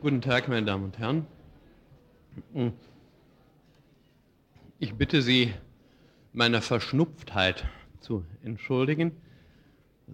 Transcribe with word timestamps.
Guten 0.00 0.22
Tag, 0.22 0.48
meine 0.48 0.64
Damen 0.64 0.84
und 0.84 0.98
Herren. 0.98 1.26
Ich 4.78 4.94
bitte 4.94 5.20
Sie, 5.20 5.52
meiner 6.32 6.62
Verschnupftheit 6.62 7.66
zu 8.00 8.24
entschuldigen. 8.42 9.12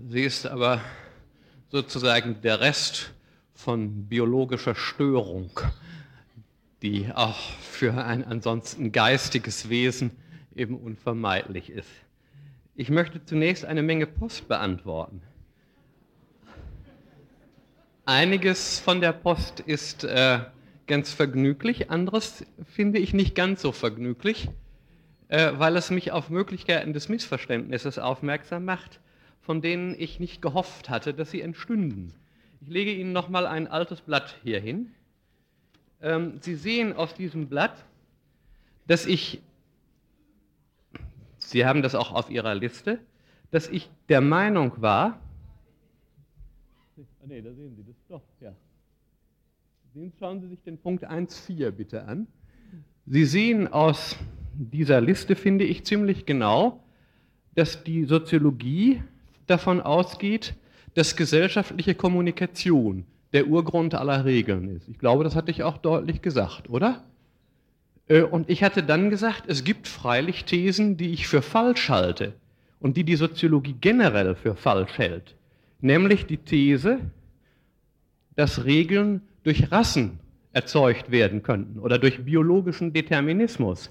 Sie 0.09 0.23
ist 0.23 0.45
aber 0.45 0.81
sozusagen 1.69 2.41
der 2.41 2.59
Rest 2.59 3.15
von 3.55 4.09
biologischer 4.09 4.75
Störung, 4.75 5.53
die 6.83 7.13
auch 7.15 7.39
für 7.61 7.95
ein 8.05 8.25
ansonsten 8.25 8.91
geistiges 8.91 9.69
Wesen 9.69 10.11
eben 10.57 10.77
unvermeidlich 10.77 11.71
ist. 11.71 11.91
Ich 12.75 12.91
möchte 12.91 13.25
zunächst 13.25 13.65
eine 13.65 13.85
Menge 13.85 14.09
Post 14.09 14.49
beantworten. 14.49 15.23
Einiges 18.09 18.79
von 18.79 19.01
der 19.01 19.11
Post 19.11 19.59
ist 19.59 20.05
äh, 20.05 20.39
ganz 20.87 21.13
vergnüglich, 21.13 21.91
anderes 21.91 22.47
finde 22.65 23.01
ich 23.01 23.13
nicht 23.13 23.35
ganz 23.35 23.63
so 23.63 23.73
vergnüglich, 23.73 24.49
äh, 25.27 25.51
weil 25.57 25.77
es 25.77 25.91
mich 25.91 26.13
auf 26.13 26.31
Möglichkeiten 26.31 26.93
des 26.93 27.09
Missverständnisses 27.09 27.99
aufmerksam 27.99 28.65
macht, 28.65 29.01
von 29.41 29.61
denen 29.61 29.97
ich 29.99 30.21
nicht 30.21 30.41
gehofft 30.41 30.89
hatte, 30.89 31.15
dass 31.15 31.33
sie 31.33 31.41
entstünden. 31.41 32.15
Ich 32.61 32.69
lege 32.69 32.93
Ihnen 32.93 33.13
nochmal 33.13 33.45
ein 33.45 33.67
altes 33.67 34.03
Blatt 34.03 34.37
hier 34.45 34.61
hin. 34.61 34.93
Ähm, 36.01 36.39
sie 36.43 36.55
sehen 36.55 36.95
aus 36.95 37.13
diesem 37.13 37.49
Blatt, 37.49 37.85
dass 38.87 39.05
ich, 39.05 39.43
Sie 41.39 41.67
haben 41.67 41.83
das 41.83 41.97
auch 41.97 42.13
auf 42.13 42.31
Ihrer 42.31 42.55
Liste, 42.55 43.01
dass 43.51 43.69
ich 43.69 43.91
der 44.09 44.21
Meinung 44.21 44.81
war, 44.81 45.19
Nee, 47.29 47.43
da 47.43 47.53
sehen 47.53 47.75
Sie 47.75 47.83
das 47.83 47.97
doch, 48.09 48.23
ja. 48.41 48.55
Schauen 50.19 50.41
Sie 50.41 50.49
sich 50.49 50.63
den 50.63 50.79
Punkt 50.79 51.09
1.4 51.11 51.71
bitte 51.73 52.05
an. 52.05 52.29
Sie 53.07 53.25
sehen 53.25 53.67
aus 53.67 54.17
dieser 54.55 55.01
Liste, 55.01 55.35
finde 55.35 55.65
ich, 55.65 55.85
ziemlich 55.85 56.25
genau, 56.25 56.85
dass 57.57 57.83
die 57.83 58.05
Soziologie 58.05 59.03
davon 59.49 59.81
ausgeht, 59.81 60.55
dass 60.95 61.17
gesellschaftliche 61.17 61.95
Kommunikation 61.97 63.07
der 63.33 63.49
Urgrund 63.49 63.95
aller 63.95 64.25
Regeln 64.25 64.69
ist. 64.69 64.89
Ich 64.89 64.99
glaube, 64.99 65.25
das 65.25 65.35
hatte 65.35 65.51
ich 65.51 65.65
auch 65.65 65.79
deutlich 65.79 66.23
gesagt, 66.23 66.71
oder? 66.71 67.05
Äh, 68.07 68.23
und 68.23 68.49
ich 68.49 68.63
hatte 68.63 68.85
dann 68.85 69.11
gesagt, 69.11 69.45
es 69.49 69.65
gibt 69.65 69.89
freilich 69.89 70.45
Thesen, 70.45 70.97
die 70.97 71.13
ich 71.13 71.27
für 71.27 71.43
falsch 71.43 71.89
halte 71.89 72.35
und 72.79 72.97
die 72.97 73.05
die 73.05 73.17
Soziologie 73.17 73.75
generell 73.81 74.37
für 74.37 74.55
falsch 74.55 74.97
hält. 74.99 75.35
Nämlich 75.81 76.27
die 76.27 76.39
These, 76.39 77.01
dass 78.37 78.65
Regeln 78.65 79.23
durch 79.43 79.73
Rassen 79.73 80.21
erzeugt 80.53 81.11
werden 81.11 81.43
könnten 81.43 81.79
oder 81.79 81.99
durch 81.99 82.25
biologischen 82.25 82.93
Determinismus. 82.93 83.91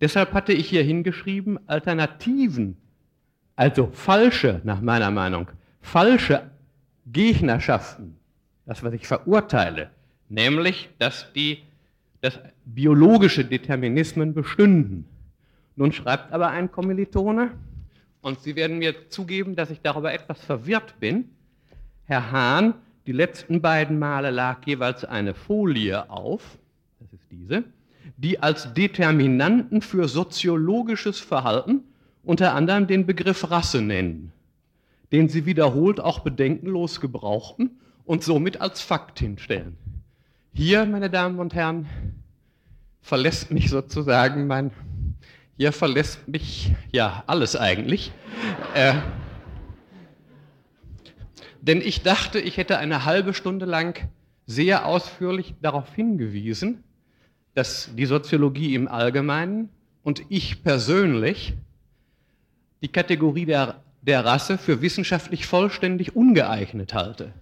Deshalb 0.00 0.32
hatte 0.32 0.52
ich 0.52 0.68
hier 0.68 0.82
hingeschrieben, 0.82 1.58
Alternativen, 1.66 2.76
also 3.56 3.88
falsche, 3.92 4.60
nach 4.64 4.80
meiner 4.80 5.10
Meinung, 5.10 5.48
falsche 5.80 6.50
Gegnerschaften, 7.06 8.16
das, 8.66 8.82
was 8.82 8.92
ich 8.94 9.06
verurteile, 9.06 9.90
nämlich, 10.28 10.88
dass, 10.98 11.32
die, 11.32 11.62
dass 12.20 12.38
biologische 12.64 13.44
Determinismen 13.44 14.34
bestünden. 14.34 15.06
Nun 15.76 15.92
schreibt 15.92 16.32
aber 16.32 16.50
ein 16.50 16.70
Kommilitone, 16.70 17.52
und 18.22 18.40
Sie 18.40 18.56
werden 18.56 18.78
mir 18.78 19.10
zugeben, 19.10 19.54
dass 19.54 19.70
ich 19.70 19.82
darüber 19.82 20.12
etwas 20.14 20.42
verwirrt 20.42 20.98
bin, 20.98 21.28
Herr 22.06 22.30
Hahn 22.32 22.74
die 23.06 23.12
letzten 23.12 23.60
beiden 23.60 23.98
Male 23.98 24.30
lag 24.30 24.66
jeweils 24.66 25.04
eine 25.04 25.34
Folie 25.34 26.08
auf, 26.10 26.58
das 27.00 27.12
ist 27.12 27.30
diese, 27.30 27.64
die 28.16 28.38
als 28.40 28.72
Determinanten 28.74 29.82
für 29.82 30.08
soziologisches 30.08 31.20
Verhalten 31.20 31.84
unter 32.22 32.54
anderem 32.54 32.86
den 32.86 33.06
Begriff 33.06 33.50
Rasse 33.50 33.82
nennen, 33.82 34.32
den 35.12 35.28
sie 35.28 35.46
wiederholt 35.46 36.00
auch 36.00 36.20
bedenkenlos 36.20 37.00
gebrauchten 37.00 37.78
und 38.04 38.22
somit 38.22 38.60
als 38.60 38.80
Fakt 38.80 39.18
hinstellen. 39.18 39.76
Hier, 40.52 40.86
meine 40.86 41.10
Damen 41.10 41.38
und 41.38 41.54
Herren, 41.54 41.86
verlässt 43.02 43.50
mich 43.50 43.68
sozusagen 43.68 44.46
mein, 44.46 44.70
hier 45.56 45.72
verlässt 45.72 46.26
mich 46.28 46.72
ja 46.92 47.22
alles 47.26 47.56
eigentlich. 47.56 48.12
Äh, 48.74 48.94
denn 51.66 51.80
ich 51.80 52.02
dachte, 52.02 52.38
ich 52.38 52.58
hätte 52.58 52.76
eine 52.76 53.06
halbe 53.06 53.32
Stunde 53.32 53.64
lang 53.64 54.08
sehr 54.44 54.84
ausführlich 54.84 55.54
darauf 55.62 55.94
hingewiesen, 55.94 56.84
dass 57.54 57.88
die 57.94 58.04
Soziologie 58.04 58.74
im 58.74 58.86
Allgemeinen 58.86 59.70
und 60.02 60.22
ich 60.28 60.62
persönlich 60.62 61.54
die 62.82 62.88
Kategorie 62.88 63.46
der, 63.46 63.82
der 64.02 64.26
Rasse 64.26 64.58
für 64.58 64.82
wissenschaftlich 64.82 65.46
vollständig 65.46 66.14
ungeeignet 66.14 66.92
halte. 66.92 67.32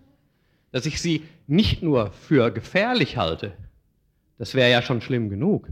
Dass 0.71 0.87
ich 0.87 1.03
sie 1.03 1.25
nicht 1.49 1.83
nur 1.83 2.13
für 2.13 2.53
gefährlich 2.53 3.17
halte, 3.17 3.55
das 4.39 4.55
wäre 4.55 4.71
ja 4.71 4.83
schon 4.83 5.01
schlimm 5.01 5.31
genug, 5.31 5.69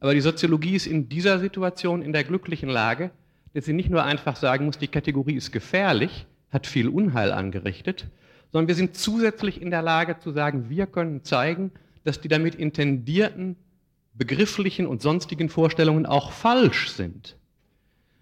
aber 0.00 0.14
die 0.14 0.20
Soziologie 0.22 0.76
ist 0.76 0.86
in 0.86 1.10
dieser 1.10 1.38
Situation 1.38 2.00
in 2.00 2.14
der 2.14 2.24
glücklichen 2.24 2.70
Lage, 2.70 3.10
dass 3.52 3.66
sie 3.66 3.74
nicht 3.74 3.90
nur 3.90 4.02
einfach 4.02 4.36
sagen 4.36 4.64
muss, 4.64 4.78
die 4.78 4.88
Kategorie 4.88 5.34
ist 5.34 5.52
gefährlich, 5.52 6.26
hat 6.52 6.66
viel 6.66 6.88
Unheil 6.88 7.32
angerichtet, 7.32 8.06
sondern 8.52 8.68
wir 8.68 8.74
sind 8.74 8.96
zusätzlich 8.96 9.60
in 9.60 9.70
der 9.70 9.82
Lage 9.82 10.18
zu 10.18 10.30
sagen, 10.30 10.68
wir 10.68 10.86
können 10.86 11.24
zeigen, 11.24 11.72
dass 12.04 12.20
die 12.20 12.28
damit 12.28 12.54
intendierten 12.54 13.56
begrifflichen 14.14 14.86
und 14.86 15.00
sonstigen 15.00 15.48
Vorstellungen 15.48 16.04
auch 16.06 16.32
falsch 16.32 16.90
sind. 16.90 17.36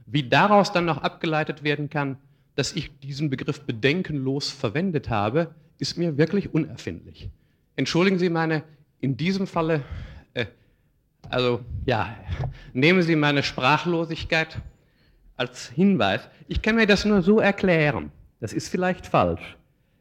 Wie 0.07 0.29
daraus 0.29 0.73
dann 0.73 0.85
noch 0.85 0.99
abgeleitet 0.99 1.65
werden 1.65 1.91
kann, 1.91 2.17
dass 2.55 2.73
ich 2.73 2.97
diesen 3.01 3.31
Begriff 3.31 3.63
bedenkenlos 3.63 4.51
verwendet 4.51 5.11
habe, 5.11 5.55
ist 5.79 5.99
mir 5.99 6.17
wirklich 6.19 6.53
unerfindlich. 6.55 7.29
Entschuldigen 7.77 8.19
Sie 8.19 8.29
meine, 8.29 8.63
in 9.01 9.17
diesem 9.17 9.47
Falle, 9.47 9.83
äh, 10.35 10.47
also 11.29 11.61
ja, 11.87 12.17
nehmen 12.73 13.03
Sie 13.03 13.17
meine 13.17 13.43
Sprachlosigkeit 13.43 14.59
als 15.37 15.71
Hinweis. 15.71 16.21
Ich 16.49 16.61
kann 16.61 16.77
mir 16.77 16.87
das 16.87 17.05
nur 17.05 17.23
so 17.23 17.41
erklären. 17.41 18.13
Das 18.41 18.53
ist 18.53 18.69
vielleicht 18.69 19.07
falsch. 19.07 19.57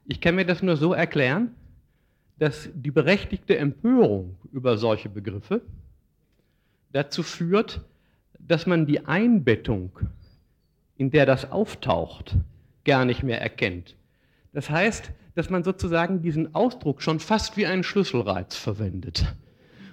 Ich 0.06 0.22
kann 0.22 0.36
mir 0.36 0.46
das 0.46 0.64
nur 0.64 0.78
so 0.78 0.94
erklären, 0.94 1.56
dass 2.40 2.70
die 2.74 2.92
berechtigte 2.92 3.58
Empörung 3.58 4.38
über 4.52 4.78
solche 4.78 5.10
Begriffe 5.10 5.62
dazu 6.92 7.22
führt, 7.22 7.82
dass 8.40 8.66
man 8.66 8.86
die 8.86 9.06
Einbettung, 9.06 9.92
in 10.98 11.12
der 11.12 11.26
das 11.26 11.52
auftaucht, 11.52 12.36
gar 12.86 13.06
nicht 13.06 13.24
mehr 13.24 13.42
erkennt. 13.42 13.96
Das 14.54 14.70
heißt, 14.70 15.12
dass 15.36 15.50
man 15.50 15.64
sozusagen 15.64 16.22
diesen 16.22 16.56
Ausdruck 16.56 17.02
schon 17.02 17.20
fast 17.20 17.58
wie 17.58 17.68
einen 17.68 17.84
Schlüsselreiz 17.84 18.56
verwendet. 18.56 19.26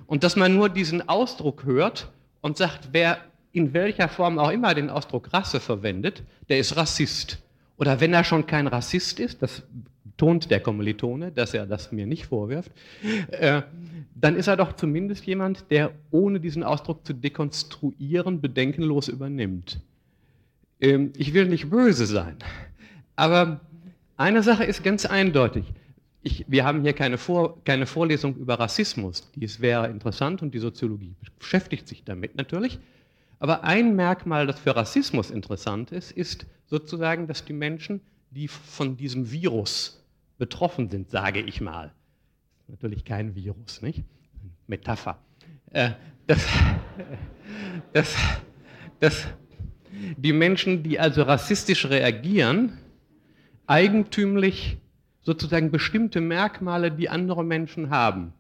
Und 0.06 0.24
dass 0.24 0.36
man 0.36 0.54
nur 0.54 0.68
diesen 0.68 1.08
Ausdruck 1.08 1.64
hört 1.64 2.10
und 2.40 2.56
sagt, 2.56 2.90
wer 2.92 3.18
in 3.52 3.74
welcher 3.74 4.08
Form 4.08 4.38
auch 4.38 4.50
immer 4.50 4.74
den 4.74 4.88
Ausdruck 4.88 5.32
Rasse 5.32 5.60
verwendet, 5.60 6.22
der 6.48 6.58
ist 6.58 6.76
Rassist. 6.76 7.42
Oder 7.78 8.00
wenn 8.00 8.12
er 8.12 8.24
schon 8.24 8.46
kein 8.46 8.66
Rassist 8.66 9.20
ist, 9.20 9.42
das 9.42 9.62
tont 10.16 10.50
der 10.50 10.60
Kommilitone, 10.60 11.30
dass 11.30 11.54
er 11.54 11.66
das 11.66 11.92
mir 11.92 12.06
nicht 12.06 12.26
vorwirft, 12.26 12.72
äh, 13.30 13.62
dann 14.14 14.36
ist 14.36 14.46
er 14.46 14.56
doch 14.56 14.72
zumindest 14.72 15.26
jemand, 15.26 15.70
der 15.70 15.92
ohne 16.10 16.40
diesen 16.40 16.62
Ausdruck 16.62 17.06
zu 17.06 17.12
dekonstruieren 17.12 18.40
bedenkenlos 18.40 19.08
übernimmt. 19.08 19.80
Ähm, 20.80 21.12
ich 21.16 21.34
will 21.34 21.46
nicht 21.46 21.68
böse 21.68 22.06
sein, 22.06 22.36
aber 23.14 23.60
eine 24.16 24.42
Sache 24.42 24.64
ist 24.64 24.82
ganz 24.82 25.04
eindeutig. 25.04 25.64
Ich, 26.22 26.44
wir 26.48 26.64
haben 26.64 26.82
hier 26.82 26.94
keine, 26.94 27.18
Vor, 27.18 27.62
keine 27.64 27.86
Vorlesung 27.86 28.36
über 28.36 28.58
Rassismus, 28.58 29.30
dies 29.36 29.60
wäre 29.60 29.88
interessant 29.88 30.42
und 30.42 30.54
die 30.54 30.58
Soziologie 30.58 31.14
beschäftigt 31.38 31.86
sich 31.86 32.04
damit 32.04 32.36
natürlich. 32.36 32.78
Aber 33.38 33.64
ein 33.64 33.96
Merkmal, 33.96 34.46
das 34.46 34.58
für 34.58 34.74
Rassismus 34.74 35.30
interessant 35.30 35.92
ist, 35.92 36.12
ist 36.12 36.46
sozusagen, 36.66 37.26
dass 37.26 37.44
die 37.44 37.52
Menschen, 37.52 38.00
die 38.30 38.48
von 38.48 38.96
diesem 38.96 39.30
Virus 39.30 40.02
betroffen 40.38 40.88
sind, 40.88 41.10
sage 41.10 41.40
ich 41.40 41.60
mal, 41.60 41.92
natürlich 42.68 43.04
kein 43.04 43.34
Virus, 43.34 43.82
nicht? 43.82 44.04
Metapher. 44.66 45.18
Äh, 45.70 45.90
dass, 46.26 46.46
dass, 47.92 48.16
dass 49.00 49.26
die 50.16 50.32
Menschen, 50.32 50.82
die 50.82 50.98
also 50.98 51.22
rassistisch 51.22 51.86
reagieren, 51.86 52.78
eigentümlich 53.66 54.78
sozusagen 55.22 55.70
bestimmte 55.70 56.20
Merkmale, 56.20 56.90
die 56.92 57.08
andere 57.08 57.44
Menschen 57.44 57.90
haben, 57.90 58.32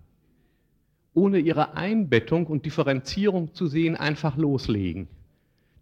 ohne 1.16 1.38
ihre 1.38 1.76
Einbettung 1.76 2.46
und 2.46 2.66
Differenzierung 2.66 3.54
zu 3.54 3.66
sehen, 3.66 3.96
einfach 3.96 4.36
loslegen. 4.36 5.08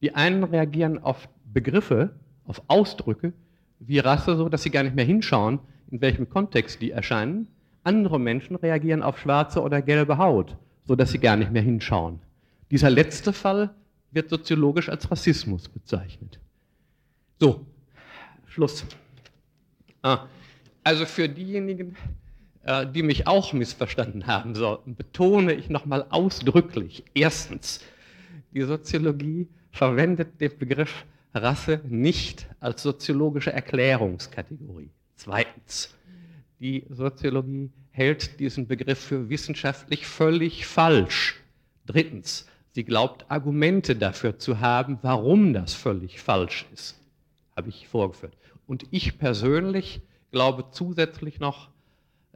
Die 0.01 0.15
einen 0.15 0.45
reagieren 0.45 1.03
auf 1.03 1.29
Begriffe, 1.53 2.15
auf 2.45 2.63
Ausdrücke 2.69 3.33
wie 3.81 3.99
Rasse, 3.99 4.37
so 4.37 4.49
dass 4.49 4.63
sie 4.63 4.71
gar 4.71 4.85
nicht 4.85 4.95
mehr 4.95 5.05
hinschauen, 5.05 5.59
in 5.91 6.01
welchem 6.01 6.29
Kontext 6.29 6.81
die 6.81 6.93
erscheinen. 6.93 7.49
Andere 7.83 8.21
Menschen 8.21 8.57
reagieren 8.57 9.03
auf 9.03 9.19
schwarze 9.19 9.61
oder 9.61 9.83
gelbe 9.83 10.19
Haut, 10.19 10.57
sodass 10.87 11.11
sie 11.11 11.19
gar 11.19 11.37
nicht 11.37 11.51
mehr 11.51 11.63
hinschauen. 11.63 12.21
Dieser 12.71 12.91
letzte 12.91 13.33
Fall 13.33 13.75
wird 14.13 14.31
soziologisch 14.31 14.89
als 14.89 15.11
Rassismus 15.11 15.69
bezeichnet. 15.69 16.39
So, 17.41 17.67
Schluss. 18.47 18.87
Ah, 20.03 20.27
also 20.85 21.05
für 21.05 21.29
diejenigen, 21.29 21.97
äh, 22.65 22.87
die 22.87 23.03
mich 23.03 23.27
auch 23.27 23.53
missverstanden 23.53 24.27
haben 24.27 24.55
sollten, 24.55 24.97
betone 24.97 25.53
ich 25.53 25.69
nochmal 25.69 26.07
ausdrücklich. 26.11 27.05
Erstens, 27.15 27.81
die 28.53 28.63
Soziologie 28.63 29.49
verwendet 29.71 30.41
den 30.41 30.57
Begriff 30.59 31.05
Rasse 31.35 31.81
nicht 31.89 32.47
als 32.61 32.83
soziologische 32.83 33.53
Erklärungskategorie. 33.53 34.91
Zweitens, 35.17 35.95
die 36.61 36.87
Soziologie 36.89 37.71
hält 37.91 38.39
diesen 38.41 38.67
Begriff 38.67 39.01
für 39.01 39.29
wissenschaftlich 39.29 40.07
völlig 40.07 40.67
falsch. 40.67 41.43
Drittens, 41.87 42.49
sie 42.71 42.85
glaubt 42.85 43.31
Argumente 43.31 43.97
dafür 43.97 44.39
zu 44.39 44.61
haben, 44.61 44.99
warum 45.03 45.53
das 45.53 45.75
völlig 45.75 46.21
falsch 46.21 46.67
ist. 46.73 47.01
Habe 47.57 47.69
ich 47.69 47.89
vorgeführt. 47.89 48.37
Und 48.67 48.87
ich 48.91 49.19
persönlich 49.19 50.01
glaube 50.31 50.67
zusätzlich 50.71 51.41
noch, 51.41 51.74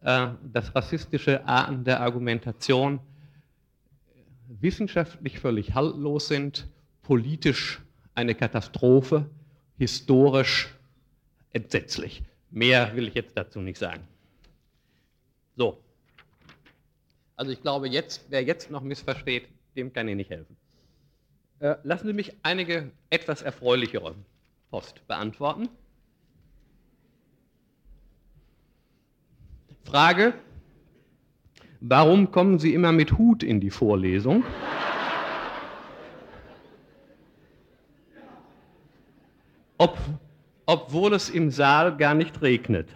äh, 0.03 0.29
dass 0.53 0.75
rassistische 0.75 1.45
Arten 1.47 1.85
der 1.85 2.01
Argumentation 2.01 3.01
wissenschaftlich 4.49 5.39
völlig 5.39 5.75
haltlos 5.75 6.29
sind, 6.29 6.67
politisch 7.03 7.81
eine 8.15 8.35
Katastrophe, 8.35 9.29
historisch 9.77 10.75
entsetzlich. 11.53 12.23
Mehr 12.51 12.95
will 12.97 13.09
ich 13.09 13.15
jetzt 13.15 13.37
dazu 13.37 13.61
nicht 13.61 13.79
sagen. 13.79 14.03
So. 15.57 15.79
Also 17.37 17.53
ich 17.53 17.63
glaube, 17.63 17.89
jetzt, 17.89 18.27
wer 18.31 18.43
jetzt 18.43 18.71
noch 18.71 18.83
missversteht, 18.83 19.49
dem 19.77 19.93
kann 19.93 20.09
ich 20.09 20.17
nicht 20.17 20.31
helfen. 20.31 20.57
Äh, 21.61 21.77
lassen 21.83 22.07
Sie 22.07 22.13
mich 22.13 22.33
einige 22.43 22.91
etwas 23.11 23.43
erfreulichere 23.43 24.15
Post 24.71 25.07
beantworten. 25.07 25.69
Frage, 29.89 30.35
warum 31.81 32.31
kommen 32.31 32.59
Sie 32.59 32.75
immer 32.75 32.93
mit 32.93 33.17
Hut 33.17 33.43
in 33.43 33.59
die 33.59 33.71
Vorlesung? 33.71 34.45
Ob, 39.79 39.97
obwohl 40.67 41.15
es 41.15 41.31
im 41.31 41.51
Saal 41.51 41.97
gar 41.97 42.13
nicht 42.13 42.43
regnet. 42.43 42.91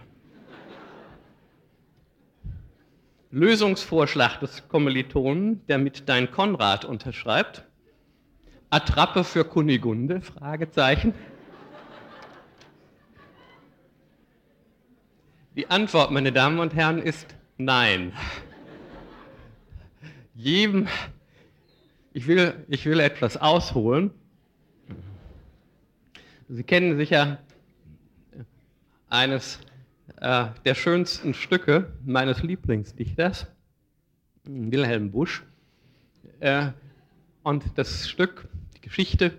Lösungsvorschlag 3.30 4.40
des 4.40 4.68
Kommilitonen, 4.68 5.66
der 5.68 5.78
mit 5.78 6.10
Dein 6.10 6.30
Konrad 6.30 6.84
unterschreibt. 6.84 7.64
Attrappe 8.68 9.24
für 9.24 9.46
Kunigunde? 9.46 10.20
Fragezeichen. 10.20 11.14
Die 15.54 15.68
Antwort, 15.68 16.10
meine 16.10 16.32
Damen 16.32 16.60
und 16.60 16.74
Herren, 16.74 16.98
ist 16.98 17.26
nein. 17.58 18.14
Jedem, 20.34 20.88
ich 22.14 22.26
will, 22.26 22.64
ich 22.68 22.86
will 22.86 23.00
etwas 23.00 23.36
ausholen. 23.36 24.12
Sie 26.48 26.62
kennen 26.62 26.96
sicher 26.96 27.36
eines 29.10 29.60
äh, 30.22 30.46
der 30.64 30.74
schönsten 30.74 31.34
Stücke 31.34 31.92
meines 32.02 32.42
Lieblingsdichters, 32.42 33.46
Wilhelm 34.44 35.10
Busch. 35.10 35.42
Äh, 36.40 36.68
und 37.42 37.76
das 37.76 38.08
Stück, 38.08 38.48
die 38.76 38.80
Geschichte, 38.80 39.32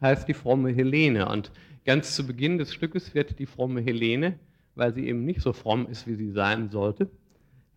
heißt 0.00 0.26
die 0.26 0.34
fromme 0.34 0.72
Helene. 0.72 1.28
Und 1.28 1.52
ganz 1.84 2.16
zu 2.16 2.26
Beginn 2.26 2.58
des 2.58 2.74
Stückes 2.74 3.14
wird 3.14 3.38
die 3.38 3.46
fromme 3.46 3.80
Helene 3.80 4.40
weil 4.74 4.94
sie 4.94 5.06
eben 5.08 5.24
nicht 5.24 5.40
so 5.40 5.52
fromm 5.52 5.86
ist, 5.86 6.06
wie 6.06 6.14
sie 6.14 6.30
sein 6.30 6.70
sollte, 6.70 7.10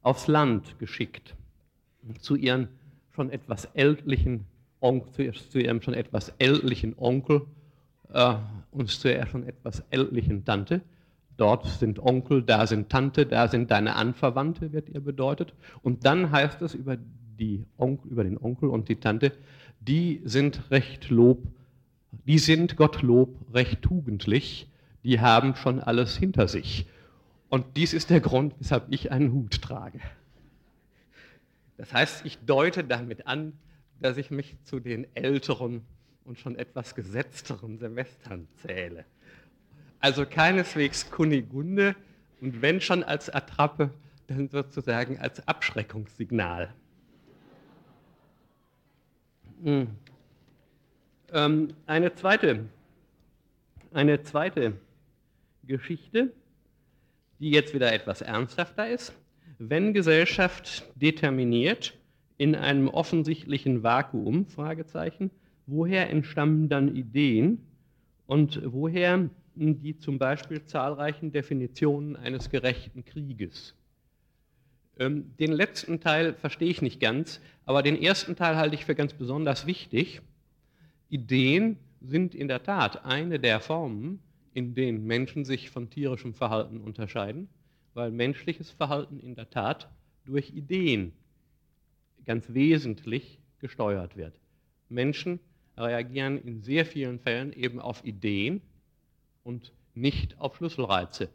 aufs 0.02 0.28
Land 0.28 0.78
geschickt. 0.80 1.36
Zu 2.20 2.36
ihren 2.36 2.68
schon 3.12 3.30
etwas 3.32 3.66
ältlichen 3.74 4.46
Onkel, 4.80 5.34
zu 5.34 5.60
ihrem 5.60 5.82
schon 5.82 5.94
etwas 5.94 6.34
ältlichen 6.38 6.94
Onkel 6.98 7.42
äh, 8.14 8.36
und 8.72 8.90
zu 8.90 9.12
ihrer 9.12 9.28
schon 9.28 9.48
etwas 9.48 9.84
ältlichen 9.90 10.46
Tante. 10.46 10.82
Dort 11.38 11.66
sind 11.68 12.00
Onkel, 12.00 12.44
da 12.44 12.66
sind 12.66 12.90
Tante, 12.90 13.26
da 13.26 13.48
sind 13.48 13.72
deine 13.72 13.96
Anverwandte, 13.96 14.72
wird 14.72 14.90
ihr 14.90 15.02
bedeutet. 15.02 15.54
Und 15.82 16.06
dann 16.06 16.32
heißt 16.32 16.62
es 16.62 16.74
über, 16.74 16.98
die 17.38 17.66
Onkel, 17.78 18.12
über 18.12 18.24
den 18.24 18.38
Onkel 18.38 18.70
und 18.70 18.88
die 18.88 18.96
Tante, 18.96 19.34
die 19.82 20.22
sind 20.24 20.72
recht 20.72 21.10
Lob, 21.10 21.40
die 22.26 22.40
sind 22.40 22.78
Gottlob 22.78 23.36
recht 23.54 23.82
tugendlich, 23.82 24.70
die 25.06 25.22
haben 25.22 25.56
schon 25.56 25.80
alles 25.80 26.18
hinter 26.18 26.48
sich. 26.48 26.88
Und 27.48 27.78
dies 27.78 27.94
ist 27.94 28.10
der 28.10 28.22
Grund, 28.22 28.56
weshalb 28.60 28.88
ich 28.90 29.12
einen 29.12 29.32
Hut 29.32 29.62
trage. 29.62 30.00
Das 31.78 31.94
heißt, 31.94 32.26
ich 32.26 32.40
deute 32.40 32.84
damit 32.84 33.28
an, 33.28 33.54
dass 34.02 34.18
ich 34.18 34.32
mich 34.32 34.58
zu 34.64 34.80
den 34.80 35.06
älteren 35.16 35.84
und 36.24 36.40
schon 36.40 36.56
etwas 36.56 36.96
gesetzteren 36.96 37.78
Semestern 37.78 38.48
zähle. 38.56 39.06
Also 40.00 40.26
keineswegs 40.26 41.12
Kunigunde 41.12 41.96
und 42.42 42.64
wenn 42.64 42.82
schon 42.82 43.04
als 43.04 43.30
Attrappe, 43.30 43.92
dann 44.26 44.50
sozusagen 44.50 45.20
als 45.20 45.48
Abschreckungssignal. 45.48 46.74
Hm. 49.64 49.88
Ähm, 51.32 51.68
eine 51.86 52.16
zweite, 52.16 52.66
eine 53.94 54.24
zweite 54.24 54.74
Geschichte, 55.68 56.34
die 57.40 57.52
jetzt 57.52 57.74
wieder 57.74 57.94
etwas 57.94 58.22
ernsthafter 58.22 58.90
ist. 58.90 59.14
Wenn 59.58 59.94
Gesellschaft 59.94 60.86
determiniert 60.96 61.98
in 62.38 62.56
einem 62.56 62.88
offensichtlichen 62.88 63.84
Vakuum, 63.84 64.46
Fragezeichen, 64.48 65.32
woher 65.66 66.10
entstammen 66.10 66.70
dann 66.70 66.96
Ideen 66.96 67.60
und 68.28 68.62
woher 68.66 69.30
die 69.56 69.98
zum 69.98 70.20
Beispiel 70.20 70.66
zahlreichen 70.66 71.32
Definitionen 71.32 72.16
eines 72.16 72.50
gerechten 72.50 73.06
Krieges? 73.06 73.74
Ähm, 74.98 75.36
den 75.40 75.52
letzten 75.52 76.00
Teil 76.00 76.34
verstehe 76.34 76.70
ich 76.70 76.82
nicht 76.82 77.00
ganz, 77.00 77.42
aber 77.66 77.84
den 77.84 78.02
ersten 78.02 78.36
Teil 78.36 78.56
halte 78.56 78.76
ich 78.76 78.86
für 78.86 78.96
ganz 78.96 79.14
besonders 79.14 79.66
wichtig. 79.66 80.22
Ideen 81.10 81.78
sind 82.02 82.36
in 82.36 82.48
der 82.48 82.64
Tat 82.64 83.06
eine 83.06 83.40
der 83.40 83.60
Formen, 83.60 84.20
in 84.56 84.74
denen 84.74 85.06
Menschen 85.06 85.44
sich 85.44 85.70
von 85.70 85.90
tierischem 85.90 86.34
Verhalten 86.34 86.80
unterscheiden, 86.80 87.50
weil 87.94 88.10
menschliches 88.10 88.72
Verhalten 88.72 89.20
in 89.20 89.36
der 89.36 89.50
Tat 89.50 89.90
durch 90.24 90.52
Ideen 90.52 91.12
ganz 92.26 92.54
wesentlich 92.54 93.38
gesteuert 93.60 94.16
wird. 94.16 94.40
Menschen 94.88 95.42
reagieren 95.78 96.38
in 96.42 96.62
sehr 96.62 96.86
vielen 96.86 97.20
Fällen 97.20 97.52
eben 97.52 97.82
auf 97.82 98.06
Ideen 98.06 98.62
und 99.44 99.74
nicht 99.94 100.40
auf 100.40 100.56
Schlüsselreize. 100.56 101.30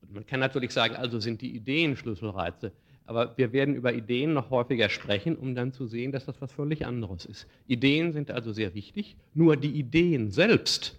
Und 0.00 0.12
man 0.12 0.26
kann 0.26 0.40
natürlich 0.40 0.72
sagen, 0.72 0.96
also 0.96 1.20
sind 1.20 1.42
die 1.42 1.54
Ideen 1.54 1.96
Schlüsselreize, 1.96 2.72
aber 3.04 3.38
wir 3.38 3.52
werden 3.52 3.76
über 3.76 3.94
Ideen 3.94 4.32
noch 4.32 4.50
häufiger 4.50 4.88
sprechen, 4.88 5.36
um 5.36 5.54
dann 5.54 5.72
zu 5.72 5.86
sehen, 5.86 6.10
dass 6.10 6.26
das 6.26 6.40
was 6.40 6.50
völlig 6.50 6.86
anderes 6.86 7.24
ist. 7.24 7.46
Ideen 7.68 8.12
sind 8.12 8.32
also 8.32 8.52
sehr 8.52 8.74
wichtig, 8.74 9.16
nur 9.32 9.56
die 9.56 9.78
Ideen 9.78 10.32
selbst 10.32 10.98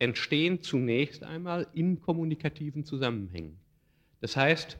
entstehen 0.00 0.62
zunächst 0.62 1.22
einmal 1.22 1.68
in 1.74 2.00
kommunikativen 2.00 2.84
Zusammenhängen. 2.84 3.58
Das 4.20 4.36
heißt, 4.36 4.78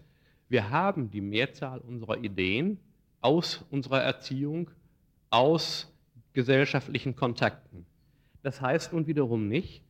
wir 0.48 0.70
haben 0.70 1.10
die 1.10 1.20
Mehrzahl 1.20 1.78
unserer 1.78 2.18
Ideen 2.18 2.78
aus 3.20 3.64
unserer 3.70 4.02
Erziehung, 4.02 4.70
aus 5.28 5.92
gesellschaftlichen 6.32 7.14
Kontakten. 7.14 7.86
Das 8.42 8.60
heißt 8.60 8.92
nun 8.92 9.06
wiederum 9.06 9.46
nicht, 9.46 9.82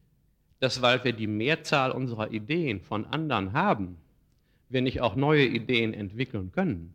dass 0.59 0.83
weil 0.83 1.03
wir 1.05 1.13
die 1.13 1.29
Mehrzahl 1.29 1.93
unserer 1.93 2.33
Ideen 2.33 2.81
von 2.81 3.07
anderen 3.07 3.53
haben, 3.53 3.97
wir 4.69 4.83
nicht 4.83 5.01
auch 5.01 5.17
neue 5.17 5.47
Ideen 5.47 5.95
entwickeln 5.95 6.53
können. 6.53 6.93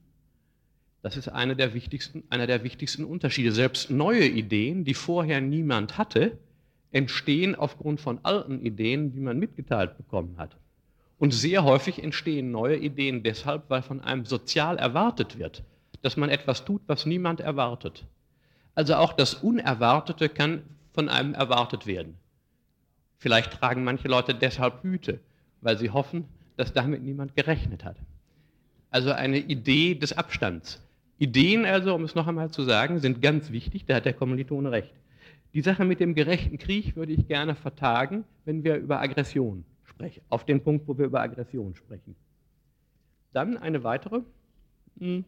Das 1.02 1.18
ist 1.18 1.30
einer 1.30 1.56
der 1.56 1.74
wichtigsten, 1.74 2.24
einer 2.30 2.48
der 2.48 2.64
wichtigsten 2.64 3.06
Unterschiede. 3.06 3.52
Selbst 3.52 3.90
neue 3.90 4.26
Ideen, 4.28 4.84
die 4.84 4.94
vorher 4.94 5.40
niemand 5.40 5.98
hatte, 5.98 6.38
entstehen 6.96 7.56
aufgrund 7.56 8.00
von 8.00 8.20
alten 8.24 8.62
Ideen, 8.62 9.12
die 9.12 9.20
man 9.20 9.38
mitgeteilt 9.38 9.98
bekommen 9.98 10.36
hat. 10.38 10.56
Und 11.20 11.34
sehr 11.34 11.66
häufig 11.66 12.02
entstehen 12.02 12.52
neue 12.52 12.78
Ideen 12.78 13.22
deshalb, 13.22 13.70
weil 13.70 13.82
von 13.82 14.00
einem 14.00 14.24
sozial 14.24 14.78
erwartet 14.78 15.38
wird, 15.38 15.64
dass 16.04 16.16
man 16.16 16.30
etwas 16.30 16.64
tut, 16.64 16.82
was 16.88 17.06
niemand 17.06 17.42
erwartet. 17.42 18.06
Also 18.76 18.96
auch 18.96 19.12
das 19.12 19.34
Unerwartete 19.34 20.30
kann 20.30 20.64
von 20.94 21.10
einem 21.10 21.34
erwartet 21.34 21.86
werden. 21.86 22.16
Vielleicht 23.18 23.52
tragen 23.52 23.84
manche 23.84 24.08
Leute 24.08 24.34
deshalb 24.34 24.82
Hüte, 24.82 25.20
weil 25.60 25.78
sie 25.78 25.90
hoffen, 25.90 26.24
dass 26.56 26.72
damit 26.72 27.04
niemand 27.04 27.36
gerechnet 27.36 27.84
hat. 27.84 27.98
Also 28.90 29.12
eine 29.12 29.40
Idee 29.40 29.96
des 29.96 30.14
Abstands. 30.14 30.82
Ideen 31.18 31.66
also, 31.66 31.94
um 31.94 32.06
es 32.06 32.16
noch 32.16 32.28
einmal 32.28 32.52
zu 32.52 32.64
sagen, 32.64 33.00
sind 33.00 33.22
ganz 33.22 33.52
wichtig, 33.52 33.84
da 33.86 33.96
hat 33.96 34.06
der 34.06 34.14
Kommilitone 34.14 34.72
recht. 34.72 34.94
Die 35.56 35.62
Sache 35.62 35.86
mit 35.86 36.02
dem 36.02 36.16
gerechten 36.16 36.58
Krieg 36.58 36.98
würde 36.98 37.14
ich 37.14 37.30
gerne 37.30 37.56
vertagen, 37.56 38.26
wenn 38.44 38.66
wir 38.66 38.76
über 38.76 39.00
Aggression 39.00 39.64
sprechen, 39.86 40.22
auf 40.28 40.46
den 40.46 40.62
Punkt, 40.62 40.86
wo 40.86 40.98
wir 40.98 41.06
über 41.06 41.22
Aggression 41.22 41.74
sprechen. 41.76 42.14
Dann 43.32 43.56
eine 43.56 43.86
weitere, 43.86 44.20
hm, 45.00 45.24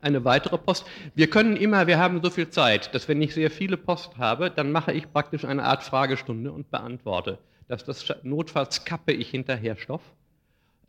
eine 0.00 0.24
weitere 0.24 0.58
Post. 0.58 0.86
Wir 1.16 1.28
können 1.28 1.56
immer, 1.56 1.88
wir 1.88 1.98
haben 1.98 2.22
so 2.22 2.30
viel 2.30 2.50
Zeit, 2.50 2.94
dass 2.94 3.08
wenn 3.08 3.20
ich 3.20 3.34
sehr 3.34 3.50
viele 3.50 3.76
Post 3.76 4.16
habe, 4.16 4.48
dann 4.48 4.70
mache 4.70 4.92
ich 4.92 5.12
praktisch 5.12 5.44
eine 5.44 5.64
Art 5.64 5.82
Fragestunde 5.82 6.52
und 6.52 6.70
beantworte. 6.70 7.38
Dass 7.66 7.84
das 7.84 8.14
notfalls 8.22 8.84
kappe 8.84 9.12
ich 9.12 9.28
hinterher 9.30 9.76
Stoff 9.76 10.02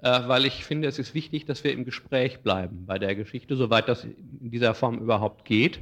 äh, 0.04 0.28
weil 0.28 0.46
ich 0.46 0.66
finde, 0.66 0.88
es 0.90 1.00
ist 1.00 1.16
wichtig, 1.16 1.46
dass 1.46 1.64
wir 1.64 1.72
im 1.72 1.86
Gespräch 1.86 2.42
bleiben 2.42 2.86
bei 2.86 3.00
der 3.00 3.16
Geschichte, 3.16 3.56
soweit 3.56 3.88
das 3.88 4.04
in 4.04 4.52
dieser 4.52 4.74
Form 4.76 5.00
überhaupt 5.00 5.46
geht. 5.46 5.80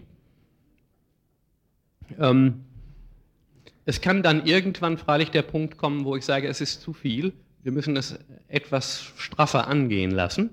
Ähm, 2.19 2.65
es 3.85 4.01
kann 4.01 4.23
dann 4.23 4.45
irgendwann 4.45 4.97
freilich 4.97 5.31
der 5.31 5.41
Punkt 5.41 5.77
kommen, 5.77 6.05
wo 6.05 6.15
ich 6.15 6.25
sage, 6.25 6.47
es 6.47 6.61
ist 6.61 6.81
zu 6.81 6.93
viel, 6.93 7.33
wir 7.63 7.71
müssen 7.71 7.97
es 7.97 8.17
etwas 8.47 9.11
straffer 9.17 9.67
angehen 9.67 10.11
lassen. 10.11 10.51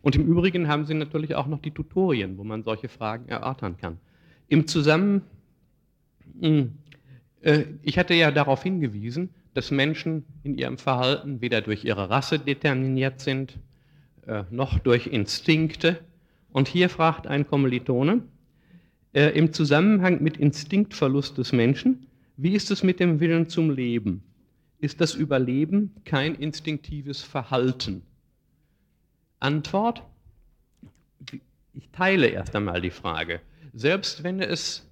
Und 0.00 0.16
im 0.16 0.26
Übrigen 0.26 0.68
haben 0.68 0.86
Sie 0.86 0.94
natürlich 0.94 1.34
auch 1.34 1.46
noch 1.46 1.60
die 1.60 1.72
Tutorien, 1.72 2.38
wo 2.38 2.44
man 2.44 2.62
solche 2.62 2.88
Fragen 2.88 3.28
erörtern 3.28 3.76
kann. 3.76 3.98
Im 4.48 4.66
Zusammen, 4.66 5.22
hm, 6.40 6.72
äh, 7.42 7.64
ich 7.82 7.98
hatte 7.98 8.14
ja 8.14 8.30
darauf 8.30 8.62
hingewiesen, 8.62 9.30
dass 9.54 9.70
Menschen 9.70 10.24
in 10.44 10.56
ihrem 10.56 10.78
Verhalten 10.78 11.40
weder 11.40 11.60
durch 11.60 11.84
ihre 11.84 12.10
Rasse 12.10 12.38
determiniert 12.38 13.20
sind, 13.20 13.58
äh, 14.26 14.44
noch 14.50 14.78
durch 14.78 15.08
Instinkte. 15.08 15.98
Und 16.50 16.68
hier 16.68 16.88
fragt 16.88 17.26
ein 17.26 17.46
Kommilitone, 17.46 18.22
äh, 19.18 19.30
im 19.30 19.52
Zusammenhang 19.52 20.22
mit 20.22 20.36
Instinktverlust 20.36 21.38
des 21.38 21.52
Menschen, 21.52 22.06
wie 22.36 22.54
ist 22.54 22.70
es 22.70 22.84
mit 22.84 23.00
dem 23.00 23.18
Willen 23.18 23.48
zum 23.48 23.68
Leben? 23.68 24.22
Ist 24.78 25.00
das 25.00 25.16
Überleben 25.16 25.92
kein 26.04 26.36
instinktives 26.36 27.20
Verhalten? 27.22 28.02
Antwort, 29.40 30.04
ich 31.74 31.88
teile 31.90 32.28
erst 32.28 32.54
einmal 32.54 32.80
die 32.80 32.92
Frage. 32.92 33.40
Selbst 33.74 34.22
wenn 34.22 34.40
es 34.40 34.88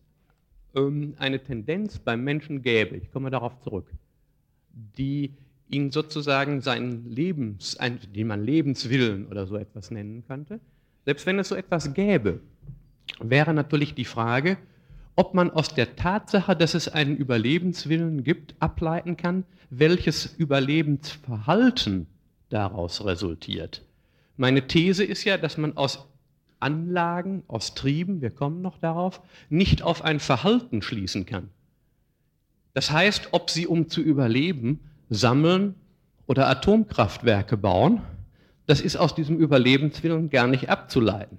ähm, 0.74 1.14
eine 1.18 1.38
Tendenz 1.38 2.00
beim 2.00 2.24
Menschen 2.24 2.62
gäbe, 2.62 2.96
ich 2.96 3.12
komme 3.12 3.30
darauf 3.30 3.60
zurück, 3.60 3.86
die 4.98 5.34
ihn 5.68 5.92
sozusagen 5.92 6.62
seinen 6.62 7.08
Lebens, 7.08 7.78
den 8.12 8.26
man 8.26 8.42
Lebenswillen 8.42 9.28
oder 9.28 9.46
so 9.46 9.56
etwas 9.56 9.92
nennen 9.92 10.24
könnte. 10.26 10.58
Selbst 11.04 11.26
wenn 11.26 11.38
es 11.38 11.48
so 11.48 11.54
etwas 11.54 11.94
gäbe, 11.94 12.40
wäre 13.20 13.54
natürlich 13.54 13.94
die 13.94 14.04
Frage, 14.04 14.58
ob 15.16 15.34
man 15.34 15.50
aus 15.50 15.74
der 15.74 15.96
Tatsache, 15.96 16.54
dass 16.54 16.74
es 16.74 16.88
einen 16.88 17.16
Überlebenswillen 17.16 18.22
gibt, 18.22 18.54
ableiten 18.60 19.16
kann, 19.16 19.44
welches 19.70 20.26
Überlebensverhalten 20.26 22.06
daraus 22.50 23.04
resultiert. 23.04 23.82
Meine 24.36 24.66
These 24.66 25.04
ist 25.04 25.24
ja, 25.24 25.38
dass 25.38 25.56
man 25.56 25.76
aus 25.76 26.06
Anlagen, 26.60 27.42
aus 27.48 27.74
Trieben, 27.74 28.20
wir 28.20 28.30
kommen 28.30 28.62
noch 28.62 28.78
darauf, 28.78 29.20
nicht 29.48 29.82
auf 29.82 30.02
ein 30.02 30.20
Verhalten 30.20 30.82
schließen 30.82 31.26
kann. 31.26 31.48
Das 32.74 32.90
heißt, 32.90 33.28
ob 33.32 33.50
sie, 33.50 33.66
um 33.66 33.88
zu 33.88 34.02
überleben, 34.02 34.80
sammeln 35.08 35.74
oder 36.26 36.48
Atomkraftwerke 36.48 37.56
bauen, 37.56 38.02
das 38.66 38.80
ist 38.80 38.96
aus 38.96 39.14
diesem 39.14 39.38
Überlebenswillen 39.38 40.28
gar 40.28 40.46
nicht 40.46 40.68
abzuleiten. 40.68 41.38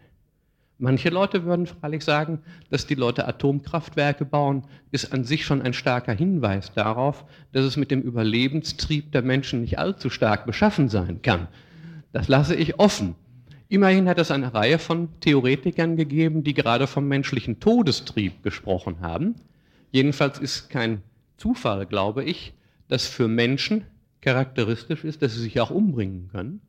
Manche 0.80 1.10
Leute 1.10 1.44
würden 1.44 1.66
freilich 1.66 2.04
sagen, 2.04 2.40
dass 2.70 2.86
die 2.86 2.96
Leute 2.96 3.28
Atomkraftwerke 3.28 4.26
bauen, 4.26 4.64
ist 4.92 5.12
an 5.12 5.24
sich 5.24 5.44
schon 5.44 5.64
ein 5.64 5.74
starker 5.74 6.14
Hinweis 6.14 6.72
darauf, 6.74 7.26
dass 7.52 7.66
es 7.66 7.78
mit 7.78 7.90
dem 7.90 8.02
Überlebenstrieb 8.02 9.12
der 9.12 9.24
Menschen 9.24 9.62
nicht 9.62 9.80
allzu 9.80 10.12
stark 10.12 10.46
beschaffen 10.46 10.88
sein 10.88 11.24
kann. 11.24 11.48
Das 12.14 12.28
lasse 12.28 12.56
ich 12.56 12.80
offen. 12.80 13.16
Immerhin 13.70 14.08
hat 14.08 14.20
es 14.20 14.30
eine 14.32 14.54
Reihe 14.54 14.78
von 14.78 15.10
Theoretikern 15.20 15.98
gegeben, 15.98 16.44
die 16.44 16.54
gerade 16.54 16.86
vom 16.86 17.08
menschlichen 17.08 17.60
Todestrieb 17.60 18.44
gesprochen 18.44 19.02
haben. 19.02 19.36
Jedenfalls 19.92 20.38
ist 20.38 20.70
kein 20.70 21.02
Zufall, 21.38 21.86
glaube 21.88 22.24
ich, 22.24 22.54
dass 22.88 23.08
für 23.08 23.28
Menschen 23.28 23.84
charakteristisch 24.22 25.04
ist, 25.04 25.22
dass 25.22 25.34
sie 25.34 25.42
sich 25.42 25.60
auch 25.60 25.72
umbringen 25.72 26.30
können. 26.32 26.62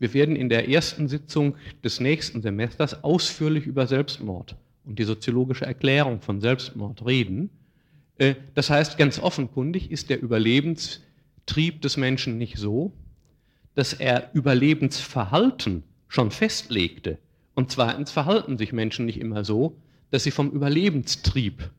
Wir 0.00 0.12
werden 0.12 0.34
in 0.34 0.48
der 0.48 0.68
ersten 0.68 1.06
Sitzung 1.06 1.54
des 1.84 2.00
nächsten 2.00 2.42
Semesters 2.42 3.04
ausführlich 3.04 3.66
über 3.66 3.86
Selbstmord 3.86 4.56
und 4.84 4.98
die 4.98 5.04
soziologische 5.04 5.64
Erklärung 5.64 6.20
von 6.20 6.40
Selbstmord 6.40 7.06
reden. 7.06 7.50
Äh, 8.18 8.34
das 8.54 8.68
heißt, 8.68 8.98
ganz 8.98 9.20
offenkundig 9.20 9.92
ist 9.92 10.10
der 10.10 10.20
Überlebenstrieb 10.20 11.80
des 11.82 11.96
Menschen 11.96 12.36
nicht 12.36 12.56
so, 12.56 12.92
dass 13.76 13.92
er 13.92 14.30
Überlebensverhalten 14.32 15.84
schon 16.08 16.32
festlegte. 16.32 17.18
Und 17.54 17.70
zweitens 17.70 18.10
verhalten 18.10 18.58
sich 18.58 18.72
Menschen 18.72 19.06
nicht 19.06 19.20
immer 19.20 19.44
so, 19.44 19.76
dass 20.10 20.24
sie 20.24 20.32
vom 20.32 20.50
Überlebenstrieb 20.50 21.70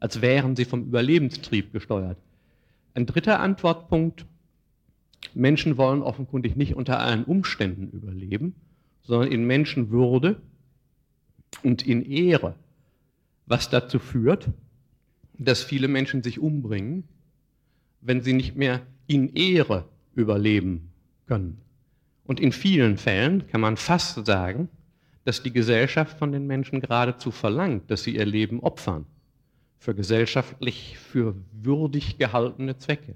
als 0.00 0.20
wären 0.20 0.56
sie 0.56 0.64
vom 0.64 0.82
Überlebenstrieb 0.82 1.72
gesteuert. 1.72 2.18
Ein 2.94 3.06
dritter 3.06 3.40
Antwortpunkt, 3.40 4.26
Menschen 5.34 5.76
wollen 5.76 6.02
offenkundig 6.02 6.56
nicht 6.56 6.74
unter 6.74 7.00
allen 7.00 7.24
Umständen 7.24 7.88
überleben, 7.90 8.54
sondern 9.02 9.30
in 9.30 9.46
Menschenwürde 9.46 10.40
und 11.62 11.86
in 11.86 12.04
Ehre, 12.04 12.54
was 13.46 13.70
dazu 13.70 13.98
führt, 13.98 14.48
dass 15.38 15.62
viele 15.62 15.88
Menschen 15.88 16.22
sich 16.22 16.40
umbringen, 16.40 17.04
wenn 18.00 18.22
sie 18.22 18.32
nicht 18.32 18.56
mehr 18.56 18.82
in 19.06 19.34
Ehre 19.34 19.88
überleben 20.14 20.90
können. 21.26 21.60
Und 22.24 22.40
in 22.40 22.52
vielen 22.52 22.98
Fällen 22.98 23.46
kann 23.48 23.60
man 23.60 23.76
fast 23.76 24.26
sagen, 24.26 24.68
dass 25.24 25.42
die 25.42 25.52
Gesellschaft 25.52 26.18
von 26.18 26.32
den 26.32 26.46
Menschen 26.46 26.80
geradezu 26.80 27.30
verlangt, 27.30 27.90
dass 27.90 28.02
sie 28.02 28.16
ihr 28.16 28.26
Leben 28.26 28.60
opfern 28.60 29.06
für 29.78 29.94
gesellschaftlich 29.94 30.98
für 30.98 31.34
würdig 31.52 32.18
gehaltene 32.18 32.76
Zwecke. 32.76 33.14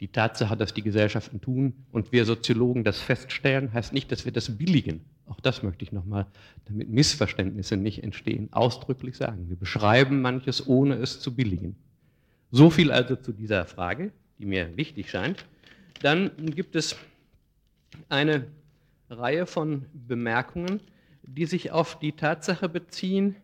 Die 0.00 0.08
Tatsache, 0.08 0.56
dass 0.56 0.72
die 0.72 0.82
Gesellschaften 0.82 1.40
tun 1.40 1.74
und 1.92 2.10
wir 2.10 2.24
Soziologen 2.24 2.84
das 2.84 2.98
feststellen, 2.98 3.72
heißt 3.72 3.92
nicht, 3.92 4.10
dass 4.10 4.24
wir 4.24 4.32
das 4.32 4.56
billigen. 4.56 5.02
Auch 5.26 5.40
das 5.40 5.62
möchte 5.62 5.84
ich 5.84 5.92
nochmal, 5.92 6.26
damit 6.64 6.88
Missverständnisse 6.88 7.76
nicht 7.76 8.02
entstehen, 8.02 8.48
ausdrücklich 8.52 9.16
sagen. 9.16 9.48
Wir 9.48 9.56
beschreiben 9.56 10.22
manches, 10.22 10.66
ohne 10.66 10.94
es 10.94 11.20
zu 11.20 11.34
billigen. 11.34 11.76
So 12.50 12.70
viel 12.70 12.90
also 12.90 13.14
zu 13.14 13.32
dieser 13.32 13.66
Frage, 13.66 14.10
die 14.38 14.46
mir 14.46 14.76
wichtig 14.76 15.10
scheint. 15.10 15.44
Dann 16.00 16.30
gibt 16.46 16.74
es 16.74 16.96
eine 18.08 18.46
Reihe 19.10 19.44
von 19.44 19.84
Bemerkungen, 19.92 20.80
die 21.22 21.44
sich 21.44 21.70
auf 21.72 21.98
die 21.98 22.12
Tatsache 22.12 22.68
beziehen, 22.68 23.36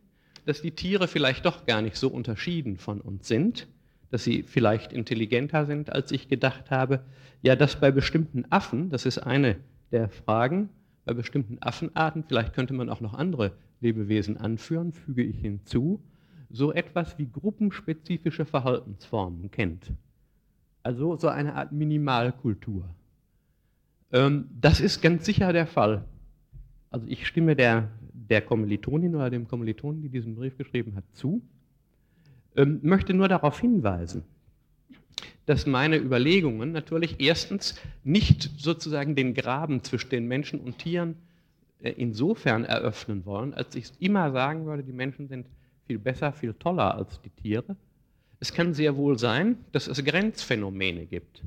dass 0.46 0.62
die 0.62 0.70
Tiere 0.70 1.06
vielleicht 1.06 1.44
doch 1.44 1.66
gar 1.66 1.82
nicht 1.82 1.96
so 1.96 2.08
unterschieden 2.08 2.78
von 2.78 3.00
uns 3.00 3.28
sind, 3.28 3.66
dass 4.10 4.24
sie 4.24 4.42
vielleicht 4.42 4.92
intelligenter 4.92 5.66
sind, 5.66 5.92
als 5.92 6.12
ich 6.12 6.28
gedacht 6.28 6.70
habe. 6.70 7.00
Ja, 7.42 7.56
dass 7.56 7.80
bei 7.80 7.90
bestimmten 7.90 8.44
Affen, 8.50 8.90
das 8.90 9.06
ist 9.06 9.18
eine 9.18 9.56
der 9.92 10.08
Fragen, 10.08 10.68
bei 11.04 11.14
bestimmten 11.14 11.58
Affenarten, 11.60 12.24
vielleicht 12.24 12.52
könnte 12.52 12.74
man 12.74 12.88
auch 12.88 13.00
noch 13.00 13.14
andere 13.14 13.52
Lebewesen 13.80 14.36
anführen, 14.36 14.92
füge 14.92 15.22
ich 15.22 15.38
hinzu, 15.38 16.02
so 16.50 16.72
etwas 16.72 17.18
wie 17.18 17.28
gruppenspezifische 17.30 18.44
Verhaltensformen 18.44 19.50
kennt. 19.50 19.92
Also 20.82 21.16
so 21.16 21.28
eine 21.28 21.54
Art 21.54 21.72
Minimalkultur. 21.72 22.88
Ähm, 24.12 24.48
das 24.60 24.80
ist 24.80 25.02
ganz 25.02 25.24
sicher 25.24 25.52
der 25.52 25.66
Fall. 25.66 26.04
Also 26.90 27.06
ich 27.08 27.26
stimme 27.26 27.56
der 27.56 27.90
der 28.28 28.42
Kommilitonin 28.42 29.14
oder 29.14 29.30
dem 29.30 29.46
Kommilitonen, 29.46 30.02
die 30.02 30.08
diesen 30.08 30.34
Brief 30.34 30.56
geschrieben 30.56 30.94
hat, 30.96 31.04
zu, 31.12 31.42
ähm, 32.56 32.80
möchte 32.82 33.14
nur 33.14 33.28
darauf 33.28 33.60
hinweisen, 33.60 34.24
dass 35.46 35.66
meine 35.66 35.96
Überlegungen 35.96 36.72
natürlich 36.72 37.16
erstens 37.20 37.76
nicht 38.02 38.50
sozusagen 38.58 39.14
den 39.14 39.34
Graben 39.34 39.82
zwischen 39.84 40.10
den 40.10 40.26
Menschen 40.26 40.60
und 40.60 40.78
Tieren 40.78 41.16
äh, 41.80 41.90
insofern 41.90 42.64
eröffnen 42.64 43.24
wollen, 43.24 43.54
als 43.54 43.74
ich 43.74 43.90
immer 44.00 44.32
sagen 44.32 44.66
würde, 44.66 44.82
die 44.82 44.92
Menschen 44.92 45.28
sind 45.28 45.46
viel 45.86 45.98
besser, 45.98 46.32
viel 46.32 46.54
toller 46.54 46.94
als 46.94 47.20
die 47.22 47.30
Tiere. 47.30 47.76
Es 48.40 48.52
kann 48.52 48.74
sehr 48.74 48.96
wohl 48.96 49.18
sein, 49.18 49.58
dass 49.72 49.86
es 49.86 50.04
Grenzphänomene 50.04 51.06
gibt. 51.06 51.42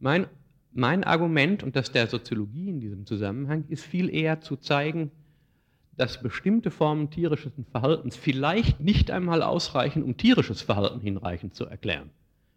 Mein, 0.00 0.26
mein 0.72 1.04
Argument 1.04 1.62
und 1.62 1.76
das 1.76 1.92
der 1.92 2.06
Soziologie 2.06 2.68
in 2.68 2.80
diesem 2.80 3.06
Zusammenhang 3.06 3.64
ist 3.68 3.84
viel 3.84 4.12
eher 4.12 4.40
zu 4.40 4.56
zeigen, 4.56 5.10
dass 5.98 6.22
bestimmte 6.22 6.70
Formen 6.70 7.10
tierischen 7.10 7.66
Verhaltens 7.72 8.16
vielleicht 8.16 8.80
nicht 8.80 9.10
einmal 9.10 9.42
ausreichen, 9.42 10.04
um 10.04 10.16
tierisches 10.16 10.62
Verhalten 10.62 11.00
hinreichend 11.00 11.56
zu 11.56 11.66
erklären. 11.66 12.10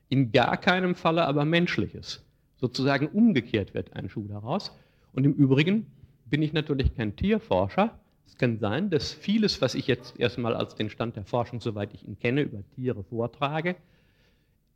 In 0.10 0.32
gar 0.32 0.58
keinem 0.58 0.94
Falle 0.94 1.26
aber 1.26 1.44
menschliches. 1.44 2.24
Sozusagen 2.58 3.08
umgekehrt 3.08 3.74
wird 3.74 3.96
ein 3.96 4.10
Schuh 4.10 4.28
daraus. 4.28 4.72
Und 5.14 5.24
im 5.24 5.34
Übrigen 5.34 5.88
bin 6.26 6.44
ich 6.44 6.54
natürlich 6.54 6.96
kein 6.96 7.16
Tierforscher. 7.16 7.98
Es 8.28 8.38
kann 8.38 8.60
sein, 8.60 8.92
dass 8.92 9.12
vieles, 9.12 9.60
was 9.60 9.74
ich 9.74 9.88
jetzt 9.88 10.20
erstmal 10.20 10.56
als 10.56 10.76
den 10.76 10.92
Stand 10.92 11.16
der 11.16 11.26
Forschung, 11.26 11.62
soweit 11.62 11.96
ich 11.96 12.08
ihn 12.08 12.20
kenne, 12.20 12.42
über 12.42 12.60
Tiere 12.76 13.04
vortrage, 13.04 13.76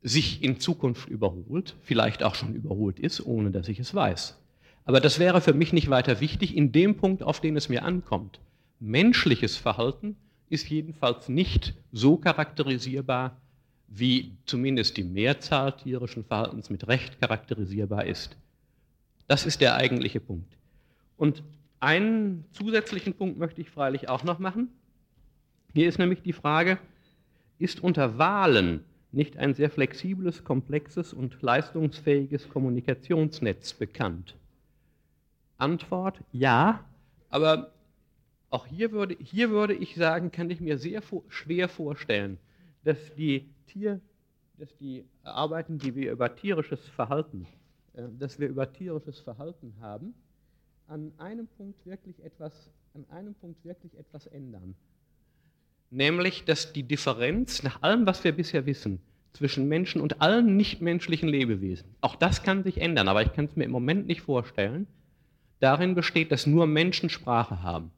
sich 0.01 0.43
in 0.43 0.59
Zukunft 0.59 1.07
überholt, 1.07 1.75
vielleicht 1.83 2.23
auch 2.23 2.33
schon 2.33 2.55
überholt 2.55 2.99
ist, 2.99 3.23
ohne 3.23 3.51
dass 3.51 3.69
ich 3.69 3.79
es 3.79 3.93
weiß. 3.93 4.39
Aber 4.85 4.99
das 4.99 5.19
wäre 5.19 5.41
für 5.41 5.53
mich 5.53 5.71
nicht 5.71 5.91
weiter 5.91 6.19
wichtig 6.19 6.57
in 6.57 6.71
dem 6.71 6.97
Punkt, 6.97 7.21
auf 7.21 7.39
den 7.39 7.55
es 7.57 7.69
mir 7.69 7.83
ankommt. 7.83 8.39
Menschliches 8.85 9.57
Verhalten 9.57 10.15
ist 10.47 10.69
jedenfalls 10.69 11.27
nicht 11.27 11.73
so 11.91 12.17
charakterisierbar, 12.17 13.41
wie 13.87 14.37
zumindest 14.45 14.97
die 14.97 15.03
Mehrzahl 15.03 15.75
tierischen 15.75 16.23
Verhaltens 16.23 16.69
mit 16.69 16.87
Recht 16.87 17.19
charakterisierbar 17.19 18.05
ist. 18.05 18.37
Das 19.27 19.47
ist 19.47 19.59
der 19.59 19.73
eigentliche 19.73 20.19
Punkt. 20.19 20.55
Und 21.17 21.41
einen 21.79 22.45
zusätzlichen 22.51 23.15
Punkt 23.15 23.39
möchte 23.39 23.59
ich 23.59 23.71
freilich 23.71 24.07
auch 24.07 24.23
noch 24.23 24.37
machen. 24.37 24.69
Hier 25.73 25.89
ist 25.89 25.97
nämlich 25.97 26.21
die 26.21 26.33
Frage, 26.33 26.77
ist 27.57 27.83
unter 27.83 28.19
Wahlen 28.19 28.83
nicht 29.11 29.37
ein 29.37 29.55
sehr 29.55 29.71
flexibles, 29.71 30.43
komplexes 30.43 31.11
und 31.11 31.41
leistungsfähiges 31.41 32.49
Kommunikationsnetz 32.49 33.73
bekannt? 33.73 34.35
Antwort, 35.57 36.19
ja, 36.31 36.85
aber 37.31 37.71
auch 38.49 38.65
hier 38.67 38.91
würde, 38.91 39.15
hier 39.19 39.49
würde 39.49 39.73
ich 39.73 39.95
sagen, 39.95 40.31
kann 40.31 40.49
ich 40.49 40.61
mir 40.61 40.77
sehr 40.77 41.01
schwer 41.27 41.67
vorstellen, 41.67 42.37
dass 42.83 42.97
die, 43.15 43.49
Tier, 43.67 43.99
dass 44.57 44.75
die 44.77 45.03
Arbeiten, 45.23 45.77
die 45.77 45.95
wir 45.95 46.11
über 46.11 46.35
tierisches 46.35 46.87
Verhalten, 46.89 47.47
äh, 47.93 48.03
dass 48.19 48.39
wir 48.39 48.47
über 48.47 48.71
tierisches 48.71 49.19
Verhalten 49.19 49.73
haben, 49.81 50.13
an 50.87 51.11
einem 51.17 51.47
Punkt 51.47 51.85
wirklich 51.85 52.23
etwas, 52.23 52.69
an 52.93 53.05
einem 53.09 53.33
Punkt 53.35 53.63
wirklich 53.65 53.97
etwas 53.97 54.27
ändern. 54.27 54.75
Nämlich, 55.89 56.45
dass 56.45 56.73
die 56.73 56.83
Differenz 56.83 57.63
nach 57.63 57.81
allem, 57.81 58.05
was 58.05 58.23
wir 58.23 58.33
bisher 58.33 58.65
wissen, 58.65 58.99
zwischen 59.33 59.67
Menschen 59.67 60.01
und 60.01 60.21
allen 60.21 60.55
nichtmenschlichen 60.55 61.27
Lebewesen, 61.27 61.87
auch 62.01 62.15
das 62.15 62.43
kann 62.43 62.63
sich 62.63 62.79
ändern, 62.79 63.07
aber 63.07 63.21
ich 63.21 63.33
kann 63.33 63.45
es 63.45 63.55
mir 63.55 63.65
im 63.65 63.71
Moment 63.71 64.07
nicht 64.07 64.21
vorstellen, 64.21 64.87
darin 65.59 65.95
besteht, 65.95 66.31
dass 66.31 66.47
nur 66.47 66.67
Menschen 66.67 67.09
Sprache 67.09 67.61
haben. 67.61 67.91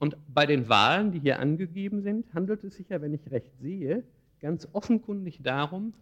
Und 0.00 0.16
bei 0.32 0.46
den 0.46 0.70
Wahlen, 0.70 1.12
die 1.12 1.20
hier 1.20 1.40
angegeben 1.40 2.00
sind, 2.02 2.32
handelt 2.32 2.64
es 2.64 2.74
sich 2.74 2.88
ja, 2.88 3.02
wenn 3.02 3.12
ich 3.12 3.30
recht 3.30 3.52
sehe, 3.60 4.02
ganz 4.40 4.66
offenkundig 4.72 5.40
darum, 5.42 5.92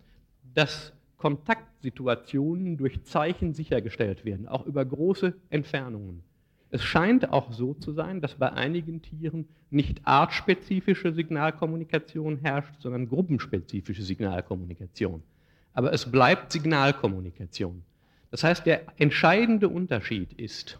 dass 0.55 0.93
Kontaktsituationen 1.17 2.77
durch 2.77 3.03
Zeichen 3.03 3.55
sichergestellt 3.55 4.25
werden, 4.25 4.47
auch 4.47 4.65
über 4.67 4.85
große 4.85 5.35
Entfernungen. 5.51 6.23
Es 6.71 6.85
scheint 6.85 7.33
auch 7.33 7.51
so 7.51 7.75
zu 7.75 7.93
sein, 7.93 8.21
dass 8.21 8.37
bei 8.37 8.53
einigen 8.53 9.03
Tieren 9.03 9.49
nicht 9.71 10.07
artspezifische 10.07 11.13
Signalkommunikation 11.13 12.37
herrscht, 12.37 12.75
sondern 12.79 13.09
gruppenspezifische 13.09 14.03
Signalkommunikation. 14.03 15.25
Aber 15.73 15.93
es 15.93 16.09
bleibt 16.09 16.53
Signalkommunikation. 16.53 17.83
Das 18.31 18.45
heißt, 18.45 18.65
der 18.65 18.83
entscheidende 19.01 19.69
Unterschied 19.69 20.35
ist, 20.35 20.79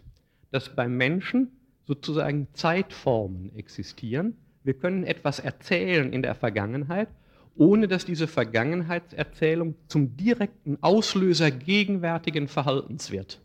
dass 0.51 0.73
beim 0.73 0.95
Menschen 0.95 1.51
sozusagen 1.89 2.47
Zeitformen 2.53 3.51
existieren. 3.55 4.37
Wir 4.63 4.75
können 4.75 5.03
etwas 5.05 5.39
erzählen 5.39 6.13
in 6.13 6.21
der 6.21 6.35
Vergangenheit, 6.35 7.07
ohne 7.55 7.87
dass 7.87 8.05
diese 8.05 8.27
Vergangenheitserzählung 8.27 9.73
zum 9.87 10.15
direkten 10.15 10.77
Auslöser 10.81 11.49
gegenwärtigen 11.49 12.47
Verhaltens 12.47 13.09
wird. 13.09 13.41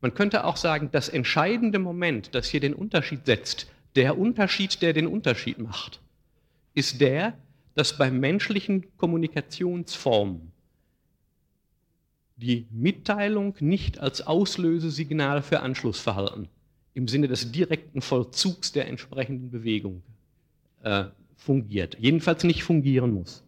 Man 0.00 0.14
könnte 0.14 0.44
auch 0.44 0.56
sagen, 0.56 0.88
das 0.90 1.10
entscheidende 1.10 1.78
Moment, 1.78 2.34
das 2.34 2.48
hier 2.48 2.60
den 2.60 2.72
Unterschied 2.72 3.26
setzt, 3.26 3.70
der 3.94 4.18
Unterschied, 4.18 4.80
der 4.80 4.94
den 4.94 5.06
Unterschied 5.06 5.58
macht, 5.58 6.00
ist 6.72 7.02
der, 7.02 7.34
dass 7.74 7.98
bei 7.98 8.10
menschlichen 8.10 8.86
Kommunikationsformen 8.96 10.50
die 12.36 12.66
Mitteilung 12.70 13.54
nicht 13.60 14.00
als 14.00 14.26
Auslösesignal 14.26 15.42
für 15.42 15.60
Anschlussverhalten 15.60 16.48
im 16.94 17.08
Sinne 17.08 17.28
des 17.28 17.50
direkten 17.50 18.00
Vollzugs 18.00 18.72
der 18.72 18.86
entsprechenden 18.88 19.50
Bewegung 19.50 20.02
äh, 20.82 21.06
fungiert, 21.36 21.96
jedenfalls 21.98 22.44
nicht 22.44 22.62
fungieren 22.62 23.12
muss. 23.12 23.44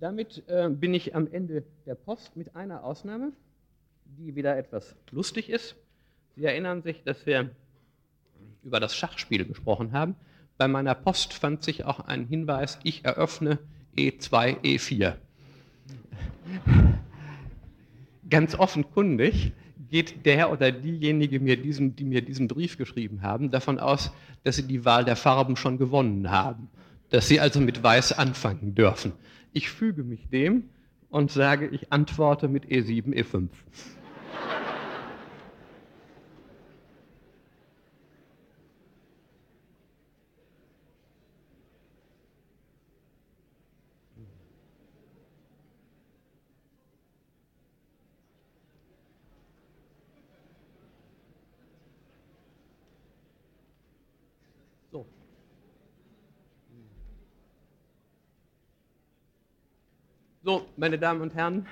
Damit 0.00 0.42
äh, 0.48 0.68
bin 0.70 0.94
ich 0.94 1.14
am 1.14 1.30
Ende 1.30 1.64
der 1.86 1.94
Post 1.94 2.36
mit 2.36 2.54
einer 2.56 2.84
Ausnahme, 2.84 3.32
die 4.18 4.34
wieder 4.36 4.56
etwas 4.56 4.94
lustig 5.10 5.50
ist. 5.50 5.76
Sie 6.36 6.44
erinnern 6.44 6.82
sich, 6.82 7.02
dass 7.02 7.26
wir 7.26 7.50
über 8.62 8.80
das 8.80 8.94
Schachspiel 8.96 9.44
gesprochen 9.44 9.92
haben. 9.92 10.14
Bei 10.56 10.68
meiner 10.68 10.94
Post 10.94 11.32
fand 11.32 11.62
sich 11.62 11.84
auch 11.84 12.00
ein 12.00 12.26
Hinweis, 12.26 12.78
ich 12.82 13.04
eröffne 13.04 13.58
E2, 13.96 14.60
E4. 14.60 15.14
Ganz 18.30 18.54
offenkundig 18.54 19.52
geht 19.94 20.26
der 20.26 20.50
oder 20.50 20.72
diejenige, 20.72 21.38
mir 21.38 21.56
diesen, 21.56 21.94
die 21.94 22.02
mir 22.02 22.20
diesen 22.20 22.48
Brief 22.48 22.76
geschrieben 22.76 23.22
haben, 23.22 23.52
davon 23.52 23.78
aus, 23.78 24.10
dass 24.42 24.56
sie 24.56 24.64
die 24.64 24.84
Wahl 24.84 25.04
der 25.04 25.14
Farben 25.14 25.54
schon 25.54 25.78
gewonnen 25.78 26.32
haben, 26.32 26.68
dass 27.10 27.28
sie 27.28 27.38
also 27.38 27.60
mit 27.60 27.80
Weiß 27.84 28.10
anfangen 28.18 28.74
dürfen. 28.74 29.12
Ich 29.52 29.70
füge 29.70 30.02
mich 30.02 30.28
dem 30.30 30.64
und 31.10 31.30
sage, 31.30 31.68
ich 31.68 31.92
antworte 31.92 32.48
mit 32.48 32.64
E7, 32.64 33.14
E5. 33.14 33.46
So, 60.44 60.66
meine 60.76 60.98
Damen 60.98 61.22
und 61.22 61.34
Herren, 61.34 61.66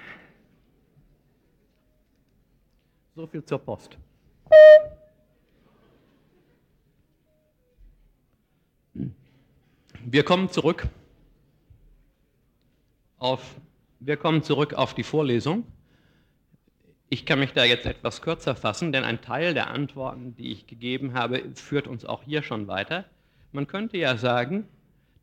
so 3.15 3.27
viel 3.27 3.45
zur 3.45 3.59
Post. 3.59 3.99
Wir 10.07 10.25
kommen 10.25 10.49
zurück 10.49 10.89
auf, 13.19 13.57
wir 14.01 14.17
kommen 14.17 14.43
zurück 14.43 14.73
auf 14.73 14.95
die 14.95 15.03
Vorlesung. 15.03 15.67
Ich 17.11 17.27
kann 17.27 17.41
mich 17.41 17.53
da 17.53 17.65
jetzt 17.65 17.85
etwas 17.85 18.23
kürzer 18.23 18.57
fassen, 18.57 18.91
denn 18.91 19.05
ein 19.05 19.21
Teil 19.21 19.53
der 19.53 19.69
Antworten, 19.69 20.35
die 20.35 20.51
ich 20.51 20.67
gegeben 20.67 21.13
habe, 21.13 21.43
führt 21.57 21.87
uns 21.87 22.07
auch 22.07 22.23
hier 22.23 22.43
schon 22.43 22.69
weiter. 22.69 23.05
Man 23.53 23.67
könnte 23.67 23.99
ja 23.99 24.17
sagen, 24.17 24.67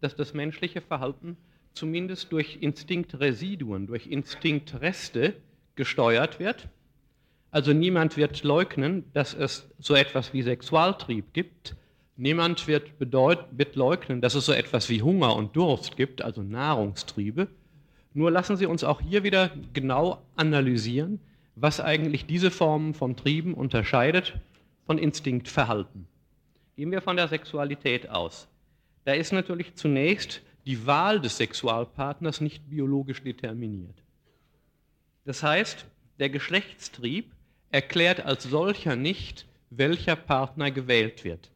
dass 0.01 0.15
das 0.15 0.35
menschliche 0.35 0.81
Verhalten 0.81 1.35
zumindest 1.73 2.31
durch 2.31 2.57
Instinktresiduen, 2.61 3.87
durch 3.87 4.07
Instinktreste 4.07 5.35
gesteuert 5.75 6.39
wird. 6.39 6.67
Also 7.51 7.73
niemand 7.73 8.17
wird 8.17 8.43
leugnen, 8.43 9.05
dass 9.13 9.33
es 9.33 9.69
so 9.79 9.95
etwas 9.95 10.33
wie 10.33 10.41
Sexualtrieb 10.41 11.33
gibt. 11.33 11.75
Niemand 12.15 12.67
wird, 12.67 12.91
wird 12.99 13.75
leugnen, 13.75 14.21
dass 14.21 14.35
es 14.35 14.45
so 14.45 14.53
etwas 14.53 14.89
wie 14.89 15.01
Hunger 15.01 15.35
und 15.35 15.55
Durst 15.55 15.95
gibt, 15.95 16.21
also 16.21 16.43
Nahrungstriebe. 16.43 17.47
Nur 18.13 18.31
lassen 18.31 18.57
Sie 18.57 18.65
uns 18.65 18.83
auch 18.83 19.01
hier 19.01 19.23
wieder 19.23 19.51
genau 19.73 20.21
analysieren, 20.35 21.19
was 21.55 21.79
eigentlich 21.79 22.25
diese 22.25 22.51
Formen 22.51 22.93
von 22.93 23.15
Trieben 23.15 23.53
unterscheidet 23.53 24.39
von 24.85 24.97
Instinktverhalten. 24.97 26.07
Gehen 26.75 26.91
wir 26.91 27.01
von 27.01 27.15
der 27.15 27.27
Sexualität 27.27 28.09
aus. 28.09 28.47
Da 29.05 29.13
ist 29.13 29.31
natürlich 29.31 29.75
zunächst 29.75 30.41
die 30.69 30.85
Wahl 30.85 31.19
des 31.19 31.37
Sexualpartners 31.37 32.41
nicht 32.41 32.69
biologisch 32.69 33.23
determiniert. 33.23 34.03
Das 35.25 35.41
heißt, 35.41 35.83
der 36.19 36.29
Geschlechtstrieb 36.29 37.31
erklärt 37.71 38.23
als 38.23 38.43
solcher 38.43 38.95
nicht, 38.95 39.47
welcher 39.71 40.15
Partner 40.15 40.69
gewählt 40.69 41.23
wird. 41.23 41.49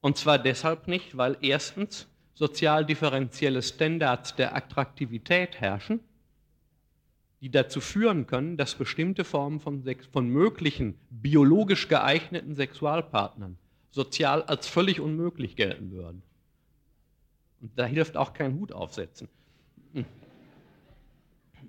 Und 0.00 0.16
zwar 0.16 0.38
deshalb 0.38 0.88
nicht, 0.88 1.18
weil 1.18 1.36
erstens 1.42 2.08
sozial 2.32 2.86
differenzielle 2.86 3.60
Standards 3.60 4.34
der 4.34 4.56
Attraktivität 4.56 5.60
herrschen, 5.60 6.00
die 7.42 7.50
dazu 7.50 7.82
führen 7.82 8.26
können, 8.26 8.56
dass 8.56 8.74
bestimmte 8.74 9.24
Formen 9.24 9.60
von, 9.60 9.84
von 10.10 10.28
möglichen 10.30 10.98
biologisch 11.10 11.88
geeigneten 11.88 12.54
Sexualpartnern 12.54 13.58
sozial 13.90 14.44
als 14.44 14.66
völlig 14.66 14.98
unmöglich 14.98 15.56
gelten 15.56 15.90
würden. 15.90 16.22
Und 17.62 17.70
da 17.76 17.86
hilft 17.86 18.16
auch 18.16 18.34
kein 18.34 18.54
Hut 18.54 18.72
aufsetzen. 18.72 19.28
Hm. 19.94 20.04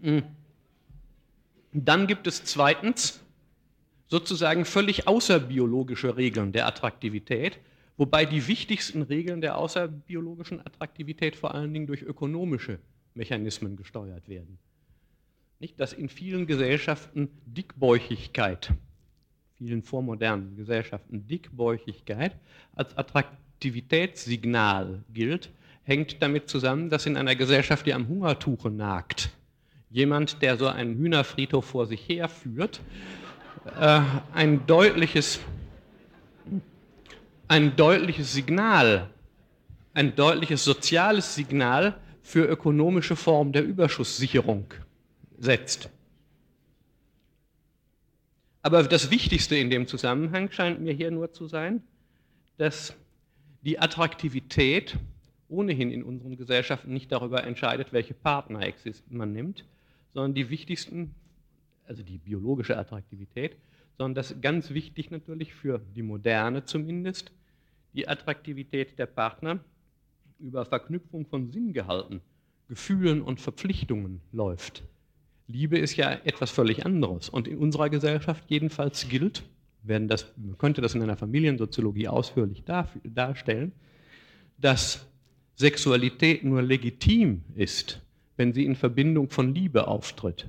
Hm. 0.02 0.24
Dann 1.72 2.08
gibt 2.08 2.26
es 2.28 2.44
zweitens 2.44 3.22
sozusagen 4.08 4.66
völlig 4.66 5.08
außerbiologische 5.08 6.18
Regeln 6.18 6.52
der 6.52 6.68
Attraktivität, 6.68 7.60
wobei 7.98 8.26
die 8.26 8.48
wichtigsten 8.48 9.04
Regeln 9.04 9.42
der 9.42 9.58
außerbiologischen 9.58 10.60
Attraktivität 10.60 11.36
vor 11.36 11.56
allen 11.56 11.74
Dingen 11.74 11.88
durch 11.88 12.02
ökonomische 12.02 12.80
Mechanismen 13.14 13.76
gesteuert 13.76 14.28
werden. 14.28 14.58
Nicht, 15.60 15.80
dass 15.80 15.94
in 15.94 16.10
vielen 16.10 16.48
Gesellschaften 16.48 17.30
Dickbäuchigkeit, 17.46 18.74
vielen 19.58 19.84
vormodernen 19.84 20.56
Gesellschaften 20.56 21.28
Dickbäuchigkeit 21.28 22.36
als 22.76 22.98
Attraktivitätssignal 22.98 25.04
gilt, 25.14 25.52
hängt 25.84 26.22
damit 26.22 26.50
zusammen, 26.50 26.90
dass 26.90 27.06
in 27.06 27.18
einer 27.18 27.36
Gesellschaft, 27.36 27.86
die 27.86 27.94
am 27.94 28.08
Hungertuche 28.08 28.70
nagt, 28.70 29.30
jemand, 29.90 30.42
der 30.42 30.58
so 30.58 30.68
einen 30.68 30.98
Hühnerfriedhof 30.98 31.66
vor 31.66 31.86
sich 31.86 32.08
herführt, 32.08 32.82
äh, 33.80 34.02
ein 34.34 34.66
deutliches, 34.66 35.40
ein 37.48 37.76
deutliches 37.76 38.34
Signal, 38.34 39.10
ein 39.94 40.16
deutliches 40.16 40.64
soziales 40.64 41.36
Signal 41.36 41.96
für 42.22 42.46
ökonomische 42.46 43.16
Formen 43.16 43.52
der 43.52 43.64
Überschusssicherung 43.64 44.74
setzt. 45.38 45.90
Aber 48.62 48.82
das 48.84 49.12
Wichtigste 49.12 49.58
in 49.58 49.70
dem 49.70 49.88
Zusammenhang 49.88 50.50
scheint 50.50 50.80
mir 50.80 50.94
hier 50.94 51.12
nur 51.12 51.34
zu 51.34 51.48
sein, 51.48 51.84
dass 52.58 52.96
die 53.62 53.78
Attraktivität 53.78 54.98
ohnehin 55.54 55.92
in 55.92 56.04
unseren 56.04 56.36
Gesellschaften 56.36 56.92
nicht 56.92 57.12
darüber 57.12 57.44
entscheidet, 57.44 57.94
welche 57.94 58.14
Partner 58.14 58.62
man 59.10 59.32
nimmt, 59.32 59.66
sondern 60.14 60.34
die 60.34 60.50
wichtigsten, 60.50 61.14
also 61.86 62.04
die 62.04 62.18
biologische 62.18 62.78
Attraktivität, 62.78 63.56
sondern 63.98 64.16
das 64.16 64.42
ganz 64.42 64.72
wichtig 64.72 65.12
natürlich 65.12 65.54
für 65.54 65.80
die 65.96 66.02
Moderne 66.02 66.66
zumindest, 66.66 67.32
die 67.94 68.08
Attraktivität 68.08 68.98
der 68.98 69.06
Partner 69.06 69.60
über 70.40 70.66
Verknüpfung 70.66 71.26
von 71.26 71.52
Sinngehalten, 71.52 72.22
Gefühlen 72.68 73.22
und 73.22 73.40
Verpflichtungen 73.40 74.22
läuft. 74.32 74.84
Liebe 75.48 75.78
ist 75.78 75.96
ja 75.96 76.12
etwas 76.12 76.50
völlig 76.50 76.86
anderes 76.86 77.30
und 77.30 77.48
in 77.48 77.58
unserer 77.58 77.90
Gesellschaft 77.90 78.44
jedenfalls 78.48 79.08
gilt, 79.08 79.44
werden 79.84 80.08
das, 80.08 80.34
man 80.38 80.58
könnte 80.58 80.82
das 80.82 80.96
in 80.96 81.04
einer 81.04 81.18
Familiensoziologie 81.18 82.08
ausführlich 82.08 82.64
darstellen, 82.64 83.74
dass 84.58 85.06
Sexualität 85.64 86.44
nur 86.44 86.62
legitim 86.62 87.42
ist, 87.56 88.02
wenn 88.36 88.52
sie 88.52 88.66
in 88.66 88.76
Verbindung 88.76 89.30
von 89.30 89.56
Liebe 89.56 89.88
auftritt. 89.88 90.46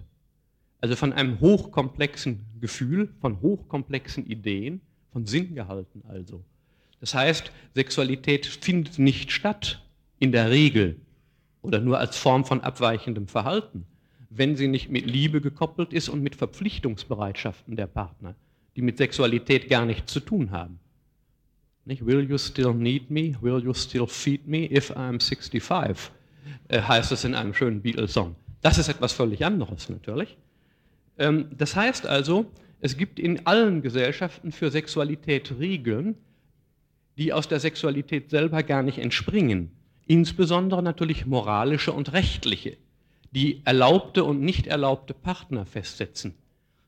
Also 0.80 0.96
von 0.96 1.12
einem 1.12 1.38
hochkomplexen 1.38 2.40
Gefühl, 2.60 3.14
von 3.20 3.40
hochkomplexen 3.40 4.26
Ideen, 4.26 4.80
von 5.12 5.24
Sinngehalten 5.24 6.02
also. 6.08 6.42
Das 6.98 7.14
heißt, 7.14 7.52
Sexualität 7.76 8.44
findet 8.44 8.98
nicht 8.98 9.30
statt 9.30 9.86
in 10.18 10.32
der 10.32 10.50
Regel 10.50 10.96
oder 11.62 11.78
nur 11.78 12.00
als 12.00 12.16
Form 12.16 12.44
von 12.44 12.62
abweichendem 12.62 13.28
Verhalten, 13.28 13.86
wenn 14.30 14.56
sie 14.56 14.66
nicht 14.66 14.90
mit 14.90 15.06
Liebe 15.06 15.40
gekoppelt 15.40 15.92
ist 15.92 16.08
und 16.08 16.24
mit 16.24 16.34
Verpflichtungsbereitschaften 16.34 17.76
der 17.76 17.86
Partner, 17.86 18.34
die 18.74 18.82
mit 18.82 18.98
Sexualität 18.98 19.68
gar 19.68 19.86
nichts 19.86 20.12
zu 20.12 20.18
tun 20.18 20.50
haben. 20.50 20.80
Nicht? 21.84 22.06
Will 22.06 22.28
you 22.28 22.38
still 22.38 22.72
need 22.72 23.10
me? 23.10 23.34
Will 23.40 23.62
you 23.62 23.74
still 23.74 24.06
feed 24.06 24.46
me 24.46 24.70
if 24.70 24.90
I'm 24.92 25.20
65? 25.20 26.10
Äh, 26.68 26.82
heißt 26.82 27.12
es 27.12 27.24
in 27.24 27.34
einem 27.34 27.54
schönen 27.54 27.82
Beatles-Song. 27.82 28.36
Das 28.62 28.78
ist 28.78 28.88
etwas 28.88 29.12
völlig 29.12 29.44
anderes 29.44 29.88
natürlich. 29.88 30.36
Ähm, 31.18 31.48
das 31.56 31.76
heißt 31.76 32.06
also, 32.06 32.50
es 32.80 32.96
gibt 32.96 33.18
in 33.18 33.46
allen 33.46 33.82
Gesellschaften 33.82 34.52
für 34.52 34.70
Sexualität 34.70 35.54
Regeln, 35.58 36.16
die 37.16 37.32
aus 37.32 37.48
der 37.48 37.60
Sexualität 37.60 38.30
selber 38.30 38.62
gar 38.62 38.82
nicht 38.82 38.98
entspringen. 38.98 39.70
Insbesondere 40.06 40.82
natürlich 40.82 41.26
moralische 41.26 41.92
und 41.92 42.12
rechtliche, 42.12 42.76
die 43.30 43.62
erlaubte 43.64 44.24
und 44.24 44.40
nicht 44.40 44.66
erlaubte 44.66 45.14
Partner 45.14 45.64
festsetzen. 45.64 46.34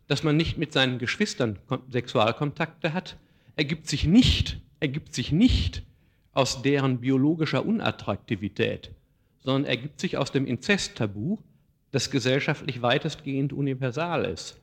Dass 0.07 0.23
man 0.23 0.37
nicht 0.37 0.59
mit 0.59 0.73
seinen 0.73 0.99
Geschwistern 0.99 1.59
Sexualkontakte 1.91 2.93
hat, 2.93 3.17
ergibt 3.57 3.89
sich 3.89 4.07
nicht, 4.07 4.61
ergibt 4.81 5.15
sich 5.15 5.33
nicht 5.33 5.83
aus 6.33 6.63
deren 6.63 6.99
biologischer 6.99 7.65
Unattraktivität, 7.65 8.91
sondern 9.39 9.65
ergibt 9.65 10.01
sich 10.01 10.19
aus 10.19 10.33
dem 10.33 10.47
Inzesttabu, 10.47 11.39
das 11.93 12.11
gesellschaftlich 12.11 12.83
weitestgehend 12.83 13.53
universal 13.53 14.25
ist. 14.27 14.61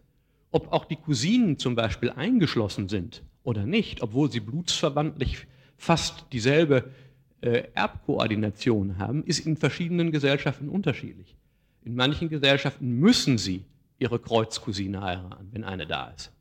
Ob 0.51 0.71
auch 0.71 0.85
die 0.85 0.97
Cousinen 0.97 1.57
zum 1.57 1.75
Beispiel 1.75 2.11
eingeschlossen 2.11 2.89
sind 2.89 3.23
oder 3.43 3.65
nicht, 3.65 4.03
obwohl 4.03 4.31
sie 4.31 4.39
blutsverwandtlich 4.39 5.47
fast 5.77 6.25
dieselbe 6.31 6.91
äh, 7.41 7.63
Erbkoordination 7.73 8.99
haben, 8.99 9.23
ist 9.23 9.45
in 9.47 9.57
verschiedenen 9.57 10.11
Gesellschaften 10.11 10.69
unterschiedlich. 10.69 11.35
In 11.83 11.95
manchen 11.95 12.29
Gesellschaften 12.29 12.99
müssen 12.99 13.37
sie 13.37 13.65
ihre 13.97 14.19
Kreuzcousine 14.19 15.01
heiraten, 15.01 15.49
wenn 15.51 15.63
eine 15.63 15.87
da 15.87 16.09
ist. 16.09 16.32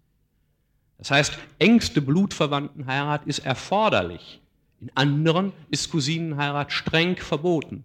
Das 1.03 1.11
heißt, 1.11 1.38
engste 1.59 2.01
Blutverwandtenheirat 2.01 3.27
ist 3.27 3.41
erforderlich. 3.41 4.41
In 4.81 4.88
anderen 4.95 5.53
ist 5.69 5.91
Cousinenheirat 5.91 6.73
streng 6.73 7.17
verboten. 7.17 7.83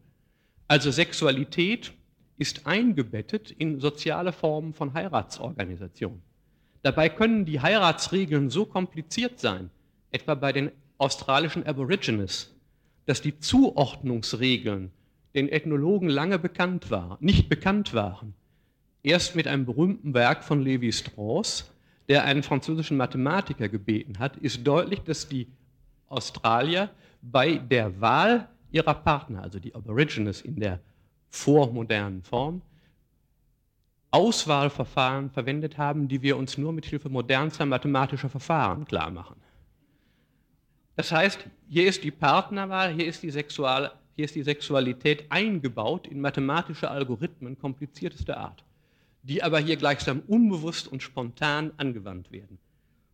Also 0.68 0.92
Sexualität 0.92 1.94
ist 2.38 2.68
eingebettet 2.68 3.50
in 3.50 3.80
soziale 3.80 4.32
Formen 4.32 4.76
von 4.76 4.94
Heiratsorganisation. 4.94 6.22
Dabei 6.84 7.10
können 7.10 7.46
die 7.46 7.60
Heiratsregeln 7.60 8.52
so 8.52 8.68
kompliziert 8.68 9.40
sein, 9.40 9.72
etwa 10.12 10.36
bei 10.36 10.54
den 10.54 10.72
australischen 11.00 11.66
Aborigines, 11.66 12.54
dass 13.08 13.20
die 13.20 13.40
Zuordnungsregeln 13.40 14.92
den 15.34 15.50
Ethnologen 15.50 16.10
lange 16.10 16.38
bekannt 16.38 16.92
waren, 16.92 17.18
nicht 17.20 17.50
bekannt 17.50 17.96
waren. 17.96 18.36
Erst 19.02 19.36
mit 19.36 19.48
einem 19.48 19.66
berühmten 19.66 20.14
Werk 20.14 20.44
von 20.44 20.62
Levi 20.62 20.92
Strauss, 20.94 21.74
der 22.08 22.24
einen 22.24 22.44
französischen 22.44 22.98
Mathematiker 22.98 23.68
gebeten 23.68 24.20
hat, 24.20 24.38
ist 24.38 24.66
deutlich, 24.66 25.02
dass 25.02 25.28
die 25.28 25.48
Australier 26.08 26.90
bei 27.22 27.58
der 27.58 28.00
Wahl 28.00 28.48
ihrer 28.72 28.94
Partner, 28.94 29.44
also 29.44 29.60
die 29.60 29.76
Aborigines 29.76 30.42
in 30.42 30.60
der 30.60 30.80
vormodernen 31.30 32.24
Form, 32.24 32.62
Auswahlverfahren 34.12 35.30
verwendet 35.30 35.78
haben, 35.78 36.08
die 36.08 36.22
wir 36.22 36.38
uns 36.38 36.58
nur 36.58 36.72
mit 36.72 36.86
Hilfe 36.86 37.10
modernster 37.10 37.66
mathematischer 37.66 38.30
Verfahren 38.30 38.86
klar 38.86 39.12
machen. 39.12 39.36
Das 40.96 41.12
heißt, 41.12 41.46
hier 41.70 41.88
ist 41.88 42.04
die 42.04 42.12
Partnerwahl, 42.12 42.94
hier 42.94 43.06
ist 43.06 43.22
die, 43.22 43.30
Sexual, 43.30 43.92
hier 44.16 44.26
ist 44.26 44.34
die 44.34 44.44
Sexualität 44.44 45.26
eingebaut 45.30 46.08
in 46.08 46.22
mathematische 46.22 46.90
Algorithmen 46.90 47.60
kompliziertester 47.60 48.38
Art, 48.38 48.64
die 49.28 49.44
aber 49.44 49.60
hier 49.60 49.76
gleichsam 49.76 50.22
unbewusst 50.28 50.88
und 50.88 51.04
spontan 51.04 51.72
angewandt 51.76 52.32
werden. 52.32 52.58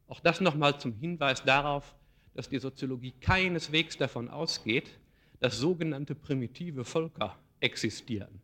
Auch 0.07 0.19
das 0.19 0.41
nochmal 0.41 0.79
zum 0.79 0.93
Hinweis 0.99 1.43
darauf, 1.43 1.95
dass 2.35 2.49
die 2.49 2.59
Soziologie 2.59 3.13
keineswegs 3.19 3.97
davon 3.97 4.29
ausgeht, 4.29 4.91
dass 5.39 5.57
sogenannte 5.57 6.13
primitive 6.13 6.85
Völker 6.85 7.35
existieren, 7.59 8.41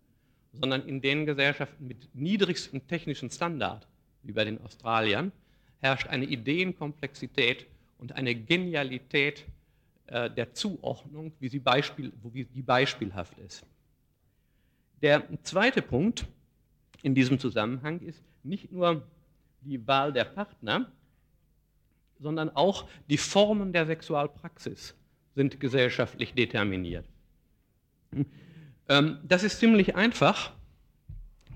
sondern 0.53 0.87
in 0.87 0.99
den 0.99 1.27
Gesellschaften 1.27 1.87
mit 1.87 2.09
niedrigstem 2.15 2.87
technischen 2.87 3.29
Standard, 3.29 3.87
wie 4.23 4.31
bei 4.31 4.45
den 4.45 4.59
Australiern, 4.61 5.31
herrscht 5.79 6.07
eine 6.07 6.25
Ideenkomplexität 6.25 7.67
und 7.99 8.13
eine 8.13 8.33
Genialität 8.33 9.45
äh, 10.07 10.29
der 10.31 10.53
Zuordnung, 10.53 11.33
wie 11.39 11.49
sie, 11.49 11.59
Beispiel, 11.59 12.11
wie 12.23 12.45
die 12.45 12.63
beispielhaft 12.63 13.37
ist. 13.39 13.63
Der 15.01 15.23
zweite 15.43 15.81
Punkt 15.83 16.25
in 17.01 17.15
diesem 17.15 17.39
Zusammenhang 17.39 18.01
ist 18.01 18.23
nicht 18.43 18.71
nur 18.71 19.03
die 19.61 19.85
Wahl 19.87 20.13
der 20.13 20.25
Partner, 20.25 20.91
sondern 22.19 22.49
auch 22.49 22.87
die 23.09 23.17
Formen 23.17 23.73
der 23.73 23.85
Sexualpraxis 23.85 24.95
sind 25.35 25.59
gesellschaftlich 25.59 26.33
determiniert. 26.33 27.05
Ähm, 28.89 29.19
das 29.23 29.43
ist 29.43 29.59
ziemlich 29.59 29.95
einfach, 29.95 30.51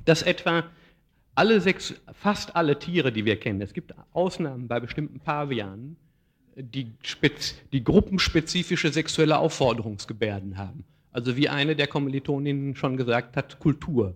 dass 0.05 0.21
etwa 0.21 0.65
alle 1.35 1.59
sechs, 1.59 1.95
fast 2.13 2.55
alle 2.55 2.77
Tiere, 2.77 3.11
die 3.11 3.25
wir 3.25 3.39
kennen, 3.39 3.61
es 3.61 3.73
gibt 3.73 3.93
Ausnahmen 4.13 4.67
bei 4.67 4.79
bestimmten 4.79 5.19
Pavianen, 5.19 5.97
die, 6.55 6.91
die 7.71 7.83
gruppenspezifische 7.83 8.91
sexuelle 8.91 9.39
Aufforderungsgebärden 9.39 10.57
haben. 10.57 10.83
Also 11.11 11.35
wie 11.35 11.49
eine 11.49 11.75
der 11.75 11.87
Kommilitoninnen 11.87 12.75
schon 12.75 12.97
gesagt 12.97 13.35
hat, 13.35 13.59
Kultur. 13.59 14.15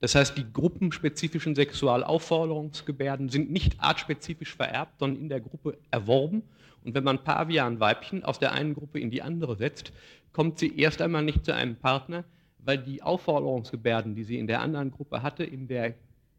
Das 0.00 0.14
heißt, 0.14 0.36
die 0.36 0.46
gruppenspezifischen 0.52 1.54
Sexualaufforderungsgebärden 1.54 3.28
sind 3.28 3.50
nicht 3.50 3.80
artspezifisch 3.80 4.54
vererbt, 4.54 4.98
sondern 4.98 5.22
in 5.22 5.28
der 5.28 5.40
Gruppe 5.40 5.78
erworben 5.90 6.42
und 6.84 6.94
wenn 6.94 7.02
man 7.02 7.24
Pavian-Weibchen 7.24 8.24
aus 8.24 8.38
der 8.38 8.52
einen 8.52 8.74
Gruppe 8.74 9.00
in 9.00 9.10
die 9.10 9.22
andere 9.22 9.56
setzt, 9.56 9.92
kommt 10.32 10.58
sie 10.58 10.78
erst 10.78 11.00
einmal 11.00 11.24
nicht 11.24 11.44
zu 11.44 11.54
einem 11.54 11.76
Partner, 11.76 12.24
weil 12.58 12.78
die 12.78 13.02
Aufforderungsgebärden, 13.02 14.14
die 14.14 14.24
sie 14.24 14.38
in 14.38 14.46
der 14.46 14.60
anderen 14.60 14.90
Gruppe 14.90 15.22
hatte, 15.22 15.44
in 15.44 15.66
der 15.66 15.94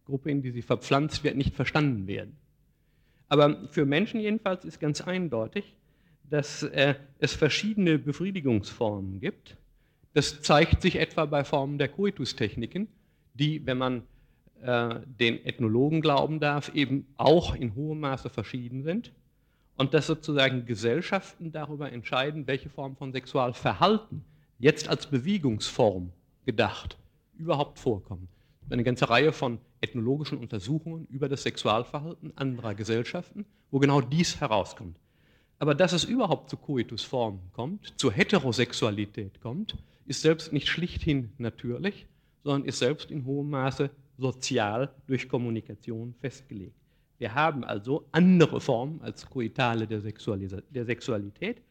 Gruppe, 0.06 0.30
in 0.30 0.44
die 0.44 0.52
sie 0.52 0.62
verpflanzt 0.62 1.24
wird, 1.24 1.36
nicht 1.36 1.56
verstanden 1.56 2.08
werden. 2.08 2.38
Aber 3.28 3.68
für 3.72 3.86
Menschen 3.86 4.20
jedenfalls 4.20 4.66
ist 4.66 4.80
ganz 4.80 5.02
eindeutig, 5.02 5.76
dass 6.30 6.62
äh, 6.64 6.96
es 7.18 7.34
verschiedene 7.34 7.98
Befriedigungsformen 7.98 9.20
gibt. 9.20 9.58
Das 10.14 10.42
zeigt 10.42 10.84
sich 10.84 10.98
etwa 10.98 11.26
bei 11.26 11.44
Formen 11.44 11.80
der 11.80 11.88
Koitustechniken, 11.88 12.88
die, 13.36 13.66
wenn 13.66 13.78
man 13.78 14.04
äh, 14.62 15.00
den 15.20 15.46
Ethnologen 15.46 16.02
glauben 16.02 16.40
darf, 16.40 16.74
eben 16.74 17.06
auch 17.18 17.56
in 17.56 17.76
hohem 17.76 18.00
Maße 18.00 18.30
verschieden 18.30 18.84
sind. 18.84 19.12
Und 19.78 19.94
dass 19.94 20.08
sozusagen 20.08 20.66
Gesellschaften 20.66 21.52
darüber 21.52 21.92
entscheiden, 21.92 22.48
welche 22.48 22.70
Form 22.70 22.96
von 22.96 23.12
Sexualverhalten 23.12 24.24
jetzt 24.58 24.88
als 24.88 25.08
Bewegungsform 25.08 26.12
gedacht 26.46 26.98
überhaupt 27.38 27.80
vorkommen. 27.80 28.30
Eine 28.70 28.84
ganze 28.84 29.10
Reihe 29.10 29.34
von 29.34 29.60
ethnologischen 29.82 30.38
Untersuchungen 30.38 31.06
über 31.08 31.30
das 31.30 31.44
Sexualverhalten 31.44 32.36
anderer 32.38 32.74
Gesellschaften, 32.74 33.46
wo 33.70 33.80
genau 33.80 34.02
dies 34.02 34.40
herauskommt. 34.40 34.98
Aber 35.60 35.76
dass 35.76 35.94
es 35.94 36.04
überhaupt 36.04 36.50
zu 36.50 36.58
Koitusformen 36.58 37.40
kommt, 37.54 37.94
zur 37.98 38.12
Heterosexualität 38.12 39.42
kommt, 39.42 39.78
ist 40.06 40.22
selbst 40.22 40.54
nicht 40.54 40.68
schlichthin 40.68 41.32
natürlich, 41.38 42.08
sondern 42.46 42.70
ist 42.70 42.78
selbst 42.78 43.10
in 43.10 43.26
hohem 43.26 43.50
Maße 43.50 43.90
sozial 44.20 44.94
durch 45.08 45.28
Kommunikation 45.28 46.14
festgelegt. 46.22 46.76
Wir 47.18 47.34
haben 47.34 47.64
also 47.64 48.06
andere 48.12 48.62
Formen 48.62 49.02
als 49.02 49.28
Koitale 49.28 49.88
der, 49.88 50.02
der 50.70 50.86
Sexualität, 50.86 51.62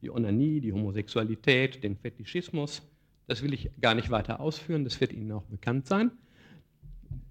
die 0.00 0.10
Onanie, 0.10 0.60
die 0.60 0.72
Homosexualität, 0.72 1.84
den 1.84 1.96
Fetischismus. 1.96 2.80
Das 3.26 3.42
will 3.42 3.52
ich 3.52 3.70
gar 3.82 3.94
nicht 3.94 4.10
weiter 4.10 4.40
ausführen, 4.40 4.84
das 4.84 4.98
wird 4.98 5.12
Ihnen 5.12 5.30
auch 5.30 5.44
bekannt 5.44 5.86
sein 5.86 6.10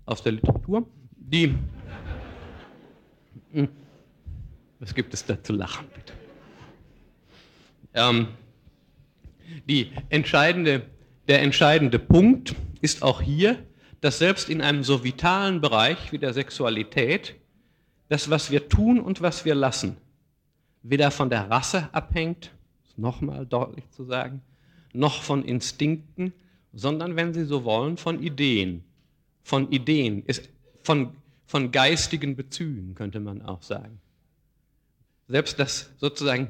aus 0.06 0.22
der 0.22 0.34
Literatur. 0.34 0.88
Die, 1.16 1.56
hm, 3.54 3.70
was 4.80 4.94
gibt 4.94 5.16
es 5.16 5.26
da 5.26 5.42
zu 5.42 5.54
lachen, 5.54 5.88
bitte? 5.96 6.14
Ähm, 7.96 8.28
die 9.68 9.90
entscheidende, 10.10 10.86
der 11.28 11.42
entscheidende 11.42 11.98
Punkt 11.98 12.56
ist 12.84 13.02
auch 13.02 13.22
hier, 13.22 13.66
dass 14.02 14.20
selbst 14.20 14.50
in 14.50 14.62
einem 14.62 14.84
so 14.84 15.06
vitalen 15.06 15.62
Bereich 15.62 16.12
wie 16.12 16.18
der 16.18 16.34
Sexualität 16.34 17.36
das, 18.10 18.30
was 18.30 18.52
wir 18.52 18.68
tun 18.68 19.00
und 19.00 19.22
was 19.22 19.46
wir 19.46 19.56
lassen, 19.56 19.96
weder 20.82 21.10
von 21.10 21.30
der 21.30 21.50
Rasse 21.50 21.88
abhängt, 21.94 22.52
nochmal 22.98 23.46
deutlich 23.46 23.90
zu 23.92 24.04
sagen, 24.04 24.42
noch 24.92 25.24
von 25.24 25.46
Instinkten, 25.46 26.34
sondern, 26.74 27.16
wenn 27.16 27.34
Sie 27.34 27.46
so 27.46 27.64
wollen, 27.64 27.96
von 27.96 28.22
Ideen. 28.22 28.84
Von 29.44 29.72
Ideen, 29.72 30.24
ist 30.26 30.50
von, 30.82 31.16
von 31.46 31.72
geistigen 31.72 32.36
Bezügen, 32.36 32.96
könnte 32.96 33.22
man 33.22 33.42
auch 33.42 33.62
sagen. 33.62 34.02
Selbst 35.30 35.58
das 35.58 35.90
sozusagen 35.98 36.50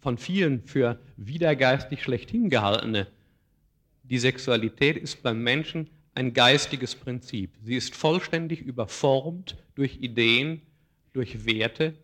von 0.00 0.16
vielen 0.16 0.62
für 0.62 0.98
widergeistig 1.18 2.02
schlechthin 2.02 2.48
gehaltene, 2.48 3.06
die 4.10 4.18
Sexualität 4.18 4.96
ist 4.96 5.22
beim 5.22 5.42
Menschen 5.42 5.90
ein 6.14 6.32
geistiges 6.32 6.94
Prinzip. 6.94 7.54
Sie 7.62 7.76
ist 7.76 7.94
vollständig 7.94 8.60
überformt 8.60 9.56
durch 9.74 9.98
Ideen, 10.00 10.62
durch 11.12 11.46
Werte, 11.46 11.94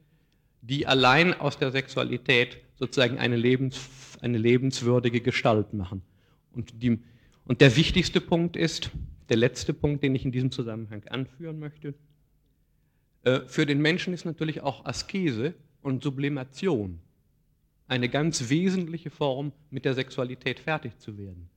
die 0.60 0.86
allein 0.86 1.34
aus 1.34 1.58
der 1.58 1.70
Sexualität 1.70 2.58
sozusagen 2.76 3.18
eine, 3.18 3.36
lebens, 3.36 3.88
eine 4.20 4.38
lebenswürdige 4.38 5.20
Gestalt 5.20 5.72
machen. 5.74 6.02
Und, 6.52 6.82
die, 6.82 7.00
und 7.44 7.60
der 7.60 7.76
wichtigste 7.76 8.20
Punkt 8.20 8.56
ist, 8.56 8.90
der 9.28 9.36
letzte 9.36 9.72
Punkt, 9.72 10.02
den 10.02 10.14
ich 10.14 10.24
in 10.24 10.32
diesem 10.32 10.50
Zusammenhang 10.50 11.04
anführen 11.08 11.58
möchte, 11.58 11.94
äh, 13.24 13.40
für 13.46 13.66
den 13.66 13.80
Menschen 13.80 14.14
ist 14.14 14.24
natürlich 14.24 14.60
auch 14.60 14.84
Askese 14.84 15.54
und 15.82 16.02
Sublimation 16.02 17.00
eine 17.86 18.08
ganz 18.08 18.48
wesentliche 18.48 19.10
Form, 19.10 19.52
mit 19.70 19.84
der 19.84 19.94
Sexualität 19.94 20.60
fertig 20.60 20.98
zu 20.98 21.18
werden. 21.18 21.50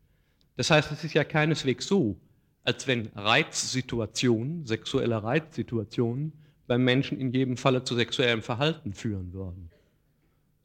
Das 0.58 0.72
heißt, 0.72 0.92
es 0.92 1.04
ist 1.04 1.14
ja 1.14 1.24
keineswegs 1.24 1.88
so, 1.88 2.18
als 2.64 2.86
wenn 2.88 3.08
Reizsituationen, 3.16 4.66
sexuelle 4.66 5.24
Reizsituationen 5.24 6.34
beim 6.66 6.84
Menschen 6.84 7.20
in 7.20 7.32
jedem 7.32 7.56
Falle 7.56 7.84
zu 7.84 7.96
sexuellem 7.96 8.42
Verhalten 8.42 8.94
führen 8.94 9.32
würden. 9.32 9.70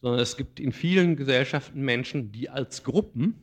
Sondern 0.01 0.21
es 0.21 0.37
gibt 0.37 0.59
in 0.59 0.73
vielen 0.73 1.15
Gesellschaften 1.15 1.83
Menschen, 1.83 2.33
die 2.33 2.51
als 2.51 2.83
Gruppen 2.83 3.35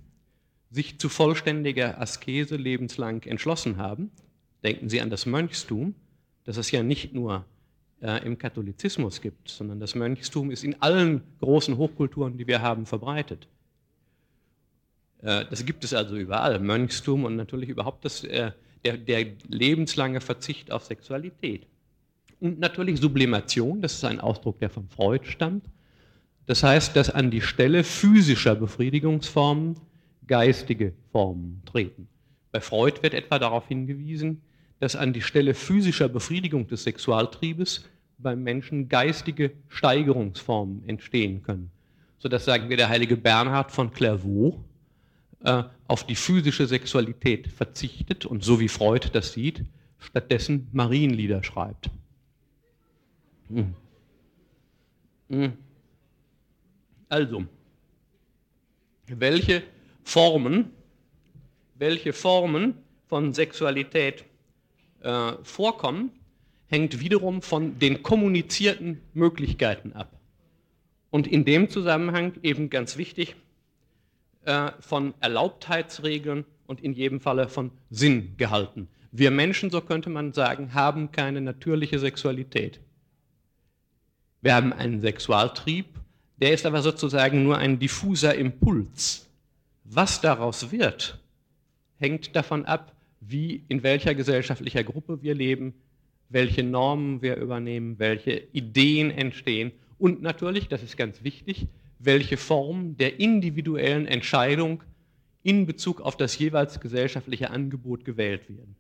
sich 0.72 1.00
zu 1.00 1.08
vollständiger 1.08 2.02
Askese 2.02 2.58
lebenslang 2.58 3.24
entschlossen 3.24 3.78
haben. 3.78 4.12
Denken 4.64 4.90
Sie 4.90 5.00
an 5.00 5.10
das 5.10 5.26
Mönchstum, 5.26 5.96
das 6.44 6.58
es 6.58 6.70
ja 6.72 6.84
nicht 6.84 7.14
nur 7.14 7.46
äh, 8.02 8.26
im 8.26 8.38
Katholizismus 8.38 9.22
gibt, 9.22 9.50
sondern 9.50 9.80
das 9.80 9.96
Mönchstum 9.96 10.52
ist 10.52 10.64
in 10.64 10.82
allen 10.82 11.22
großen 11.40 11.78
Hochkulturen, 11.78 12.38
die 12.38 12.48
wir 12.48 12.62
haben, 12.62 12.86
verbreitet. 12.86 13.48
Äh, 15.22 15.46
das 15.50 15.66
gibt 15.66 15.84
es 15.84 15.94
also 15.94 16.16
überall, 16.16 16.60
Mönchstum 16.60 17.26
und 17.26 17.36
natürlich 17.36 17.70
überhaupt 17.70 18.06
das, 18.06 18.24
äh, 18.24 18.52
der, 18.86 18.98
der 18.98 19.26
lebenslange 19.48 20.22
Verzicht 20.22 20.72
auf 20.72 20.86
Sexualität. 20.86 21.68
Und 22.40 22.60
natürlich 22.60 23.00
Sublimation, 23.00 23.82
das 23.82 23.96
ist 23.96 24.06
ein 24.06 24.20
Ausdruck, 24.20 24.60
der 24.60 24.70
von 24.70 24.88
Freud 24.88 25.26
stammt. 25.26 25.66
Das 26.46 26.64
heißt, 26.64 26.96
dass 26.96 27.10
an 27.10 27.32
die 27.32 27.42
Stelle 27.42 27.84
physischer 27.84 28.56
Befriedigungsformen 28.56 29.76
geistige 30.26 30.94
Formen 31.12 31.62
treten. 31.66 32.08
Bei 32.52 32.62
Freud 32.62 33.04
wird 33.04 33.14
etwa 33.14 33.40
darauf 33.40 33.68
hingewiesen, 33.68 34.42
dass 34.80 34.96
an 34.96 35.12
die 35.12 35.22
Stelle 35.22 35.54
physischer 35.54 36.08
Befriedigung 36.08 36.68
des 36.68 36.84
Sexualtriebes 36.84 37.86
beim 38.18 38.44
Menschen 38.44 38.88
geistige 38.88 39.52
Steigerungsformen 39.68 40.88
entstehen 40.88 41.44
können. 41.44 41.72
So 42.20 42.30
dass, 42.30 42.46
sagen 42.46 42.70
wir, 42.70 42.78
der 42.78 42.90
heilige 42.90 43.18
Bernhard 43.18 43.72
von 43.72 43.92
Clairvaux 43.92 44.58
äh, 45.44 45.64
auf 45.88 46.06
die 46.06 46.16
physische 46.16 46.68
Sexualität 46.68 47.48
verzichtet 47.48 48.26
und 48.26 48.44
so 48.44 48.60
wie 48.60 48.68
Freud 48.68 49.10
das 49.14 49.34
sieht, 49.34 49.64
stattdessen 49.98 50.68
Marienlieder 50.72 51.44
schreibt. 51.44 51.90
Hm. 53.50 53.74
Hm. 55.30 55.54
Also, 57.08 57.46
welche 59.08 59.64
Formen, 60.04 60.72
welche 61.76 62.14
Formen 62.14 62.76
von 63.08 63.34
Sexualität 63.34 64.26
äh, 65.02 65.34
vorkommen, 65.44 66.12
hängt 66.68 67.00
wiederum 67.00 67.42
von 67.42 67.80
den 67.80 68.04
kommunizierten 68.04 69.02
Möglichkeiten 69.14 69.94
ab. 69.94 70.20
Und 71.10 71.26
in 71.26 71.46
dem 71.46 71.70
Zusammenhang 71.70 72.34
eben 72.44 72.70
ganz 72.70 72.98
wichtig, 72.98 73.36
äh, 74.46 74.72
von 74.80 75.14
Erlaubtheitsregeln 75.20 76.46
und 76.68 76.82
in 76.82 76.94
jedem 76.94 77.20
Falle 77.20 77.50
von 77.50 77.72
Sinn 77.90 78.36
gehalten. 78.38 78.88
Wir 79.12 79.32
Menschen, 79.32 79.72
so 79.72 79.82
könnte 79.82 80.10
man 80.10 80.34
sagen, 80.34 80.74
haben 80.74 81.12
keine 81.12 81.42
natürliche 81.42 82.00
Sexualität. 82.00 82.80
Wir 84.42 84.54
haben 84.56 84.72
einen 84.72 85.02
Sexualtrieb, 85.02 85.88
der 86.38 86.54
ist 86.54 86.66
aber 86.66 86.82
sozusagen 86.82 87.44
nur 87.44 87.58
ein 87.58 87.80
diffuser 87.80 88.36
Impuls. 88.36 89.28
Was 89.84 90.22
daraus 90.22 90.72
wird, 90.72 91.20
hängt 91.98 92.36
davon 92.36 92.66
ab, 92.66 92.96
wie, 93.20 93.64
in 93.68 93.84
welcher 93.84 94.16
gesellschaftlicher 94.16 94.84
Gruppe 94.84 95.22
wir 95.22 95.36
leben, 95.36 95.74
welche 96.30 96.64
Normen 96.64 97.22
wir 97.22 97.38
übernehmen, 97.38 97.98
welche 97.98 98.44
Ideen 98.54 99.10
entstehen 99.12 99.72
und 100.00 100.22
natürlich, 100.22 100.70
das 100.70 100.82
ist 100.82 100.96
ganz 100.96 101.24
wichtig, 101.24 101.68
welche 102.00 102.38
Form 102.38 102.98
der 102.98 103.20
individuellen 103.20 104.08
Entscheidung 104.08 104.84
in 105.44 105.66
Bezug 105.66 106.02
auf 106.02 106.18
das 106.18 106.38
jeweils 106.38 106.80
gesellschaftliche 106.80 107.50
Angebot 107.50 108.06
gewählt 108.06 108.50
werden. 108.50 108.76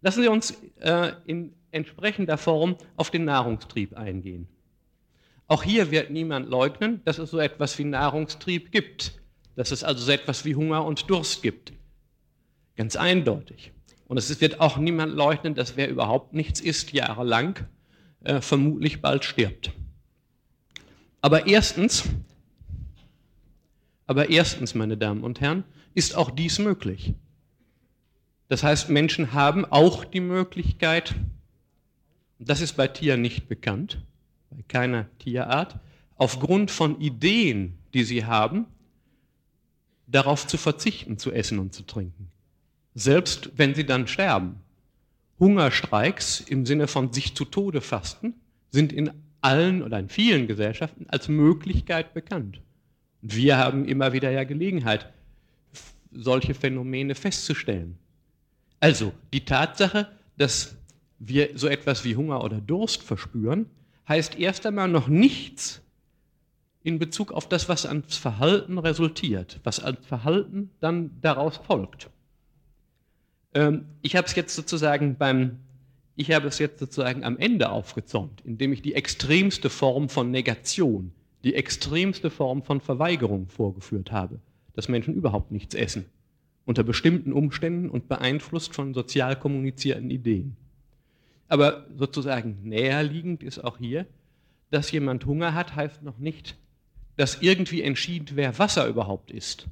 Lassen 0.00 0.22
Sie 0.22 0.28
uns 0.28 0.62
äh, 0.80 1.12
in 1.26 1.54
entsprechender 1.70 2.38
Form 2.38 2.76
auf 2.96 3.10
den 3.10 3.24
Nahrungstrieb 3.24 3.96
eingehen. 3.96 4.48
Auch 5.48 5.62
hier 5.62 5.90
wird 5.90 6.10
niemand 6.10 6.48
leugnen, 6.48 7.00
dass 7.04 7.18
es 7.18 7.30
so 7.30 7.38
etwas 7.38 7.78
wie 7.78 7.84
Nahrungstrieb 7.84 8.70
gibt, 8.70 9.18
dass 9.56 9.70
es 9.70 9.82
also 9.82 10.04
so 10.04 10.12
etwas 10.12 10.44
wie 10.44 10.54
Hunger 10.54 10.84
und 10.84 11.10
Durst 11.10 11.42
gibt. 11.42 11.72
Ganz 12.76 12.96
eindeutig. 12.96 13.72
Und 14.06 14.18
es 14.18 14.40
wird 14.40 14.60
auch 14.60 14.78
niemand 14.78 15.14
leugnen, 15.14 15.54
dass 15.54 15.76
wer 15.76 15.88
überhaupt 15.88 16.32
nichts 16.32 16.60
isst, 16.60 16.92
jahrelang, 16.92 17.58
äh, 18.24 18.40
vermutlich 18.40 19.02
bald 19.02 19.24
stirbt. 19.24 19.72
Aber 21.20 21.46
erstens, 21.46 22.04
aber 24.06 24.30
erstens, 24.30 24.74
meine 24.74 24.96
Damen 24.96 25.22
und 25.22 25.40
Herren, 25.40 25.64
ist 25.94 26.14
auch 26.14 26.30
dies 26.30 26.58
möglich. 26.58 27.14
Das 28.48 28.62
heißt, 28.62 28.88
Menschen 28.88 29.32
haben 29.32 29.64
auch 29.66 30.04
die 30.04 30.20
Möglichkeit, 30.20 31.14
das 32.38 32.60
ist 32.60 32.74
bei 32.74 32.88
Tieren 32.88 33.20
nicht 33.20 33.48
bekannt, 33.48 34.00
bei 34.50 34.62
keiner 34.66 35.06
Tierart, 35.18 35.78
aufgrund 36.16 36.70
von 36.70 37.00
Ideen, 37.00 37.78
die 37.94 38.04
sie 38.04 38.24
haben, 38.24 38.66
darauf 40.06 40.46
zu 40.46 40.56
verzichten, 40.56 41.18
zu 41.18 41.32
essen 41.32 41.58
und 41.58 41.74
zu 41.74 41.82
trinken. 41.82 42.30
Selbst 42.94 43.50
wenn 43.56 43.74
sie 43.74 43.84
dann 43.84 44.06
sterben. 44.06 44.60
Hungerstreiks 45.38 46.40
im 46.40 46.66
Sinne 46.66 46.88
von 46.88 47.12
sich 47.12 47.36
zu 47.36 47.44
Tode 47.44 47.80
fasten 47.80 48.34
sind 48.70 48.92
in 48.92 49.12
allen 49.40 49.82
oder 49.82 49.98
in 49.98 50.08
vielen 50.08 50.46
Gesellschaften 50.46 51.06
als 51.08 51.28
Möglichkeit 51.28 52.14
bekannt. 52.14 52.60
Wir 53.20 53.56
haben 53.56 53.84
immer 53.84 54.12
wieder 54.12 54.30
ja 54.30 54.44
Gelegenheit, 54.44 55.12
solche 56.12 56.54
Phänomene 56.54 57.14
festzustellen. 57.14 57.98
Also 58.80 59.12
die 59.32 59.44
Tatsache, 59.44 60.08
dass 60.36 60.76
wir 61.18 61.50
so 61.54 61.66
etwas 61.66 62.04
wie 62.04 62.16
Hunger 62.16 62.44
oder 62.44 62.60
Durst 62.60 63.02
verspüren, 63.02 63.66
heißt 64.08 64.38
erst 64.38 64.64
einmal 64.66 64.88
noch 64.88 65.08
nichts 65.08 65.82
in 66.82 66.98
Bezug 66.98 67.32
auf 67.32 67.48
das, 67.48 67.68
was 67.68 67.84
ans 67.84 68.16
Verhalten 68.16 68.78
resultiert, 68.78 69.60
was 69.64 69.80
als 69.80 70.06
Verhalten 70.06 70.70
dann 70.80 71.10
daraus 71.20 71.58
folgt. 71.58 72.08
Ähm, 73.54 73.86
ich 74.00 74.16
habe 74.16 74.26
es 74.26 74.34
jetzt 74.34 74.54
sozusagen 74.54 75.16
beim, 75.16 75.58
ich 76.18 76.32
habe 76.32 76.48
es 76.48 76.58
jetzt 76.58 76.80
sozusagen 76.80 77.22
am 77.22 77.38
Ende 77.38 77.70
aufgezäumt, 77.70 78.40
indem 78.44 78.72
ich 78.72 78.82
die 78.82 78.94
extremste 78.94 79.70
Form 79.70 80.08
von 80.08 80.32
Negation, 80.32 81.12
die 81.44 81.54
extremste 81.54 82.28
Form 82.28 82.64
von 82.64 82.80
Verweigerung 82.80 83.48
vorgeführt 83.48 84.10
habe, 84.10 84.40
dass 84.74 84.88
Menschen 84.88 85.14
überhaupt 85.14 85.52
nichts 85.52 85.76
essen, 85.76 86.06
unter 86.64 86.82
bestimmten 86.82 87.32
Umständen 87.32 87.88
und 87.88 88.08
beeinflusst 88.08 88.74
von 88.74 88.94
sozial 88.94 89.38
kommunizierten 89.38 90.10
Ideen. 90.10 90.56
Aber 91.46 91.86
sozusagen 91.96 92.58
näherliegend 92.64 93.44
ist 93.44 93.60
auch 93.60 93.78
hier, 93.78 94.04
dass 94.72 94.90
jemand 94.90 95.24
Hunger 95.24 95.54
hat, 95.54 95.76
heißt 95.76 96.02
noch 96.02 96.18
nicht, 96.18 96.56
dass 97.16 97.42
irgendwie 97.42 97.82
entschieden, 97.82 98.30
wer 98.34 98.58
Wasser 98.58 98.88
überhaupt 98.88 99.30
ist. 99.30 99.68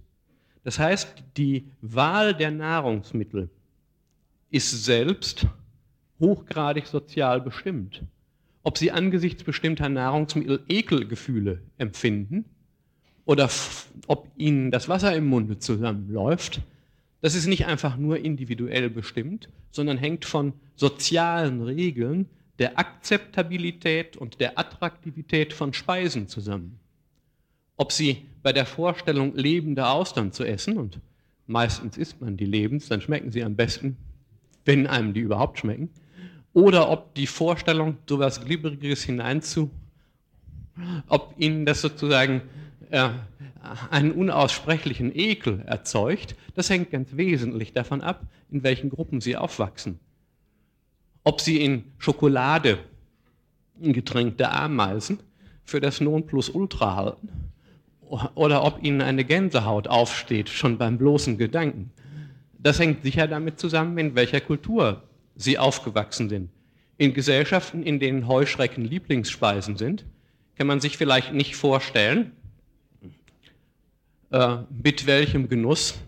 Das 0.62 0.78
heißt, 0.78 1.24
die 1.36 1.66
Wahl 1.80 2.34
der 2.34 2.52
Nahrungsmittel 2.52 3.50
ist 4.50 4.84
selbst 4.84 5.48
hochgradig 6.20 6.86
sozial 6.86 7.40
bestimmt. 7.40 8.02
Ob 8.62 8.78
sie 8.78 8.90
angesichts 8.90 9.44
bestimmter 9.44 9.88
Nahrungsmittel 9.88 10.62
Ekelgefühle 10.68 11.60
empfinden 11.78 12.44
oder 13.24 13.48
ob 14.06 14.28
ihnen 14.36 14.70
das 14.70 14.88
Wasser 14.88 15.14
im 15.14 15.26
Munde 15.26 15.58
zusammenläuft, 15.58 16.60
das 17.20 17.34
ist 17.34 17.46
nicht 17.46 17.66
einfach 17.66 17.96
nur 17.96 18.18
individuell 18.18 18.90
bestimmt, 18.90 19.48
sondern 19.70 19.98
hängt 19.98 20.24
von 20.24 20.52
sozialen 20.74 21.62
Regeln 21.62 22.28
der 22.58 22.78
Akzeptabilität 22.78 24.16
und 24.16 24.40
der 24.40 24.58
Attraktivität 24.58 25.52
von 25.52 25.72
Speisen 25.72 26.28
zusammen. 26.28 26.78
Ob 27.76 27.92
sie 27.92 28.24
bei 28.42 28.52
der 28.52 28.66
Vorstellung, 28.66 29.34
lebende 29.36 29.86
Austern 29.88 30.32
zu 30.32 30.44
essen, 30.44 30.78
und 30.78 31.00
meistens 31.46 31.98
isst 31.98 32.20
man 32.20 32.36
die 32.36 32.46
lebens, 32.46 32.88
dann 32.88 33.00
schmecken 33.00 33.30
sie 33.30 33.44
am 33.44 33.56
besten, 33.56 33.96
wenn 34.64 34.86
einem 34.86 35.12
die 35.12 35.20
überhaupt 35.20 35.58
schmecken, 35.58 35.90
oder 36.56 36.88
ob 36.88 37.14
die 37.14 37.26
Vorstellung, 37.26 37.98
so 38.08 38.14
etwas 38.14 38.42
Glibberiges 38.42 39.02
hineinzu, 39.02 39.70
ob 41.06 41.34
ihnen 41.36 41.66
das 41.66 41.82
sozusagen 41.82 42.40
äh, 42.88 43.10
einen 43.90 44.12
unaussprechlichen 44.12 45.14
Ekel 45.14 45.60
erzeugt, 45.66 46.34
das 46.54 46.70
hängt 46.70 46.90
ganz 46.90 47.14
wesentlich 47.14 47.74
davon 47.74 48.00
ab, 48.00 48.22
in 48.50 48.62
welchen 48.62 48.88
Gruppen 48.88 49.20
sie 49.20 49.36
aufwachsen. 49.36 50.00
Ob 51.24 51.42
sie 51.42 51.60
in 51.60 51.84
Schokolade 51.98 52.78
getränkte 53.78 54.48
Ameisen 54.50 55.18
für 55.62 55.80
das 55.80 56.00
Nonplusultra 56.00 56.96
halten 56.96 57.28
oder 58.34 58.64
ob 58.64 58.82
ihnen 58.82 59.02
eine 59.02 59.26
Gänsehaut 59.26 59.88
aufsteht, 59.88 60.48
schon 60.48 60.78
beim 60.78 60.96
bloßen 60.96 61.36
Gedanken. 61.36 61.90
Das 62.58 62.78
hängt 62.78 63.02
sicher 63.02 63.28
damit 63.28 63.60
zusammen, 63.60 63.98
in 63.98 64.14
welcher 64.14 64.40
Kultur 64.40 65.02
sie 65.36 65.58
aufgewachsen 65.58 66.28
sind. 66.28 66.50
In 66.98 67.14
Gesellschaften, 67.14 67.82
in 67.82 68.00
denen 68.00 68.26
Heuschrecken 68.26 68.84
Lieblingsspeisen 68.84 69.76
sind, 69.76 70.04
kann 70.56 70.66
man 70.66 70.80
sich 70.80 70.96
vielleicht 70.96 71.32
nicht 71.32 71.56
vorstellen, 71.56 72.32
äh, 74.30 74.58
mit 74.82 75.06
welchem 75.06 75.48
Genuss 75.48 75.98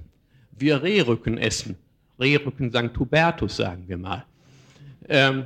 wir 0.53 0.83
Rehrücken 0.83 1.39
essen. 1.39 1.77
Rehrücken 2.19 2.71
St. 2.71 2.99
Hubertus, 2.99 3.57
sagen 3.57 3.85
wir 3.87 3.99
mal. 3.99 4.25
Ähm, 5.09 5.45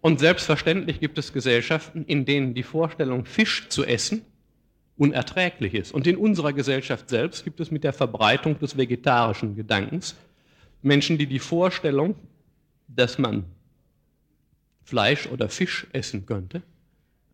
und 0.00 0.20
selbstverständlich 0.20 1.00
gibt 1.00 1.18
es 1.18 1.32
Gesellschaften, 1.32 2.04
in 2.06 2.24
denen 2.24 2.54
die 2.54 2.62
Vorstellung, 2.62 3.24
Fisch 3.24 3.68
zu 3.68 3.84
essen, 3.84 4.22
unerträglich 4.96 5.74
ist. 5.74 5.92
Und 5.92 6.06
in 6.06 6.16
unserer 6.16 6.52
Gesellschaft 6.52 7.08
selbst 7.08 7.44
gibt 7.44 7.60
es 7.60 7.70
mit 7.70 7.84
der 7.84 7.92
Verbreitung 7.92 8.58
des 8.58 8.76
vegetarischen 8.76 9.54
Gedankens 9.54 10.16
Menschen, 10.82 11.18
die 11.18 11.26
die 11.26 11.38
Vorstellung, 11.38 12.14
dass 12.88 13.18
man 13.18 13.44
Fleisch 14.82 15.26
oder 15.26 15.48
Fisch 15.48 15.86
essen 15.92 16.26
könnte, 16.26 16.62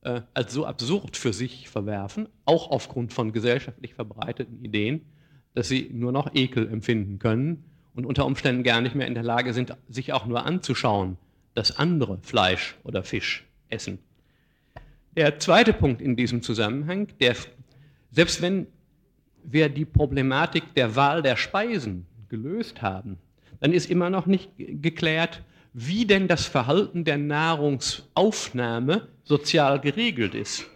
äh, 0.02 0.22
als 0.34 0.52
so 0.52 0.66
absurd 0.66 1.16
für 1.16 1.32
sich 1.32 1.68
verwerfen, 1.68 2.28
auch 2.44 2.70
aufgrund 2.70 3.12
von 3.12 3.32
gesellschaftlich 3.32 3.94
verbreiteten 3.94 4.62
Ideen, 4.64 5.02
dass 5.54 5.68
sie 5.68 5.88
nur 5.92 6.12
noch 6.12 6.34
Ekel 6.34 6.68
empfinden 6.68 7.18
können 7.18 7.64
und 7.94 8.06
unter 8.06 8.26
Umständen 8.26 8.64
gar 8.64 8.80
nicht 8.80 8.94
mehr 8.94 9.06
in 9.06 9.14
der 9.14 9.22
Lage 9.22 9.54
sind, 9.54 9.76
sich 9.88 10.12
auch 10.12 10.26
nur 10.26 10.44
anzuschauen, 10.44 11.16
dass 11.54 11.78
andere 11.78 12.18
Fleisch 12.22 12.76
oder 12.82 13.04
Fisch 13.04 13.46
essen. 13.68 13.98
Der 15.16 15.38
zweite 15.38 15.72
Punkt 15.72 16.02
in 16.02 16.16
diesem 16.16 16.42
Zusammenhang, 16.42 17.06
der, 17.20 17.36
selbst 18.10 18.42
wenn 18.42 18.66
wir 19.44 19.68
die 19.68 19.84
Problematik 19.84 20.74
der 20.74 20.96
Wahl 20.96 21.22
der 21.22 21.36
Speisen 21.36 22.06
gelöst 22.28 22.82
haben, 22.82 23.18
dann 23.60 23.72
ist 23.72 23.90
immer 23.90 24.10
noch 24.10 24.26
nicht 24.26 24.50
geklärt, 24.56 25.42
wie 25.72 26.06
denn 26.06 26.28
das 26.28 26.46
Verhalten 26.46 27.04
der 27.04 27.18
Nahrungsaufnahme 27.18 29.08
sozial 29.24 29.80
geregelt 29.80 30.34
ist. 30.34 30.66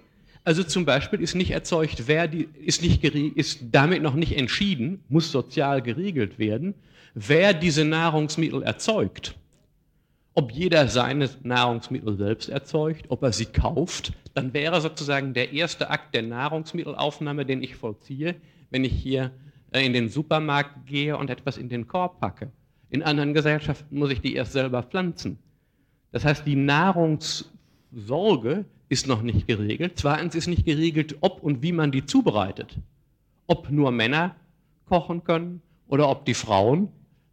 Also 0.44 0.64
zum 0.64 0.84
Beispiel 0.84 1.20
ist 1.20 1.34
nicht 1.34 1.50
erzeugt, 1.50 2.04
wer 2.06 2.26
die, 2.26 2.48
ist, 2.64 2.82
nicht, 2.82 3.04
ist 3.04 3.60
damit 3.70 4.02
noch 4.02 4.14
nicht 4.14 4.36
entschieden, 4.36 5.04
muss 5.08 5.30
sozial 5.30 5.82
geregelt 5.82 6.38
werden, 6.38 6.74
wer 7.14 7.52
diese 7.52 7.84
Nahrungsmittel 7.84 8.62
erzeugt. 8.62 9.36
Ob 10.34 10.52
jeder 10.52 10.88
seine 10.88 11.28
Nahrungsmittel 11.42 12.16
selbst 12.16 12.48
erzeugt, 12.48 13.06
ob 13.08 13.22
er 13.22 13.32
sie 13.32 13.46
kauft, 13.46 14.12
dann 14.34 14.54
wäre 14.54 14.80
sozusagen 14.80 15.34
der 15.34 15.52
erste 15.52 15.90
Akt 15.90 16.14
der 16.14 16.22
Nahrungsmittelaufnahme, 16.22 17.44
den 17.44 17.62
ich 17.62 17.76
vollziehe, 17.76 18.36
wenn 18.70 18.84
ich 18.84 18.92
hier 18.92 19.32
äh, 19.72 19.84
in 19.84 19.92
den 19.92 20.08
Supermarkt 20.08 20.86
gehe 20.86 21.16
und 21.16 21.28
etwas 21.28 21.58
in 21.58 21.68
den 21.68 21.88
Korb 21.88 22.20
packe. 22.20 22.50
In 22.90 23.02
anderen 23.02 23.34
Gesellschaften 23.34 23.98
muss 23.98 24.10
ich 24.10 24.20
die 24.20 24.34
erst 24.34 24.52
selber 24.52 24.82
pflanzen. 24.82 25.38
Das 26.12 26.24
heißt, 26.24 26.46
die 26.46 26.56
Nahrungssorge 26.56 28.64
ist 28.88 29.06
noch 29.06 29.20
nicht 29.22 29.46
geregelt. 29.46 29.92
Zweitens 29.96 30.34
ist 30.34 30.46
nicht 30.46 30.64
geregelt, 30.64 31.16
ob 31.20 31.42
und 31.42 31.62
wie 31.62 31.72
man 31.72 31.92
die 31.92 32.06
zubereitet. 32.06 32.78
Ob 33.46 33.70
nur 33.70 33.90
Männer 33.90 34.36
kochen 34.86 35.22
können 35.22 35.60
oder 35.86 36.08
ob 36.08 36.24
die 36.24 36.32
Frauen 36.32 36.88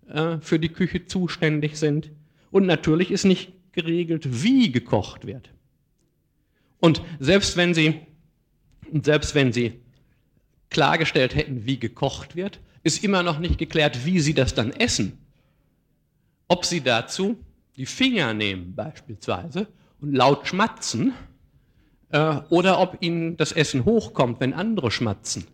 äh, 0.10 0.40
für 0.40 0.60
die 0.60 0.68
Küche 0.70 1.06
zuständig 1.06 1.78
sind. 1.78 2.12
Und 2.52 2.66
natürlich 2.66 3.12
ist 3.12 3.24
nicht 3.24 3.54
geregelt, 3.72 4.44
wie 4.44 4.74
gekocht 4.74 5.26
wird. 5.26 5.52
Und 6.80 7.02
selbst 7.20 7.56
wenn 7.56 7.74
Sie, 7.74 8.02
selbst 8.92 9.36
wenn 9.36 9.54
Sie 9.54 9.80
klargestellt 10.70 11.34
hätten, 11.36 11.66
wie 11.66 11.80
gekocht 11.80 12.36
wird, 12.36 12.60
ist 12.84 13.02
immer 13.04 13.24
noch 13.24 13.40
nicht 13.40 13.58
geklärt, 13.58 14.06
wie 14.06 14.20
Sie 14.20 14.34
das 14.34 14.54
dann 14.54 14.72
essen 14.72 15.25
ob 16.48 16.66
sie 16.66 16.82
dazu 16.82 17.38
die 17.76 17.86
Finger 17.86 18.34
nehmen 18.34 18.74
beispielsweise 18.76 19.68
und 20.02 20.14
laut 20.14 20.48
schmatzen 20.48 21.14
äh, 22.10 22.38
oder 22.50 22.80
ob 22.80 22.98
ihnen 23.02 23.38
das 23.38 23.52
Essen 23.52 23.86
hochkommt, 23.86 24.40
wenn 24.40 24.54
andere 24.54 24.92
schmatzen. 24.92 25.46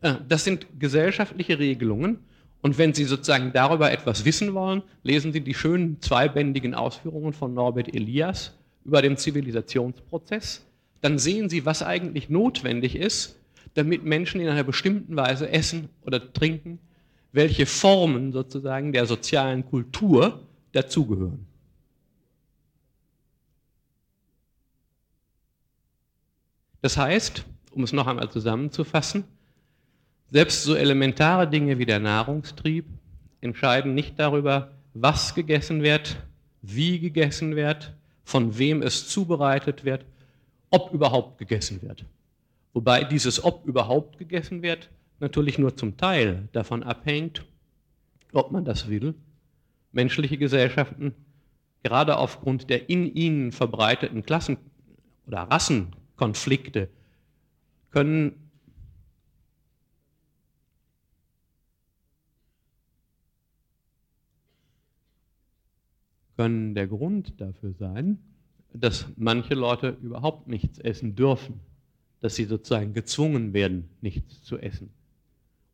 Äh, 0.00 0.14
das 0.28 0.44
sind 0.44 0.66
gesellschaftliche 0.78 1.58
Regelungen 1.58 2.20
und 2.62 2.78
wenn 2.78 2.92
Sie 2.92 3.04
sozusagen 3.04 3.52
darüber 3.52 3.90
etwas 3.90 4.24
wissen 4.24 4.54
wollen, 4.54 4.82
lesen 5.02 5.32
Sie 5.32 5.40
die 5.40 5.54
schönen 5.54 6.00
zweibändigen 6.00 6.74
Ausführungen 6.74 7.32
von 7.32 7.54
Norbert 7.54 7.94
Elias 7.94 8.54
über 8.84 9.02
den 9.02 9.16
Zivilisationsprozess. 9.16 10.66
Dann 11.00 11.18
sehen 11.18 11.48
Sie, 11.48 11.64
was 11.64 11.82
eigentlich 11.82 12.28
notwendig 12.28 12.96
ist, 12.96 13.36
damit 13.74 14.04
Menschen 14.04 14.40
in 14.40 14.48
einer 14.48 14.64
bestimmten 14.64 15.16
Weise 15.16 15.48
essen 15.48 15.88
oder 16.04 16.32
trinken 16.32 16.78
welche 17.32 17.66
Formen 17.66 18.32
sozusagen 18.32 18.92
der 18.92 19.06
sozialen 19.06 19.64
Kultur 19.66 20.40
dazugehören. 20.72 21.46
Das 26.82 26.96
heißt, 26.96 27.44
um 27.72 27.84
es 27.84 27.92
noch 27.92 28.06
einmal 28.06 28.30
zusammenzufassen, 28.30 29.24
selbst 30.30 30.62
so 30.62 30.74
elementare 30.74 31.48
Dinge 31.48 31.78
wie 31.78 31.86
der 31.86 31.98
Nahrungstrieb 31.98 32.86
entscheiden 33.40 33.94
nicht 33.94 34.18
darüber, 34.18 34.72
was 34.94 35.34
gegessen 35.34 35.82
wird, 35.82 36.16
wie 36.62 36.98
gegessen 36.98 37.56
wird, 37.56 37.92
von 38.24 38.58
wem 38.58 38.82
es 38.82 39.08
zubereitet 39.08 39.84
wird, 39.84 40.04
ob 40.70 40.92
überhaupt 40.92 41.38
gegessen 41.38 41.82
wird. 41.82 42.04
Wobei 42.72 43.04
dieses 43.04 43.42
ob 43.42 43.66
überhaupt 43.66 44.18
gegessen 44.18 44.62
wird 44.62 44.88
natürlich 45.20 45.58
nur 45.58 45.76
zum 45.76 45.96
Teil 45.96 46.48
davon 46.52 46.82
abhängt, 46.82 47.44
ob 48.32 48.50
man 48.52 48.64
das 48.64 48.88
will. 48.88 49.14
Menschliche 49.92 50.38
Gesellschaften, 50.38 51.14
gerade 51.82 52.16
aufgrund 52.16 52.70
der 52.70 52.88
in 52.88 53.06
ihnen 53.14 53.52
verbreiteten 53.52 54.24
Klassen- 54.24 54.58
oder 55.26 55.42
Rassenkonflikte 55.42 56.88
können 57.90 58.50
können 66.36 66.74
der 66.74 66.86
Grund 66.86 67.38
dafür 67.38 67.74
sein, 67.74 68.18
dass 68.72 69.06
manche 69.16 69.52
Leute 69.52 69.98
überhaupt 70.00 70.48
nichts 70.48 70.78
essen 70.78 71.14
dürfen, 71.14 71.60
dass 72.20 72.34
sie 72.34 72.44
sozusagen 72.44 72.94
gezwungen 72.94 73.52
werden, 73.52 73.90
nichts 74.00 74.42
zu 74.42 74.56
essen. 74.56 74.88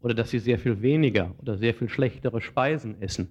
Oder 0.01 0.14
dass 0.14 0.30
sie 0.30 0.38
sehr 0.38 0.59
viel 0.59 0.82
weniger 0.82 1.34
oder 1.38 1.57
sehr 1.57 1.74
viel 1.74 1.88
schlechtere 1.88 2.40
Speisen 2.40 3.01
essen. 3.01 3.30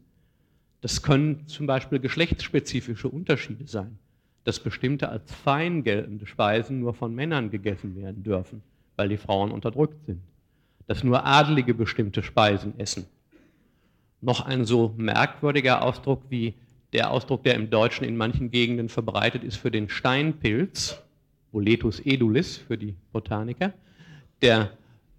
Das 0.82 1.02
können 1.02 1.48
zum 1.48 1.68
Beispiel 1.68 2.00
geschlechtsspezifische 2.00 3.08
Unterschiede 3.08 3.66
sein, 3.68 3.98
dass 4.44 4.60
bestimmte 4.60 5.10
als 5.10 5.32
fein 5.34 5.84
geltende 5.84 6.28
Speisen 6.28 6.80
nur 6.80 6.94
von 6.94 7.16
Männern 7.16 7.50
gegessen 7.50 7.96
werden 7.96 8.24
dürfen, 8.24 8.62
weil 8.96 9.10
die 9.10 9.18
Frauen 9.18 9.52
unterdrückt 9.52 10.06
sind. 10.06 10.22
Dass 10.88 11.04
nur 11.04 11.26
Adelige 11.26 11.74
bestimmte 11.74 12.22
Speisen 12.22 12.78
essen. 12.80 13.06
Noch 14.22 14.46
ein 14.46 14.66
so 14.66 14.94
merkwürdiger 14.98 15.82
Ausdruck 15.82 16.24
wie 16.30 16.54
der 16.94 17.12
Ausdruck, 17.12 17.44
der 17.44 17.56
im 17.56 17.70
Deutschen 17.70 18.06
in 18.06 18.16
manchen 18.16 18.52
Gegenden 18.52 18.90
verbreitet 18.90 19.44
ist 19.44 19.58
für 19.58 19.72
den 19.72 19.90
Steinpilz, 19.90 21.02
Boletus 21.52 22.00
edulis 22.00 22.58
für 22.58 22.78
die 22.78 22.96
Botaniker, 23.12 23.74
der 24.42 24.72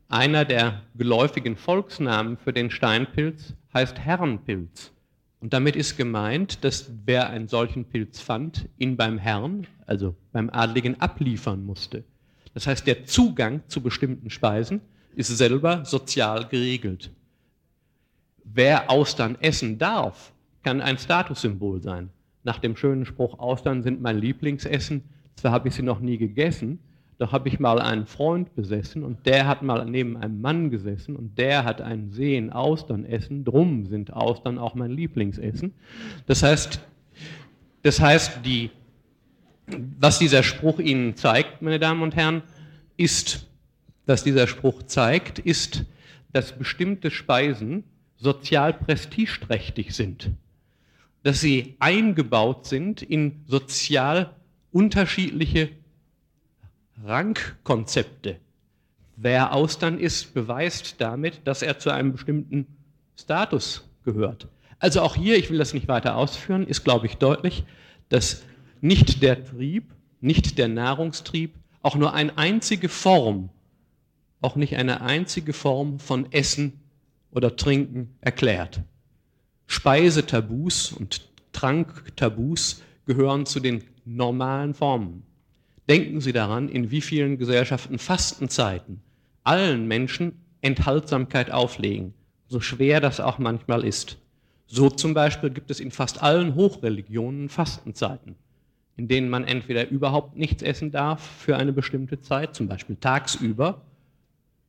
einer 0.08 0.44
der 0.44 0.82
geläufigen 0.94 1.56
Volksnamen 1.56 2.36
für 2.36 2.52
den 2.52 2.70
Steinpilz 2.70 3.54
heißt 3.74 3.98
Herrenpilz. 3.98 4.92
Und 5.40 5.52
damit 5.52 5.76
ist 5.76 5.96
gemeint, 5.96 6.64
dass 6.64 6.90
wer 7.04 7.30
einen 7.30 7.48
solchen 7.48 7.84
Pilz 7.84 8.20
fand, 8.20 8.68
ihn 8.78 8.96
beim 8.96 9.18
Herrn, 9.18 9.66
also 9.86 10.14
beim 10.32 10.48
Adligen, 10.50 11.00
abliefern 11.00 11.64
musste. 11.64 12.04
Das 12.54 12.66
heißt, 12.66 12.86
der 12.86 13.04
Zugang 13.04 13.62
zu 13.68 13.82
bestimmten 13.82 14.30
Speisen 14.30 14.80
ist 15.14 15.36
selber 15.36 15.84
sozial 15.84 16.46
geregelt. 16.48 17.10
Wer 18.44 18.90
Austern 18.90 19.36
essen 19.40 19.78
darf, 19.78 20.32
kann 20.62 20.80
ein 20.80 20.98
Statussymbol 20.98 21.82
sein. 21.82 22.10
Nach 22.44 22.58
dem 22.58 22.76
schönen 22.76 23.04
Spruch, 23.04 23.38
Austern 23.38 23.82
sind 23.82 24.00
mein 24.00 24.18
Lieblingsessen, 24.18 25.02
zwar 25.34 25.52
habe 25.52 25.68
ich 25.68 25.74
sie 25.74 25.82
noch 25.82 26.00
nie 26.00 26.16
gegessen, 26.16 26.78
doch 27.18 27.32
habe 27.32 27.48
ich 27.48 27.58
mal 27.58 27.80
einen 27.80 28.06
Freund 28.06 28.54
besessen 28.54 29.02
und 29.02 29.24
der 29.26 29.46
hat 29.46 29.62
mal 29.62 29.84
neben 29.86 30.16
einem 30.16 30.40
Mann 30.40 30.70
gesessen 30.70 31.16
und 31.16 31.38
der 31.38 31.64
hat 31.64 31.80
einen 31.80 32.12
See 32.12 32.50
Austern 32.50 33.04
essen, 33.04 33.44
drum 33.44 33.86
sind 33.86 34.12
Austern 34.12 34.58
auch 34.58 34.74
mein 34.74 34.90
Lieblingsessen. 34.90 35.72
Das 36.26 36.42
heißt, 36.42 36.80
das 37.82 38.00
heißt 38.00 38.40
die, 38.44 38.70
was 39.98 40.18
dieser 40.18 40.42
Spruch 40.42 40.78
Ihnen 40.78 41.16
zeigt, 41.16 41.62
meine 41.62 41.78
Damen 41.78 42.02
und 42.02 42.14
Herren, 42.14 42.42
ist, 42.96 43.48
dass 44.04 44.22
dieser 44.22 44.46
Spruch 44.46 44.82
zeigt, 44.82 45.38
ist, 45.38 45.84
dass 46.32 46.56
bestimmte 46.56 47.10
Speisen 47.10 47.84
sozial 48.16 48.72
prestigeträchtig 48.72 49.94
sind 49.94 50.30
dass 51.26 51.40
sie 51.40 51.74
eingebaut 51.80 52.66
sind 52.66 53.02
in 53.02 53.42
sozial 53.48 54.36
unterschiedliche 54.70 55.70
Rangkonzepte. 57.04 58.36
Wer 59.16 59.52
Austern 59.52 59.98
ist, 59.98 60.34
beweist 60.34 61.00
damit, 61.00 61.40
dass 61.44 61.62
er 61.62 61.78
zu 61.78 61.90
einem 61.90 62.12
bestimmten 62.12 62.66
Status 63.16 63.88
gehört. 64.04 64.48
Also 64.78 65.00
auch 65.00 65.16
hier, 65.16 65.36
ich 65.36 65.50
will 65.50 65.58
das 65.58 65.74
nicht 65.74 65.88
weiter 65.88 66.16
ausführen, 66.16 66.66
ist, 66.66 66.84
glaube 66.84 67.06
ich, 67.06 67.16
deutlich, 67.16 67.64
dass 68.08 68.42
nicht 68.80 69.22
der 69.22 69.44
Trieb, 69.44 69.92
nicht 70.20 70.58
der 70.58 70.68
Nahrungstrieb, 70.68 71.54
auch 71.82 71.96
nur 71.96 72.14
eine 72.14 72.36
einzige 72.36 72.88
Form, 72.88 73.50
auch 74.40 74.56
nicht 74.56 74.76
eine 74.76 75.00
einzige 75.00 75.52
Form 75.52 75.98
von 75.98 76.30
Essen 76.32 76.80
oder 77.30 77.56
Trinken 77.56 78.16
erklärt. 78.20 78.80
Speisetabus 79.66 80.92
und 80.92 81.28
Tranktabus 81.52 82.82
gehören 83.06 83.46
zu 83.46 83.60
den 83.60 83.82
normalen 84.04 84.74
Formen. 84.74 85.25
Denken 85.88 86.20
Sie 86.20 86.32
daran, 86.32 86.68
in 86.68 86.90
wie 86.90 87.00
vielen 87.00 87.38
Gesellschaften 87.38 87.98
Fastenzeiten 87.98 89.00
allen 89.44 89.86
Menschen 89.86 90.40
Enthaltsamkeit 90.60 91.52
auflegen, 91.52 92.12
so 92.48 92.60
schwer 92.60 93.00
das 93.00 93.20
auch 93.20 93.38
manchmal 93.38 93.84
ist. 93.84 94.18
So 94.66 94.90
zum 94.90 95.14
Beispiel 95.14 95.50
gibt 95.50 95.70
es 95.70 95.78
in 95.78 95.92
fast 95.92 96.22
allen 96.22 96.56
Hochreligionen 96.56 97.48
Fastenzeiten, 97.48 98.34
in 98.96 99.06
denen 99.06 99.28
man 99.28 99.44
entweder 99.44 99.88
überhaupt 99.88 100.36
nichts 100.36 100.62
essen 100.64 100.90
darf 100.90 101.24
für 101.38 101.56
eine 101.56 101.72
bestimmte 101.72 102.20
Zeit, 102.20 102.56
zum 102.56 102.66
Beispiel 102.66 102.96
tagsüber, 102.96 103.82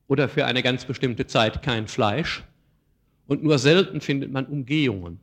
oder 0.07 0.29
für 0.29 0.45
eine 0.45 0.61
ganz 0.61 0.85
bestimmte 0.85 1.25
Zeit 1.25 1.63
kein 1.63 1.87
Fleisch, 1.87 2.43
und 3.25 3.43
nur 3.43 3.57
selten 3.57 3.99
findet 3.99 4.31
man 4.31 4.45
Umgehungen. 4.45 5.19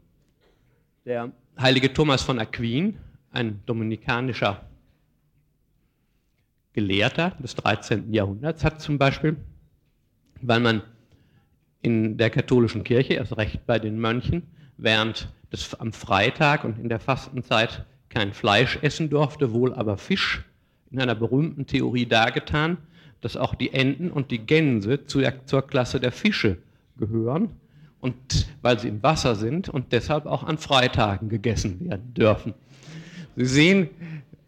Der 1.07 1.31
heilige 1.59 1.93
Thomas 1.93 2.23
von 2.23 2.39
Aquin, 2.39 2.99
ein 3.31 3.61
dominikanischer 3.65 4.61
Gelehrter 6.75 7.31
des 7.43 7.55
13. 7.55 8.13
Jahrhunderts, 8.13 8.65
hat 8.65 8.81
zum 8.81 8.99
Beispiel, 8.99 9.37
weil 10.43 10.61
man 10.61 10.83
in 11.81 12.19
der 12.19 12.31
katholischen 12.31 12.85
Kirche, 12.85 13.15
erst 13.15 13.37
recht 13.37 13.67
bei 13.67 13.79
den 13.79 13.99
Mönchen, 13.99 14.43
während 14.77 15.29
des, 15.53 15.75
am 15.75 15.93
Freitag 15.93 16.65
und 16.65 16.79
in 16.79 16.89
der 16.89 17.01
Fastenzeit 17.01 17.87
kein 18.09 18.33
Fleisch 18.33 18.79
essen 18.83 19.09
durfte, 19.09 19.53
wohl 19.53 19.73
aber 19.73 19.97
Fisch, 19.97 20.45
in 20.91 21.01
einer 21.01 21.15
berühmten 21.15 21.67
Theorie 21.67 22.07
dargetan, 22.07 22.79
dass 23.21 23.37
auch 23.37 23.55
die 23.55 23.73
Enten 23.73 24.11
und 24.11 24.31
die 24.31 24.39
Gänse 24.39 25.07
zu 25.07 25.23
zur 25.47 25.67
Klasse 25.67 26.01
der 26.01 26.13
Fische 26.13 26.59
gehören 26.97 27.51
und 28.01 28.49
weil 28.61 28.79
sie 28.79 28.89
im 28.89 29.03
Wasser 29.03 29.35
sind 29.35 29.69
und 29.69 29.93
deshalb 29.93 30.27
auch 30.27 30.43
an 30.43 30.59
Freitagen 30.59 31.29
gegessen 31.29 31.89
werden 31.89 32.13
dürfen. 32.15 32.55
Sie 33.37 33.47
sehen, 33.47 33.89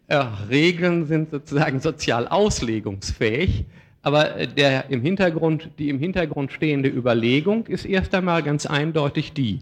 äh, 0.07 0.15
Regeln 0.15 1.05
sind 1.05 1.31
sozusagen 1.31 1.79
sozial 1.79 2.27
auslegungsfähig, 2.27 3.65
aber 4.01 4.45
der 4.47 4.89
im 4.89 5.01
Hintergrund, 5.01 5.69
die 5.79 5.89
im 5.89 5.99
Hintergrund 5.99 6.51
stehende 6.51 6.89
Überlegung 6.89 7.67
ist 7.67 7.85
erst 7.85 8.15
einmal 8.15 8.41
ganz 8.41 8.65
eindeutig 8.65 9.33
die, 9.33 9.61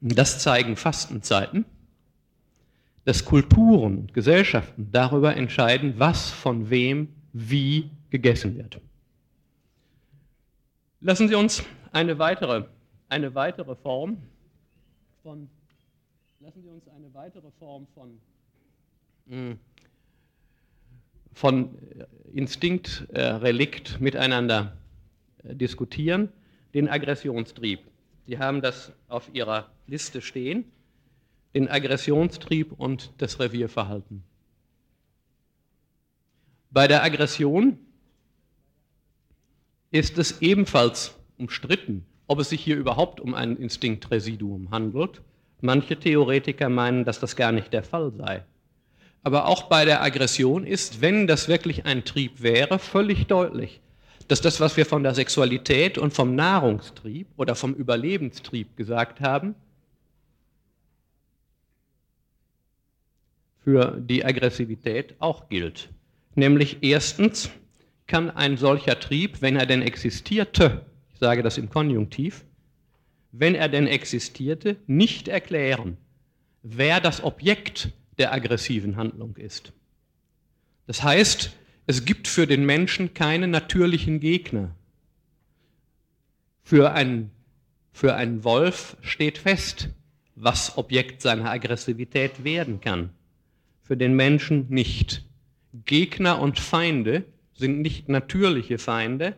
das 0.00 0.38
zeigen 0.38 0.76
Fastenzeiten, 0.76 1.64
dass 3.04 3.24
Kulturen 3.24 3.98
und 3.98 4.14
Gesellschaften 4.14 4.88
darüber 4.92 5.34
entscheiden, 5.34 5.94
was 5.96 6.30
von 6.30 6.68
wem 6.68 7.08
wie 7.32 7.90
gegessen 8.10 8.56
wird. 8.56 8.80
Lassen 11.00 11.28
Sie 11.28 11.34
uns 11.34 11.62
eine 11.92 12.18
weitere, 12.18 12.64
eine 13.08 13.34
weitere 13.34 13.76
Form 13.76 14.18
von, 15.22 15.48
lassen 16.40 16.62
Sie 16.62 16.68
uns 16.68 16.86
eine 16.88 17.12
weitere 17.14 17.50
Form 17.58 17.86
von, 17.94 18.18
von 21.32 21.78
Instinktrelikt 22.32 24.00
miteinander 24.00 24.76
äh, 25.42 25.54
diskutieren, 25.54 26.30
den 26.74 26.88
Aggressionstrieb. 26.88 27.80
Sie 28.26 28.38
haben 28.38 28.60
das 28.60 28.92
auf 29.08 29.30
Ihrer 29.32 29.70
Liste 29.86 30.20
stehen, 30.20 30.64
den 31.54 31.68
Aggressionstrieb 31.68 32.72
und 32.72 33.12
das 33.18 33.38
Revierverhalten. 33.38 34.24
Bei 36.70 36.88
der 36.88 37.04
Aggression 37.04 37.78
ist 39.92 40.18
es 40.18 40.40
ebenfalls 40.42 41.14
umstritten, 41.38 42.04
ob 42.26 42.40
es 42.40 42.48
sich 42.48 42.64
hier 42.64 42.76
überhaupt 42.76 43.20
um 43.20 43.34
ein 43.34 43.56
Instinktresiduum 43.56 44.72
handelt. 44.72 45.22
Manche 45.60 45.96
Theoretiker 45.96 46.68
meinen, 46.68 47.04
dass 47.04 47.20
das 47.20 47.36
gar 47.36 47.52
nicht 47.52 47.72
der 47.72 47.84
Fall 47.84 48.12
sei. 48.12 48.44
Aber 49.24 49.46
auch 49.46 49.64
bei 49.64 49.86
der 49.86 50.02
Aggression 50.02 50.66
ist, 50.66 51.00
wenn 51.00 51.26
das 51.26 51.48
wirklich 51.48 51.86
ein 51.86 52.04
Trieb 52.04 52.42
wäre, 52.42 52.78
völlig 52.78 53.26
deutlich, 53.26 53.80
dass 54.28 54.42
das, 54.42 54.60
was 54.60 54.76
wir 54.76 54.84
von 54.84 55.02
der 55.02 55.14
Sexualität 55.14 55.96
und 55.96 56.12
vom 56.12 56.34
Nahrungstrieb 56.34 57.26
oder 57.38 57.54
vom 57.54 57.74
Überlebenstrieb 57.74 58.76
gesagt 58.76 59.20
haben, 59.22 59.54
für 63.64 63.96
die 63.98 64.26
Aggressivität 64.26 65.14
auch 65.20 65.48
gilt. 65.48 65.88
Nämlich 66.34 66.78
erstens 66.82 67.48
kann 68.06 68.30
ein 68.30 68.58
solcher 68.58 69.00
Trieb, 69.00 69.40
wenn 69.40 69.56
er 69.56 69.64
denn 69.64 69.80
existierte, 69.80 70.84
ich 71.14 71.18
sage 71.20 71.42
das 71.42 71.56
im 71.56 71.70
Konjunktiv, 71.70 72.44
wenn 73.32 73.54
er 73.54 73.70
denn 73.70 73.86
existierte, 73.86 74.76
nicht 74.86 75.28
erklären, 75.28 75.96
wer 76.62 77.00
das 77.00 77.24
Objekt 77.24 77.90
der 78.18 78.32
aggressiven 78.32 78.96
Handlung 78.96 79.36
ist. 79.36 79.72
Das 80.86 81.02
heißt, 81.02 81.52
es 81.86 82.04
gibt 82.04 82.28
für 82.28 82.46
den 82.46 82.64
Menschen 82.64 83.14
keine 83.14 83.48
natürlichen 83.48 84.20
Gegner. 84.20 84.74
Für 86.62 86.92
einen, 86.92 87.30
für 87.92 88.14
einen 88.14 88.44
Wolf 88.44 88.96
steht 89.02 89.38
fest, 89.38 89.90
was 90.34 90.78
Objekt 90.78 91.22
seiner 91.22 91.50
Aggressivität 91.50 92.44
werden 92.44 92.80
kann. 92.80 93.10
Für 93.82 93.96
den 93.96 94.14
Menschen 94.14 94.66
nicht. 94.68 95.24
Gegner 95.84 96.40
und 96.40 96.58
Feinde 96.58 97.24
sind 97.54 97.80
nicht 97.80 98.08
natürliche 98.08 98.78
Feinde, 98.78 99.36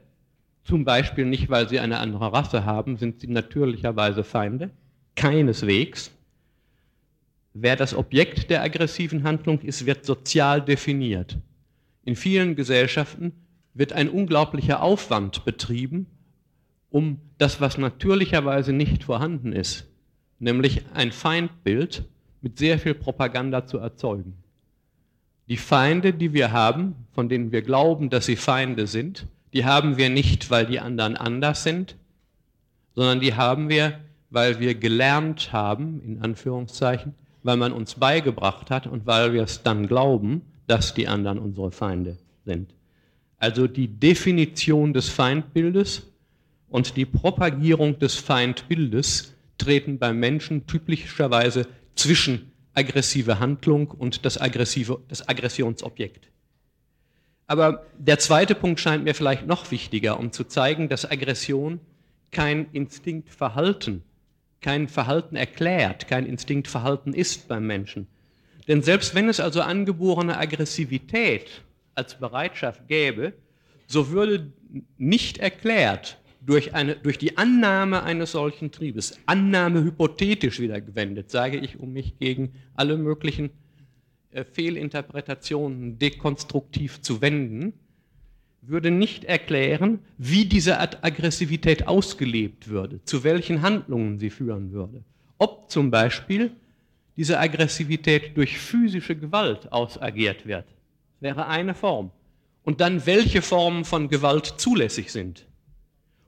zum 0.64 0.84
Beispiel 0.84 1.24
nicht, 1.24 1.48
weil 1.48 1.68
sie 1.68 1.80
eine 1.80 1.98
andere 1.98 2.32
Rasse 2.32 2.64
haben, 2.64 2.96
sind 2.96 3.20
sie 3.20 3.28
natürlicherweise 3.28 4.24
Feinde, 4.24 4.70
keineswegs. 5.14 6.10
Wer 7.58 7.74
das 7.74 7.94
Objekt 7.94 8.50
der 8.50 8.62
aggressiven 8.62 9.24
Handlung 9.24 9.60
ist, 9.60 9.86
wird 9.86 10.04
sozial 10.04 10.60
definiert. 10.60 11.38
In 12.04 12.14
vielen 12.14 12.54
Gesellschaften 12.54 13.32
wird 13.72 13.94
ein 13.94 14.10
unglaublicher 14.10 14.82
Aufwand 14.82 15.46
betrieben, 15.46 16.06
um 16.90 17.18
das, 17.38 17.58
was 17.58 17.78
natürlicherweise 17.78 18.74
nicht 18.74 19.04
vorhanden 19.04 19.54
ist, 19.54 19.86
nämlich 20.38 20.82
ein 20.92 21.12
Feindbild 21.12 22.04
mit 22.42 22.58
sehr 22.58 22.78
viel 22.78 22.92
Propaganda 22.92 23.64
zu 23.64 23.78
erzeugen. 23.78 24.34
Die 25.48 25.56
Feinde, 25.56 26.12
die 26.12 26.34
wir 26.34 26.52
haben, 26.52 26.94
von 27.12 27.30
denen 27.30 27.52
wir 27.52 27.62
glauben, 27.62 28.10
dass 28.10 28.26
sie 28.26 28.36
Feinde 28.36 28.86
sind, 28.86 29.28
die 29.54 29.64
haben 29.64 29.96
wir 29.96 30.10
nicht, 30.10 30.50
weil 30.50 30.66
die 30.66 30.80
anderen 30.80 31.16
anders 31.16 31.62
sind, 31.62 31.96
sondern 32.94 33.20
die 33.20 33.32
haben 33.32 33.70
wir, 33.70 33.98
weil 34.28 34.60
wir 34.60 34.74
gelernt 34.74 35.54
haben, 35.54 36.02
in 36.02 36.20
Anführungszeichen, 36.20 37.14
weil 37.46 37.56
man 37.56 37.72
uns 37.72 37.94
beigebracht 37.94 38.70
hat 38.70 38.86
und 38.86 39.06
weil 39.06 39.32
wir 39.32 39.44
es 39.44 39.62
dann 39.62 39.86
glauben, 39.86 40.42
dass 40.66 40.94
die 40.94 41.08
anderen 41.08 41.38
unsere 41.38 41.70
Feinde 41.70 42.18
sind. 42.44 42.74
Also 43.38 43.66
die 43.66 43.88
Definition 43.88 44.92
des 44.92 45.08
Feindbildes 45.08 46.02
und 46.68 46.96
die 46.96 47.06
Propagierung 47.06 47.98
des 47.98 48.16
Feindbildes 48.16 49.34
treten 49.58 49.98
beim 49.98 50.18
Menschen 50.18 50.66
typischerweise 50.66 51.66
zwischen 51.94 52.50
aggressive 52.74 53.38
Handlung 53.38 53.90
und 53.90 54.24
das, 54.24 54.40
aggressive, 54.40 55.00
das 55.08 55.26
Aggressionsobjekt. 55.28 56.28
Aber 57.46 57.86
der 57.96 58.18
zweite 58.18 58.54
Punkt 58.54 58.80
scheint 58.80 59.04
mir 59.04 59.14
vielleicht 59.14 59.46
noch 59.46 59.70
wichtiger, 59.70 60.18
um 60.18 60.32
zu 60.32 60.44
zeigen, 60.44 60.88
dass 60.88 61.08
Aggression 61.08 61.80
kein 62.32 62.66
Instinktverhalten, 62.72 64.02
kein 64.60 64.88
Verhalten 64.88 65.36
erklärt, 65.36 66.08
kein 66.08 66.26
Instinktverhalten 66.26 67.12
ist 67.12 67.48
beim 67.48 67.66
Menschen. 67.66 68.06
Denn 68.68 68.82
selbst 68.82 69.14
wenn 69.14 69.28
es 69.28 69.40
also 69.40 69.60
angeborene 69.60 70.36
Aggressivität 70.36 71.62
als 71.94 72.18
Bereitschaft 72.18 72.88
gäbe, 72.88 73.32
so 73.86 74.10
würde 74.10 74.52
nicht 74.98 75.38
erklärt 75.38 76.18
durch, 76.40 76.74
eine, 76.74 76.96
durch 76.96 77.18
die 77.18 77.36
Annahme 77.36 78.02
eines 78.02 78.32
solchen 78.32 78.70
Triebes, 78.70 79.18
Annahme 79.26 79.82
hypothetisch 79.82 80.60
wieder 80.60 80.80
gewendet, 80.80 81.30
sage 81.30 81.58
ich, 81.58 81.78
um 81.78 81.92
mich 81.92 82.18
gegen 82.18 82.54
alle 82.74 82.96
möglichen 82.96 83.50
äh, 84.30 84.44
Fehlinterpretationen 84.44 85.98
dekonstruktiv 85.98 87.00
zu 87.02 87.20
wenden, 87.20 87.74
würde 88.68 88.90
nicht 88.90 89.24
erklären, 89.24 90.00
wie 90.18 90.44
diese 90.44 90.78
Aggressivität 90.78 91.86
ausgelebt 91.86 92.68
würde, 92.68 93.00
zu 93.04 93.24
welchen 93.24 93.62
Handlungen 93.62 94.18
sie 94.18 94.30
führen 94.30 94.72
würde. 94.72 95.02
Ob 95.38 95.70
zum 95.70 95.90
Beispiel 95.90 96.50
diese 97.16 97.38
Aggressivität 97.38 98.36
durch 98.36 98.58
physische 98.58 99.16
Gewalt 99.16 99.72
ausagiert 99.72 100.46
wird, 100.46 100.66
wäre 101.20 101.46
eine 101.46 101.74
Form. 101.74 102.10
Und 102.64 102.80
dann 102.80 103.06
welche 103.06 103.42
Formen 103.42 103.84
von 103.84 104.08
Gewalt 104.08 104.54
zulässig 104.56 105.12
sind. 105.12 105.46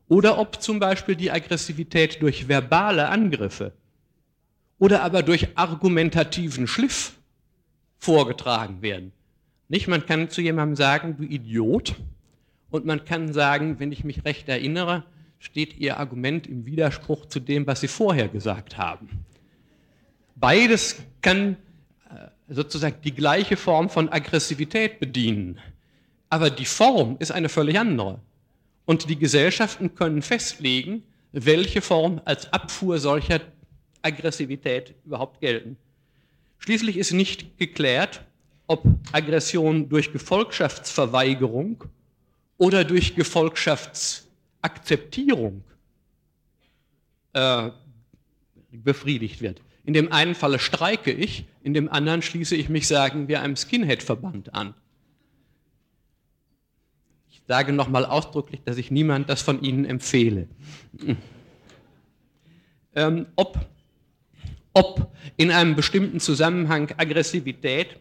Oder 0.08 0.38
ob 0.38 0.62
zum 0.62 0.78
Beispiel 0.78 1.16
die 1.16 1.30
Aggressivität 1.30 2.22
durch 2.22 2.48
verbale 2.48 3.08
Angriffe 3.08 3.72
oder 4.78 5.02
aber 5.02 5.22
durch 5.22 5.48
argumentativen 5.56 6.66
Schliff 6.66 7.18
vorgetragen 7.98 8.80
werden. 8.80 9.12
Nicht? 9.68 9.88
Man 9.88 10.06
kann 10.06 10.30
zu 10.30 10.40
jemandem 10.40 10.76
sagen, 10.76 11.16
du 11.18 11.24
Idiot, 11.24 11.96
und 12.70 12.84
man 12.84 13.04
kann 13.04 13.32
sagen, 13.32 13.78
wenn 13.78 13.92
ich 13.92 14.04
mich 14.04 14.24
recht 14.24 14.48
erinnere, 14.48 15.04
steht 15.38 15.78
Ihr 15.78 15.98
Argument 15.98 16.46
im 16.46 16.66
Widerspruch 16.66 17.26
zu 17.26 17.40
dem, 17.40 17.66
was 17.66 17.80
Sie 17.80 17.88
vorher 17.88 18.28
gesagt 18.28 18.76
haben. 18.76 19.08
Beides 20.34 20.96
kann 21.20 21.56
äh, 22.10 22.28
sozusagen 22.48 22.96
die 23.02 23.14
gleiche 23.14 23.56
Form 23.56 23.88
von 23.88 24.08
Aggressivität 24.08 25.00
bedienen, 25.00 25.58
aber 26.30 26.50
die 26.50 26.64
Form 26.64 27.16
ist 27.18 27.30
eine 27.30 27.48
völlig 27.48 27.78
andere. 27.78 28.20
Und 28.84 29.08
die 29.08 29.18
Gesellschaften 29.18 29.94
können 29.94 30.22
festlegen, 30.22 31.02
welche 31.32 31.80
Form 31.80 32.20
als 32.24 32.52
Abfuhr 32.52 32.98
solcher 32.98 33.40
Aggressivität 34.02 34.94
überhaupt 35.04 35.40
gelten. 35.40 35.76
Schließlich 36.58 36.96
ist 36.96 37.12
nicht 37.12 37.58
geklärt, 37.58 38.22
ob 38.66 38.82
Aggression 39.12 39.88
durch 39.88 40.12
Gefolgschaftsverweigerung 40.12 41.84
oder 42.58 42.84
durch 42.84 43.14
Gefolgschaftsakzeptierung 43.14 45.64
äh, 47.32 47.70
befriedigt 48.70 49.40
wird. 49.40 49.62
In 49.84 49.94
dem 49.94 50.12
einen 50.12 50.34
Falle 50.34 50.58
streike 50.58 51.12
ich, 51.12 51.46
in 51.62 51.72
dem 51.72 51.88
anderen 51.88 52.20
schließe 52.20 52.54
ich 52.54 52.68
mich, 52.68 52.86
sagen 52.86 53.28
wir, 53.28 53.40
einem 53.40 53.56
Skinhead-Verband 53.56 54.54
an. 54.54 54.74
Ich 57.30 57.40
sage 57.46 57.72
nochmal 57.72 58.04
ausdrücklich, 58.04 58.60
dass 58.64 58.76
ich 58.76 58.90
niemand 58.90 59.30
das 59.30 59.40
von 59.40 59.62
Ihnen 59.62 59.86
empfehle. 59.86 60.48
Ähm, 62.94 63.26
ob, 63.36 63.68
ob 64.72 65.14
in 65.36 65.52
einem 65.52 65.76
bestimmten 65.76 66.18
Zusammenhang 66.18 66.90
Aggressivität 66.96 68.00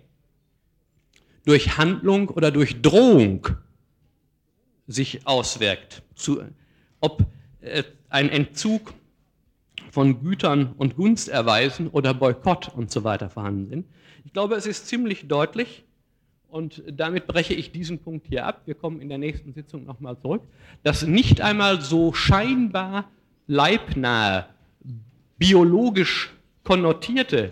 durch 1.45 1.78
Handlung 1.78 2.30
oder 2.30 2.49
durch 2.49 2.82
Drohung 2.82 3.47
sich 4.88 5.28
auswirkt. 5.28 6.02
Zu, 6.16 6.42
ob 7.00 7.26
äh, 7.62 7.84
ein 8.10 8.30
Entzug 8.30 8.94
von 9.92 10.22
Gütern 10.24 10.74
und 10.78 10.96
Gunsterweisen 10.96 11.88
oder 11.90 12.14
Boykott 12.14 12.70
und 12.74 12.92
so 12.92 13.04
weiter 13.04 13.30
vorhanden 13.30 13.70
sind. 13.70 13.86
Ich 14.26 14.34
glaube, 14.34 14.56
es 14.56 14.66
ist 14.66 14.88
ziemlich 14.88 15.28
deutlich, 15.28 15.84
und 16.50 16.82
damit 16.90 17.28
breche 17.28 17.54
ich 17.54 17.72
diesen 17.72 18.00
Punkt 18.00 18.28
hier 18.28 18.46
ab, 18.46 18.62
wir 18.66 18.76
kommen 18.76 19.02
in 19.02 19.10
der 19.10 19.18
nächsten 19.18 19.54
Sitzung 19.54 19.86
nochmal 19.86 20.18
zurück, 20.18 20.42
dass 20.84 21.06
nicht 21.06 21.42
einmal 21.42 21.82
so 21.82 22.14
scheinbar 22.14 23.10
leibnahe, 23.48 24.46
biologisch 25.38 26.34
konnotierte 26.64 27.52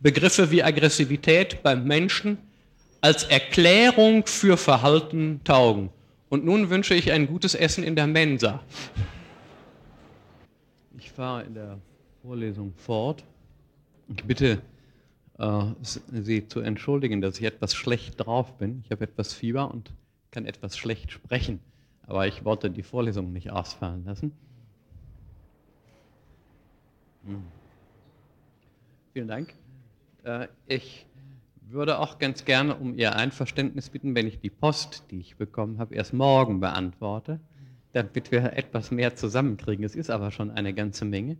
Begriffe 0.00 0.50
wie 0.50 0.62
Aggressivität 0.62 1.62
beim 1.62 1.84
Menschen 1.84 2.38
als 3.00 3.24
Erklärung 3.24 4.26
für 4.26 4.56
Verhalten 4.56 5.40
taugen. 5.44 5.90
Und 6.34 6.44
nun 6.44 6.68
wünsche 6.68 6.94
ich 6.94 7.12
ein 7.12 7.28
gutes 7.28 7.54
Essen 7.54 7.84
in 7.84 7.94
der 7.94 8.08
Mensa. 8.08 8.60
Ich 10.98 11.12
fahre 11.12 11.44
in 11.44 11.54
der 11.54 11.78
Vorlesung 12.22 12.74
fort. 12.74 13.22
Ich 14.08 14.24
bitte 14.24 14.60
äh, 15.38 15.64
Sie 15.80 16.48
zu 16.48 16.58
entschuldigen, 16.58 17.20
dass 17.20 17.38
ich 17.38 17.44
etwas 17.44 17.72
schlecht 17.72 18.14
drauf 18.18 18.58
bin. 18.58 18.82
Ich 18.84 18.90
habe 18.90 19.04
etwas 19.04 19.32
Fieber 19.32 19.70
und 19.70 19.92
kann 20.32 20.44
etwas 20.44 20.76
schlecht 20.76 21.12
sprechen. 21.12 21.60
Aber 22.08 22.26
ich 22.26 22.44
wollte 22.44 22.68
die 22.68 22.82
Vorlesung 22.82 23.32
nicht 23.32 23.52
ausfallen 23.52 24.04
lassen. 24.04 24.32
Hm. 27.26 27.44
Vielen 29.12 29.28
Dank. 29.28 29.54
Äh, 30.24 30.48
ich 30.66 31.06
würde 31.74 31.98
auch 31.98 32.18
ganz 32.18 32.44
gerne 32.44 32.76
um 32.76 32.96
Ihr 32.96 33.16
Einverständnis 33.16 33.90
bitten, 33.90 34.14
wenn 34.14 34.26
ich 34.26 34.40
die 34.40 34.50
Post, 34.50 35.04
die 35.10 35.20
ich 35.20 35.36
bekommen 35.36 35.78
habe, 35.78 35.94
erst 35.94 36.12
morgen 36.12 36.60
beantworte, 36.60 37.40
damit 37.92 38.32
wir 38.32 38.54
etwas 38.54 38.90
mehr 38.90 39.16
zusammenkriegen. 39.16 39.84
Es 39.84 39.94
ist 39.94 40.10
aber 40.10 40.30
schon 40.30 40.50
eine 40.50 40.72
ganze 40.72 41.04
Menge. 41.04 41.36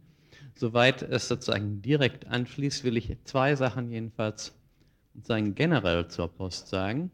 Soweit 0.55 1.03
es 1.03 1.29
sozusagen 1.29 1.83
direkt 1.83 2.27
anschließt, 2.27 2.85
will 2.85 2.97
ich 2.97 3.17
zwei 3.25 3.57
Sachen 3.57 3.91
jedenfalls 3.91 4.55
sozusagen 5.15 5.55
generell 5.55 6.09
zur 6.09 6.29
Post 6.29 6.69
sagen. 6.69 7.11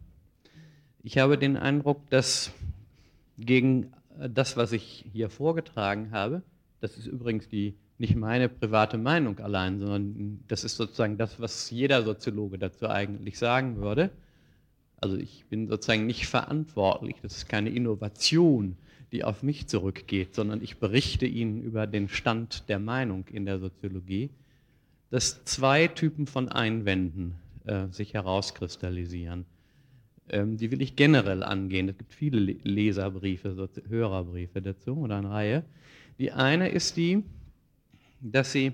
Ich 1.02 1.18
habe 1.18 1.38
den 1.38 1.56
Eindruck, 1.56 2.10
dass 2.10 2.52
gegen 3.38 3.92
das, 4.18 4.56
was 4.56 4.72
ich 4.72 5.06
hier 5.12 5.30
vorgetragen 5.30 6.10
habe, 6.10 6.42
das 6.80 6.98
ist 6.98 7.06
übrigens 7.06 7.48
die 7.48 7.76
nicht 8.00 8.16
meine 8.16 8.48
private 8.48 8.96
Meinung 8.96 9.38
allein, 9.40 9.78
sondern 9.78 10.40
das 10.48 10.64
ist 10.64 10.76
sozusagen 10.76 11.18
das, 11.18 11.38
was 11.38 11.70
jeder 11.70 12.02
Soziologe 12.02 12.58
dazu 12.58 12.88
eigentlich 12.88 13.38
sagen 13.38 13.76
würde. 13.76 14.10
Also 14.96 15.16
ich 15.16 15.44
bin 15.50 15.68
sozusagen 15.68 16.06
nicht 16.06 16.26
verantwortlich, 16.26 17.16
das 17.22 17.36
ist 17.36 17.48
keine 17.48 17.68
Innovation, 17.68 18.76
die 19.12 19.22
auf 19.22 19.42
mich 19.42 19.66
zurückgeht, 19.66 20.34
sondern 20.34 20.62
ich 20.62 20.78
berichte 20.78 21.26
Ihnen 21.26 21.62
über 21.62 21.86
den 21.86 22.08
Stand 22.08 22.68
der 22.68 22.78
Meinung 22.78 23.26
in 23.28 23.44
der 23.44 23.58
Soziologie, 23.58 24.30
dass 25.10 25.44
zwei 25.44 25.86
Typen 25.88 26.26
von 26.26 26.48
Einwänden 26.48 27.34
äh, 27.66 27.88
sich 27.88 28.14
herauskristallisieren. 28.14 29.44
Ähm, 30.30 30.56
die 30.56 30.70
will 30.70 30.80
ich 30.80 30.96
generell 30.96 31.42
angehen. 31.42 31.88
Es 31.88 31.98
gibt 31.98 32.14
viele 32.14 32.40
Leserbriefe, 32.62 33.68
Hörerbriefe 33.88 34.62
dazu 34.62 34.96
oder 34.96 35.18
eine 35.18 35.30
Reihe. 35.30 35.64
Die 36.18 36.32
eine 36.32 36.68
ist 36.68 36.96
die, 36.96 37.24
dass 38.20 38.52
sie 38.52 38.72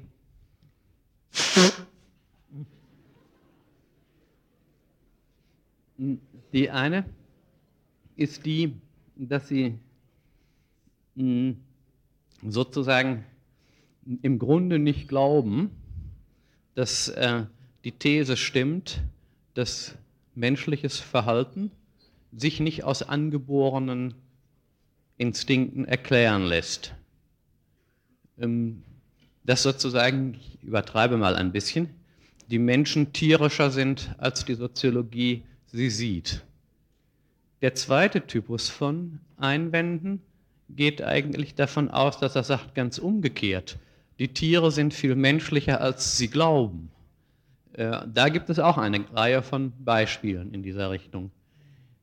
Die 6.53 6.71
eine 6.71 7.05
ist 8.17 8.47
die, 8.47 8.75
dass 9.17 9.49
sie 9.49 9.79
hm, 11.17 11.57
sozusagen 12.47 13.25
im 14.23 14.39
Grunde 14.39 14.79
nicht 14.79 15.09
glauben, 15.09 15.71
dass 16.75 17.09
äh, 17.09 17.45
die 17.85 17.93
These 17.93 18.37
stimmt, 18.37 19.03
dass 19.55 19.97
menschliches 20.35 20.99
Verhalten 20.99 21.71
sich 22.33 22.61
nicht 22.61 22.85
aus 22.85 23.03
angeborenen 23.03 24.15
Instinkten 25.17 25.87
erklären 25.87 26.45
lässt. 26.45 26.95
Ähm, 28.39 28.83
dass 29.47 29.63
sozusagen, 29.63 30.35
ich 30.35 30.63
übertreibe 30.63 31.17
mal 31.17 31.37
ein 31.37 31.53
bisschen, 31.53 31.89
die 32.51 32.59
Menschen 32.59 33.13
tierischer 33.13 33.71
sind, 33.71 34.15
als 34.19 34.45
die 34.45 34.55
Soziologie 34.55 35.45
sie 35.67 35.91
sieht. 35.91 36.43
Der 37.63 37.75
zweite 37.75 38.27
Typus 38.27 38.69
von 38.69 39.21
Einwänden 39.37 40.21
geht 40.69 41.01
eigentlich 41.03 41.55
davon 41.55 41.91
aus, 41.91 42.19
dass 42.19 42.37
er 42.37 42.43
sagt 42.43 42.75
ganz 42.75 42.99
umgekehrt, 42.99 43.79
die 44.19 44.29
Tiere 44.29 44.71
sind 44.71 44.95
viel 44.95 45.15
menschlicher, 45.15 45.81
als 45.81 46.17
sie 46.17 46.29
glauben. 46.29 46.91
Äh, 47.75 48.01
da 48.13 48.29
gibt 48.29 48.51
es 48.51 48.59
auch 48.59 48.79
eine 48.79 49.05
Reihe 49.13 49.43
von 49.43 49.73
Beispielen 49.85 50.53
in 50.55 50.63
dieser 50.63 50.91
Richtung. 50.91 51.31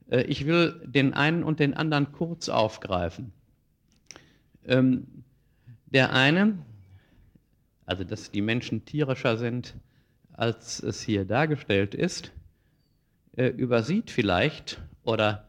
Äh, 0.10 0.22
ich 0.24 0.46
will 0.46 0.80
den 0.86 1.14
einen 1.14 1.44
und 1.44 1.60
den 1.60 1.74
anderen 1.74 2.12
kurz 2.12 2.50
aufgreifen. 2.50 3.32
Ähm, 4.66 5.08
der 5.88 6.14
eine, 6.14 6.58
also 7.86 8.04
dass 8.04 8.32
die 8.32 8.42
Menschen 8.42 8.86
tierischer 8.86 9.38
sind, 9.38 9.76
als 10.32 10.82
es 10.82 11.02
hier 11.02 11.26
dargestellt 11.26 11.96
ist, 11.96 12.32
äh, 13.36 13.48
übersieht 13.48 14.12
vielleicht 14.12 14.82
oder 15.04 15.48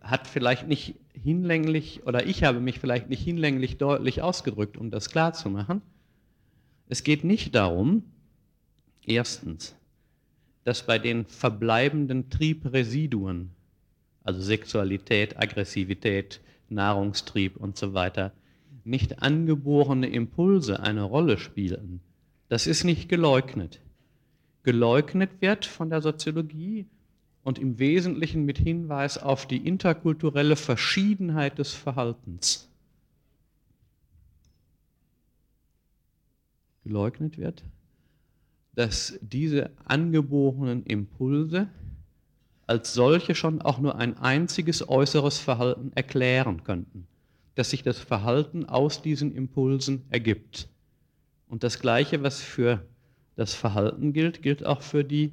hat 0.00 0.26
vielleicht 0.26 0.68
nicht 0.68 0.94
hinlänglich, 1.12 2.06
oder 2.06 2.26
ich 2.26 2.44
habe 2.44 2.60
mich 2.60 2.78
vielleicht 2.78 3.08
nicht 3.08 3.22
hinlänglich 3.22 3.78
deutlich 3.78 4.22
ausgedrückt, 4.22 4.76
um 4.76 4.90
das 4.90 5.10
klarzumachen. 5.10 5.82
Es 6.88 7.02
geht 7.02 7.24
nicht 7.24 7.54
darum, 7.54 8.04
erstens, 9.04 9.74
dass 10.64 10.86
bei 10.86 10.98
den 10.98 11.26
verbleibenden 11.26 12.30
Triebresiduen, 12.30 13.50
also 14.22 14.40
Sexualität, 14.40 15.38
Aggressivität, 15.38 16.40
Nahrungstrieb 16.68 17.56
und 17.56 17.76
so 17.76 17.94
weiter, 17.94 18.32
nicht 18.84 19.22
angeborene 19.22 20.08
Impulse 20.08 20.80
eine 20.80 21.02
Rolle 21.02 21.38
spielen. 21.38 22.00
Das 22.48 22.66
ist 22.66 22.84
nicht 22.84 23.08
geleugnet. 23.08 23.80
Geleugnet 24.62 25.30
wird 25.40 25.66
von 25.66 25.90
der 25.90 26.02
Soziologie 26.02 26.86
und 27.42 27.58
im 27.58 27.78
Wesentlichen 27.78 28.44
mit 28.44 28.58
Hinweis 28.58 29.18
auf 29.18 29.46
die 29.46 29.66
interkulturelle 29.66 30.56
Verschiedenheit 30.56 31.58
des 31.58 31.74
Verhaltens. 31.74 32.68
Geleugnet 36.82 37.38
wird, 37.38 37.62
dass 38.74 39.18
diese 39.20 39.70
angeborenen 39.84 40.84
Impulse 40.84 41.68
als 42.66 42.94
solche 42.94 43.34
schon 43.34 43.60
auch 43.60 43.78
nur 43.78 43.96
ein 43.96 44.16
einziges 44.18 44.88
äußeres 44.88 45.38
Verhalten 45.38 45.92
erklären 45.94 46.64
könnten, 46.64 47.06
dass 47.54 47.70
sich 47.70 47.82
das 47.82 47.98
Verhalten 47.98 48.64
aus 48.64 49.02
diesen 49.02 49.34
Impulsen 49.34 50.02
ergibt. 50.10 50.68
Und 51.48 51.62
das 51.62 51.78
Gleiche, 51.78 52.22
was 52.22 52.40
für 52.40 52.84
das 53.36 53.54
Verhalten 53.54 54.12
gilt, 54.12 54.42
gilt 54.42 54.64
auch 54.64 54.82
für 54.82 55.04
die 55.04 55.32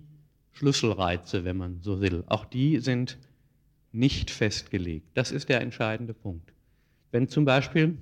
Schlüsselreize, 0.53 1.43
wenn 1.45 1.57
man 1.57 1.79
so 1.81 2.01
will. 2.01 2.23
Auch 2.27 2.45
die 2.45 2.79
sind 2.79 3.17
nicht 3.91 4.29
festgelegt. 4.29 5.07
Das 5.13 5.31
ist 5.31 5.49
der 5.49 5.61
entscheidende 5.61 6.13
Punkt. 6.13 6.53
Wenn 7.11 7.27
zum 7.27 7.45
Beispiel 7.45 7.97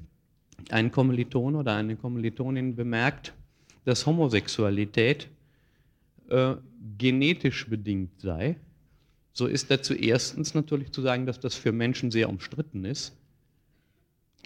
ein 0.70 0.92
Kommiliton 0.92 1.56
oder 1.56 1.76
eine 1.76 1.96
Kommilitonin 1.96 2.76
bemerkt, 2.76 3.34
dass 3.86 4.06
Homosexualität 4.06 5.30
äh, 6.30 6.56
genetisch 6.98 7.68
bedingt 7.68 8.20
sei, 8.20 8.58
so 9.34 9.48
ist 9.48 9.72
dazu 9.72 9.94
erstens 9.94 10.54
natürlich 10.54 10.92
zu 10.92 11.02
sagen, 11.02 11.26
dass 11.26 11.40
das 11.40 11.56
für 11.56 11.72
Menschen 11.72 12.12
sehr 12.12 12.30
umstritten 12.30 12.84
ist. 12.84 13.16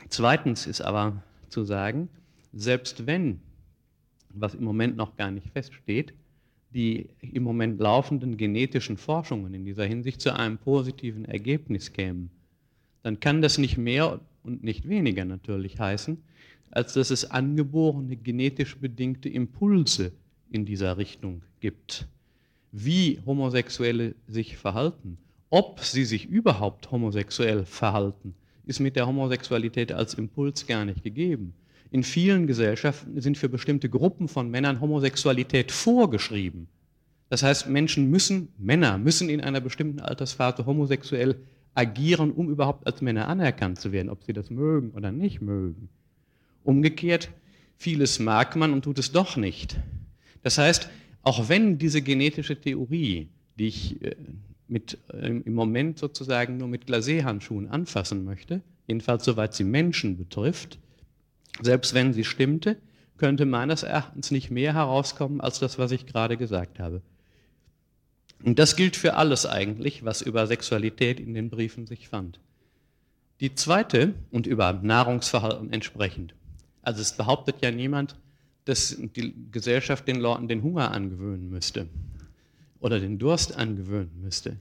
Zweitens 0.09 0.67
ist 0.67 0.81
aber 0.81 1.23
zu 1.49 1.63
sagen, 1.63 2.09
selbst 2.53 3.05
wenn, 3.07 3.39
was 4.29 4.55
im 4.55 4.63
Moment 4.63 4.97
noch 4.97 5.15
gar 5.15 5.31
nicht 5.31 5.49
feststeht, 5.51 6.13
die 6.73 7.09
im 7.21 7.43
Moment 7.43 7.79
laufenden 7.79 8.37
genetischen 8.37 8.97
Forschungen 8.97 9.53
in 9.53 9.65
dieser 9.65 9.85
Hinsicht 9.85 10.21
zu 10.21 10.35
einem 10.35 10.57
positiven 10.57 11.25
Ergebnis 11.25 11.93
kämen, 11.93 12.31
dann 13.03 13.19
kann 13.19 13.41
das 13.41 13.57
nicht 13.57 13.77
mehr 13.77 14.19
und 14.43 14.63
nicht 14.63 14.87
weniger 14.89 15.25
natürlich 15.25 15.79
heißen, 15.79 16.17
als 16.71 16.93
dass 16.93 17.11
es 17.11 17.29
angeborene 17.29 18.15
genetisch 18.15 18.77
bedingte 18.77 19.29
Impulse 19.29 20.11
in 20.49 20.65
dieser 20.65 20.97
Richtung 20.97 21.43
gibt. 21.59 22.07
Wie 22.71 23.19
Homosexuelle 23.25 24.15
sich 24.27 24.57
verhalten, 24.57 25.17
ob 25.49 25.81
sie 25.81 26.05
sich 26.05 26.27
überhaupt 26.27 26.89
homosexuell 26.89 27.65
verhalten, 27.65 28.33
ist 28.65 28.79
mit 28.79 28.95
der 28.95 29.07
Homosexualität 29.07 29.91
als 29.91 30.13
Impuls 30.13 30.65
gar 30.67 30.85
nicht 30.85 31.03
gegeben. 31.03 31.53
In 31.91 32.03
vielen 32.03 32.47
Gesellschaften 32.47 33.21
sind 33.21 33.37
für 33.37 33.49
bestimmte 33.49 33.89
Gruppen 33.89 34.27
von 34.27 34.49
Männern 34.49 34.81
Homosexualität 34.81 35.71
vorgeschrieben. 35.71 36.67
Das 37.29 37.43
heißt, 37.43 37.67
Menschen 37.69 38.09
müssen, 38.09 38.49
Männer 38.57 38.97
müssen 38.97 39.29
in 39.29 39.41
einer 39.41 39.61
bestimmten 39.61 39.99
Altersphase 39.99 40.65
homosexuell 40.65 41.35
agieren, 41.75 42.31
um 42.31 42.49
überhaupt 42.49 42.85
als 42.87 43.01
Männer 43.01 43.27
anerkannt 43.27 43.79
zu 43.79 43.91
werden, 43.91 44.09
ob 44.09 44.23
sie 44.23 44.33
das 44.33 44.49
mögen 44.49 44.91
oder 44.91 45.11
nicht 45.11 45.41
mögen. 45.41 45.89
Umgekehrt, 46.63 47.29
vieles 47.77 48.19
mag 48.19 48.55
man 48.55 48.73
und 48.73 48.83
tut 48.83 48.99
es 48.99 49.11
doch 49.11 49.37
nicht. 49.37 49.77
Das 50.43 50.57
heißt, 50.57 50.89
auch 51.23 51.49
wenn 51.49 51.77
diese 51.77 52.01
genetische 52.01 52.59
Theorie, 52.59 53.29
die 53.57 53.67
ich 53.67 54.01
äh, 54.03 54.15
mit, 54.67 54.97
äh, 55.11 55.27
im 55.27 55.53
Moment 55.53 55.99
sozusagen 55.99 56.57
nur 56.57 56.67
mit 56.67 56.85
Glacé-Handschuhen 56.85 57.69
anfassen 57.69 58.25
möchte, 58.25 58.61
jedenfalls 58.87 59.25
soweit 59.25 59.53
sie 59.53 59.63
Menschen 59.63 60.17
betrifft, 60.17 60.79
selbst 61.61 61.93
wenn 61.93 62.13
sie 62.13 62.23
stimmte, 62.23 62.77
könnte 63.17 63.45
meines 63.45 63.83
Erachtens 63.83 64.31
nicht 64.31 64.49
mehr 64.49 64.73
herauskommen 64.73 65.39
als 65.41 65.59
das, 65.59 65.77
was 65.77 65.91
ich 65.91 66.05
gerade 66.05 66.37
gesagt 66.37 66.79
habe. 66.79 67.01
Und 68.43 68.59
das 68.59 68.75
gilt 68.75 68.95
für 68.95 69.15
alles 69.15 69.45
eigentlich, 69.45 70.03
was 70.03 70.21
über 70.21 70.47
Sexualität 70.47 71.19
in 71.19 71.33
den 71.33 71.49
Briefen 71.49 71.85
sich 71.85 72.09
fand. 72.09 72.39
Die 73.39 73.55
zweite 73.55 74.13
und 74.31 74.47
über 74.47 74.73
Nahrungsverhalten 74.73 75.71
entsprechend. 75.71 76.33
Also 76.81 77.01
es 77.01 77.15
behauptet 77.15 77.57
ja 77.61 77.71
niemand, 77.71 78.17
dass 78.65 78.97
die 79.15 79.33
Gesellschaft 79.51 80.07
den 80.07 80.17
Leuten 80.19 80.47
den 80.47 80.63
Hunger 80.63 80.91
angewöhnen 80.91 81.49
müsste 81.49 81.87
oder 82.83 82.99
den 82.99 83.17
Durst 83.17 83.55
angewöhnen 83.55 84.11
müsste. 84.21 84.57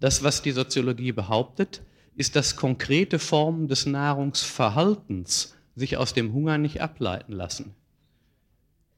Das, 0.00 0.22
was 0.22 0.40
die 0.40 0.52
Soziologie 0.52 1.12
behauptet, 1.12 1.82
ist, 2.16 2.34
dass 2.34 2.56
konkrete 2.56 3.18
Formen 3.18 3.68
des 3.68 3.84
Nahrungsverhaltens 3.84 5.54
sich 5.76 5.98
aus 5.98 6.14
dem 6.14 6.32
Hunger 6.32 6.56
nicht 6.56 6.80
ableiten 6.80 7.32
lassen. 7.32 7.74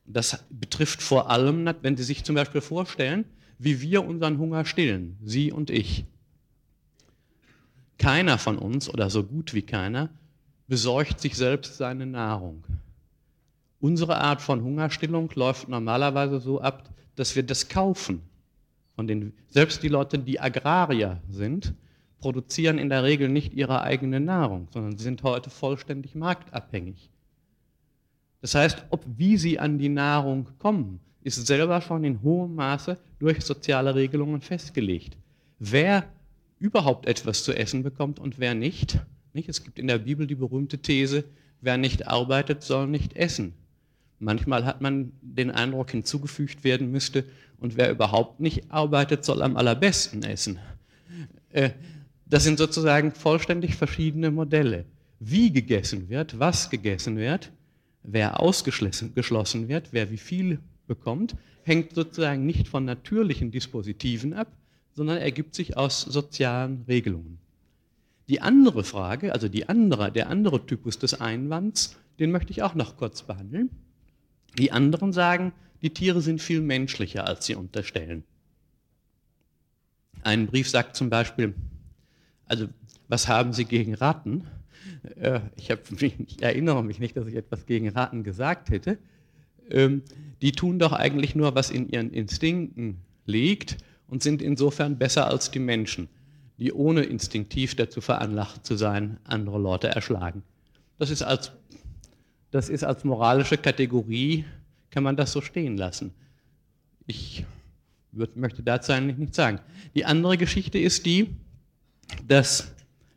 Das 0.06 0.44
betrifft 0.50 1.02
vor 1.02 1.30
allem, 1.30 1.68
wenn 1.82 1.96
Sie 1.96 2.04
sich 2.04 2.22
zum 2.24 2.36
Beispiel 2.36 2.60
vorstellen, 2.60 3.24
wie 3.58 3.80
wir 3.80 4.04
unseren 4.04 4.38
Hunger 4.38 4.64
stillen, 4.64 5.18
Sie 5.24 5.50
und 5.50 5.70
ich. 5.70 6.04
Keiner 7.98 8.38
von 8.38 8.56
uns 8.56 8.88
oder 8.88 9.10
so 9.10 9.24
gut 9.24 9.52
wie 9.52 9.62
keiner 9.62 10.10
besorgt 10.68 11.20
sich 11.20 11.36
selbst 11.36 11.76
seine 11.76 12.06
Nahrung. 12.06 12.64
Unsere 13.80 14.18
Art 14.18 14.40
von 14.40 14.62
Hungerstillung 14.62 15.28
läuft 15.34 15.68
normalerweise 15.68 16.38
so 16.38 16.60
ab, 16.60 16.88
dass 17.16 17.34
wir 17.34 17.42
das 17.42 17.68
kaufen. 17.68 18.29
Von 18.96 19.06
den, 19.06 19.32
selbst 19.48 19.82
die 19.82 19.88
Leute, 19.88 20.18
die 20.18 20.40
Agrarier 20.40 21.20
sind, 21.28 21.74
produzieren 22.18 22.78
in 22.78 22.90
der 22.90 23.02
Regel 23.02 23.28
nicht 23.28 23.54
ihre 23.54 23.82
eigene 23.82 24.20
Nahrung, 24.20 24.68
sondern 24.72 24.96
sie 24.96 25.04
sind 25.04 25.22
heute 25.22 25.50
vollständig 25.50 26.14
marktabhängig. 26.14 27.10
Das 28.40 28.54
heißt, 28.54 28.84
ob 28.90 29.04
wie 29.16 29.36
sie 29.36 29.58
an 29.58 29.78
die 29.78 29.88
Nahrung 29.88 30.46
kommen, 30.58 31.00
ist 31.22 31.46
selber 31.46 31.80
schon 31.80 32.04
in 32.04 32.22
hohem 32.22 32.54
Maße 32.54 32.98
durch 33.18 33.42
soziale 33.42 33.94
Regelungen 33.94 34.40
festgelegt. 34.40 35.16
Wer 35.58 36.04
überhaupt 36.58 37.06
etwas 37.06 37.44
zu 37.44 37.52
essen 37.52 37.82
bekommt 37.82 38.18
und 38.18 38.38
wer 38.38 38.54
nicht, 38.54 38.98
nicht? 39.32 39.48
Es 39.48 39.62
gibt 39.62 39.78
in 39.78 39.86
der 39.86 39.98
Bibel 39.98 40.26
die 40.26 40.34
berühmte 40.34 40.78
These, 40.78 41.24
wer 41.60 41.76
nicht 41.76 42.08
arbeitet, 42.08 42.62
soll 42.62 42.86
nicht 42.86 43.16
essen. 43.16 43.54
Manchmal 44.20 44.66
hat 44.66 44.82
man 44.82 45.12
den 45.22 45.50
Eindruck 45.50 45.90
hinzugefügt 45.90 46.62
werden 46.62 46.90
müsste, 46.90 47.24
und 47.58 47.76
wer 47.76 47.90
überhaupt 47.90 48.40
nicht 48.40 48.70
arbeitet, 48.70 49.24
soll 49.24 49.42
am 49.42 49.56
allerbesten 49.56 50.22
essen. 50.22 50.58
Äh, 51.50 51.70
das 52.26 52.44
sind 52.44 52.58
sozusagen 52.58 53.12
vollständig 53.12 53.74
verschiedene 53.74 54.30
Modelle. 54.30 54.84
Wie 55.18 55.52
gegessen 55.52 56.08
wird, 56.08 56.38
was 56.38 56.70
gegessen 56.70 57.16
wird, 57.16 57.50
wer 58.02 58.40
ausgeschlossen 58.40 59.68
wird, 59.68 59.88
wer 59.92 60.10
wie 60.10 60.16
viel 60.16 60.60
bekommt, 60.86 61.34
hängt 61.62 61.94
sozusagen 61.94 62.46
nicht 62.46 62.68
von 62.68 62.84
natürlichen 62.84 63.50
Dispositiven 63.50 64.32
ab, 64.32 64.48
sondern 64.92 65.18
ergibt 65.18 65.54
sich 65.54 65.76
aus 65.76 66.02
sozialen 66.02 66.84
Regelungen. 66.88 67.38
Die 68.28 68.40
andere 68.40 68.84
Frage, 68.84 69.32
also 69.32 69.48
die 69.48 69.68
andere, 69.68 70.12
der 70.12 70.28
andere 70.30 70.64
Typus 70.64 70.98
des 70.98 71.20
Einwands, 71.20 71.96
den 72.18 72.30
möchte 72.30 72.52
ich 72.52 72.62
auch 72.62 72.74
noch 72.74 72.96
kurz 72.96 73.22
behandeln. 73.22 73.70
Die 74.58 74.72
anderen 74.72 75.12
sagen, 75.12 75.52
die 75.82 75.90
Tiere 75.90 76.20
sind 76.20 76.42
viel 76.42 76.60
menschlicher, 76.60 77.26
als 77.26 77.46
sie 77.46 77.54
unterstellen. 77.54 78.24
Ein 80.22 80.46
Brief 80.46 80.68
sagt 80.68 80.96
zum 80.96 81.08
Beispiel, 81.08 81.54
also 82.46 82.68
was 83.08 83.28
haben 83.28 83.52
Sie 83.52 83.64
gegen 83.64 83.94
Ratten? 83.94 84.46
Äh, 85.16 85.40
ich, 85.56 85.70
mich, 86.00 86.14
ich, 86.26 86.42
erinnere 86.42 86.84
mich 86.84 86.98
nicht, 86.98 87.16
dass 87.16 87.26
ich 87.26 87.34
etwas 87.34 87.66
gegen 87.66 87.88
Ratten 87.88 88.22
gesagt 88.22 88.70
hätte. 88.70 88.98
Ähm, 89.70 90.02
die 90.42 90.52
tun 90.52 90.78
doch 90.78 90.92
eigentlich 90.92 91.34
nur, 91.34 91.54
was 91.54 91.70
in 91.70 91.88
ihren 91.88 92.12
Instinkten 92.12 92.98
liegt 93.24 93.78
und 94.08 94.22
sind 94.22 94.42
insofern 94.42 94.98
besser 94.98 95.26
als 95.26 95.50
die 95.50 95.58
Menschen, 95.58 96.08
die 96.58 96.72
ohne 96.72 97.02
instinktiv 97.02 97.74
dazu 97.76 98.00
veranlagt 98.00 98.66
zu 98.66 98.76
sein, 98.76 99.18
andere 99.24 99.58
Leute 99.58 99.88
erschlagen. 99.88 100.42
Das 100.98 101.10
ist 101.10 101.22
als, 101.22 101.52
das 102.50 102.68
ist 102.68 102.84
als 102.84 103.04
moralische 103.04 103.56
Kategorie, 103.56 104.44
kann 104.90 105.02
man 105.02 105.16
das 105.16 105.32
so 105.32 105.40
stehen 105.40 105.76
lassen. 105.76 106.12
Ich 107.06 107.44
würd, 108.12 108.36
möchte 108.36 108.62
dazu 108.62 108.92
eigentlich 108.92 109.18
nichts 109.18 109.36
sagen. 109.36 109.60
Die 109.94 110.04
andere 110.04 110.36
Geschichte 110.36 110.78
ist 110.78 111.06
die, 111.06 111.36
dass 112.26 112.72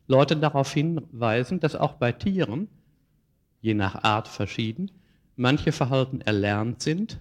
Leute 0.06 0.36
darauf 0.36 0.72
hinweisen, 0.72 1.60
dass 1.60 1.74
auch 1.74 1.94
bei 1.94 2.12
Tieren, 2.12 2.68
je 3.60 3.74
nach 3.74 4.04
Art 4.04 4.28
verschieden, 4.28 4.90
manche 5.36 5.72
Verhalten 5.72 6.20
erlernt 6.20 6.82
sind, 6.82 7.18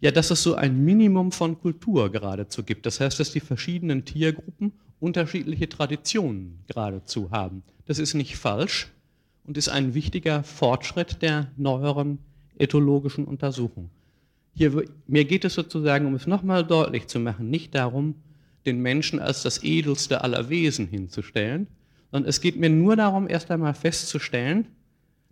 ja, 0.00 0.10
dass 0.10 0.30
es 0.30 0.42
so 0.42 0.54
ein 0.54 0.84
Minimum 0.84 1.32
von 1.32 1.60
Kultur 1.60 2.10
geradezu 2.10 2.64
gibt. 2.64 2.86
Das 2.86 2.98
heißt, 2.98 3.20
dass 3.20 3.30
die 3.30 3.40
verschiedenen 3.40 4.04
Tiergruppen 4.04 4.72
unterschiedliche 5.00 5.68
Traditionen 5.68 6.58
geradezu 6.66 7.30
haben. 7.30 7.62
Das 7.86 7.98
ist 7.98 8.14
nicht 8.14 8.36
falsch 8.36 8.88
und 9.44 9.56
ist 9.56 9.68
ein 9.68 9.94
wichtiger 9.94 10.42
Fortschritt 10.42 11.22
der 11.22 11.50
neueren 11.56 12.18
ethologischen 12.58 13.24
Untersuchung. 13.24 13.90
Hier, 14.54 14.84
mir 15.06 15.24
geht 15.24 15.44
es 15.44 15.54
sozusagen, 15.54 16.06
um 16.06 16.14
es 16.14 16.26
nochmal 16.26 16.64
deutlich 16.64 17.06
zu 17.06 17.18
machen, 17.18 17.50
nicht 17.50 17.74
darum, 17.74 18.14
den 18.66 18.80
Menschen 18.80 19.18
als 19.18 19.42
das 19.42 19.62
edelste 19.64 20.22
aller 20.22 20.48
Wesen 20.48 20.86
hinzustellen, 20.86 21.66
sondern 22.10 22.28
es 22.28 22.40
geht 22.40 22.56
mir 22.56 22.70
nur 22.70 22.96
darum, 22.96 23.28
erst 23.28 23.50
einmal 23.50 23.74
festzustellen, 23.74 24.68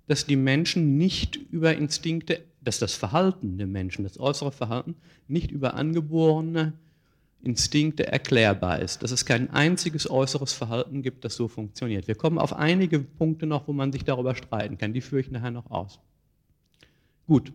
dass 0.08 0.26
die 0.26 0.36
Menschen 0.36 0.96
nicht 0.96 1.36
über 1.36 1.76
Instinkte, 1.76 2.42
dass 2.62 2.78
das 2.78 2.94
Verhalten 2.94 3.58
der 3.58 3.66
Menschen, 3.66 4.02
das 4.02 4.18
äußere 4.18 4.50
Verhalten, 4.50 4.96
nicht 5.28 5.50
über 5.50 5.74
angeborene 5.74 6.72
Instinkte 7.42 8.06
erklärbar 8.06 8.80
ist, 8.80 9.02
dass 9.02 9.10
es 9.10 9.24
kein 9.24 9.50
einziges 9.50 10.08
äußeres 10.10 10.52
Verhalten 10.52 11.02
gibt, 11.02 11.24
das 11.24 11.36
so 11.36 11.48
funktioniert. 11.48 12.06
Wir 12.06 12.14
kommen 12.14 12.38
auf 12.38 12.52
einige 12.52 12.98
Punkte 12.98 13.46
noch, 13.46 13.66
wo 13.66 13.72
man 13.72 13.92
sich 13.92 14.04
darüber 14.04 14.34
streiten 14.34 14.76
kann, 14.76 14.92
die 14.92 15.00
führe 15.00 15.20
ich 15.20 15.30
nachher 15.30 15.50
noch 15.50 15.70
aus. 15.70 15.98
Gut. 17.26 17.52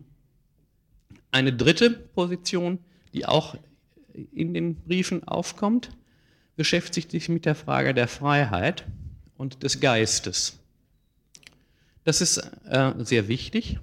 Eine 1.30 1.52
dritte 1.52 1.90
Position, 1.90 2.78
die 3.12 3.26
auch 3.26 3.56
in 4.32 4.54
den 4.54 4.76
Briefen 4.76 5.26
aufkommt, 5.28 5.90
beschäftigt 6.56 7.10
sich 7.10 7.28
mit 7.28 7.44
der 7.44 7.54
Frage 7.54 7.94
der 7.94 8.08
Freiheit 8.08 8.86
und 9.36 9.62
des 9.62 9.80
Geistes. 9.80 10.58
Das 12.04 12.20
ist 12.20 12.38
äh, 12.64 12.92
sehr 12.98 13.28
wichtig. 13.28 13.78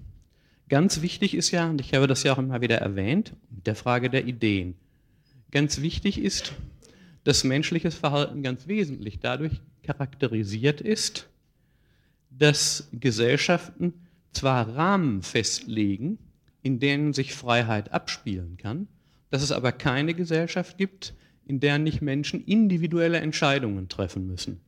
Ganz 0.70 1.02
wichtig 1.02 1.36
ist 1.36 1.52
ja, 1.52 1.70
und 1.70 1.80
ich 1.82 1.94
habe 1.94 2.08
das 2.08 2.24
ja 2.24 2.34
auch 2.34 2.40
immer 2.40 2.62
wieder 2.62 2.78
erwähnt, 2.78 3.34
der 3.50 3.76
Frage 3.76 4.10
der 4.10 4.26
Ideen. 4.26 4.76
Ganz 5.54 5.82
wichtig 5.82 6.18
ist, 6.18 6.54
dass 7.26 7.44
menschliches 7.44 7.94
Verhalten 7.94 8.42
ganz 8.42 8.68
wesentlich 8.68 9.20
dadurch 9.20 9.62
charakterisiert 9.84 10.82
ist, 10.82 11.30
dass 12.32 12.90
Gesellschaften 12.92 13.94
zwar 14.32 14.76
Rahmen 14.76 15.22
festlegen, 15.22 16.18
in 16.64 16.80
denen 16.80 17.14
sich 17.14 17.36
Freiheit 17.36 17.94
abspielen 17.94 18.58
kann, 18.58 18.88
dass 19.30 19.44
es 19.44 19.52
aber 19.52 19.72
keine 19.72 20.16
Gesellschaft 20.16 20.80
gibt, 20.80 21.14
in 21.46 21.60
der 21.60 21.78
nicht 21.78 22.02
Menschen 22.02 22.44
individuelle 22.44 23.20
Entscheidungen 23.20 23.90
treffen 23.90 24.26
müssen. 24.26 24.60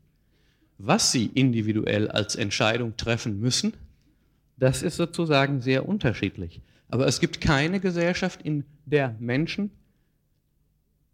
Was 0.77 1.11
sie 1.11 1.31
individuell 1.33 2.09
als 2.09 2.35
Entscheidung 2.35 2.95
treffen 2.95 3.39
müssen, 3.39 3.73
das 4.59 4.83
ist 4.83 4.97
sozusagen 4.97 5.61
sehr 5.61 5.89
unterschiedlich. 5.89 6.61
Aber 6.89 7.07
es 7.07 7.19
gibt 7.19 7.41
keine 7.41 7.79
Gesellschaft, 7.79 8.43
in 8.43 8.65
der 8.85 9.15
Menschen 9.19 9.71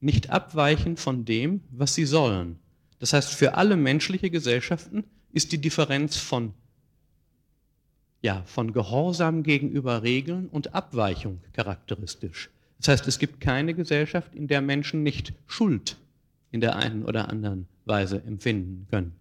nicht 0.02 0.30
abweichen 0.30 0.98
von 0.98 1.26
dem, 1.26 1.62
was 1.72 1.96
sie 1.96 2.06
sollen. 2.06 2.60
Das 3.00 3.14
heißt, 3.14 3.34
für 3.34 3.56
alle 3.56 3.78
menschliche 3.78 4.30
Gesellschaften 4.30 5.04
ist 5.32 5.52
die 5.52 5.60
Differenz 5.60 6.18
von, 6.18 6.54
ja, 8.22 8.44
von 8.46 8.74
Gehorsam 8.74 9.44
gegenüber 9.44 10.04
Regeln 10.04 10.48
und 10.48 10.76
Abweichung 10.76 11.40
charakteristisch. 11.54 12.50
Das 12.80 12.90
heißt, 12.90 13.08
es 13.08 13.20
gibt 13.20 13.40
keine 13.40 13.74
Gesellschaft, 13.74 14.36
in 14.36 14.48
der 14.48 14.62
Menschen 14.62 15.04
nicht 15.04 15.34
Schuld 15.48 15.98
in 16.52 16.62
der 16.62 16.76
einen 16.76 17.06
oder 17.06 17.30
anderen 17.30 17.68
Weise 17.86 18.22
empfinden 18.26 18.88
können. 18.90 19.14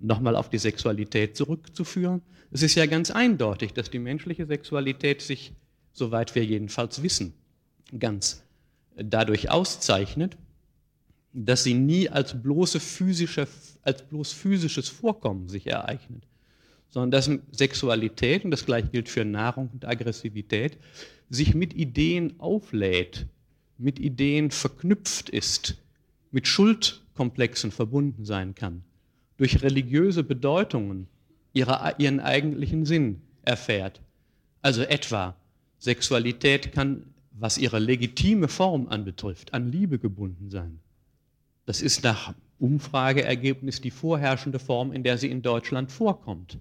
Und 0.00 0.06
nochmal 0.06 0.36
auf 0.36 0.48
die 0.48 0.58
Sexualität 0.58 1.36
zurückzuführen, 1.36 2.22
es 2.50 2.62
ist 2.62 2.74
ja 2.74 2.86
ganz 2.86 3.10
eindeutig, 3.10 3.72
dass 3.72 3.90
die 3.90 3.98
menschliche 3.98 4.46
Sexualität 4.46 5.22
sich, 5.22 5.52
soweit 5.92 6.34
wir 6.34 6.44
jedenfalls 6.44 7.02
wissen, 7.02 7.34
ganz 7.98 8.42
dadurch 8.96 9.50
auszeichnet, 9.50 10.36
dass 11.32 11.64
sie 11.64 11.74
nie 11.74 12.08
als, 12.08 12.40
bloße 12.40 12.80
physische, 12.80 13.46
als 13.82 14.02
bloß 14.02 14.32
physisches 14.32 14.88
Vorkommen 14.88 15.48
sich 15.48 15.66
ereignet, 15.66 16.24
sondern 16.90 17.10
dass 17.10 17.30
Sexualität, 17.52 18.44
und 18.44 18.50
das 18.50 18.66
gleiche 18.66 18.88
gilt 18.88 19.08
für 19.08 19.24
Nahrung 19.24 19.70
und 19.72 19.86
Aggressivität, 19.86 20.76
sich 21.30 21.54
mit 21.54 21.72
Ideen 21.74 22.38
auflädt, 22.38 23.26
mit 23.78 23.98
Ideen 23.98 24.50
verknüpft 24.50 25.30
ist, 25.30 25.76
mit 26.30 26.46
Schuldkomplexen 26.46 27.70
verbunden 27.70 28.24
sein 28.24 28.54
kann, 28.54 28.82
durch 29.38 29.62
religiöse 29.62 30.22
Bedeutungen 30.22 31.06
ihre, 31.54 31.94
ihren 31.98 32.20
eigentlichen 32.20 32.84
Sinn 32.84 33.22
erfährt. 33.42 34.00
Also 34.60 34.82
etwa 34.82 35.34
Sexualität 35.78 36.72
kann, 36.72 37.11
was 37.42 37.58
ihre 37.58 37.80
legitime 37.80 38.46
Form 38.46 38.86
anbetrifft, 38.86 39.52
an 39.52 39.72
Liebe 39.72 39.98
gebunden 39.98 40.48
sein. 40.48 40.78
Das 41.66 41.82
ist 41.82 42.04
nach 42.04 42.34
Umfrageergebnis 42.60 43.80
die 43.80 43.90
vorherrschende 43.90 44.60
Form, 44.60 44.92
in 44.92 45.02
der 45.02 45.18
sie 45.18 45.28
in 45.28 45.42
Deutschland 45.42 45.90
vorkommt. 45.90 46.58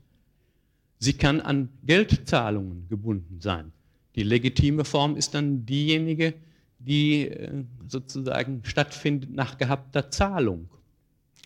Sie 0.98 1.14
kann 1.14 1.40
an 1.40 1.70
Geldzahlungen 1.86 2.88
gebunden 2.90 3.42
sein. 3.42 3.72
Die 4.16 4.24
legitime 4.24 4.84
Form 4.84 5.18
ist 5.18 5.36
dann 5.36 5.68
diejenige, 5.68 6.34
die 6.80 7.28
äh, 7.28 7.64
sozusagen 7.88 8.62
stattfindet 8.64 9.30
nach 9.30 9.60
gehabter 9.60 10.10
Zahlung. 10.10 10.68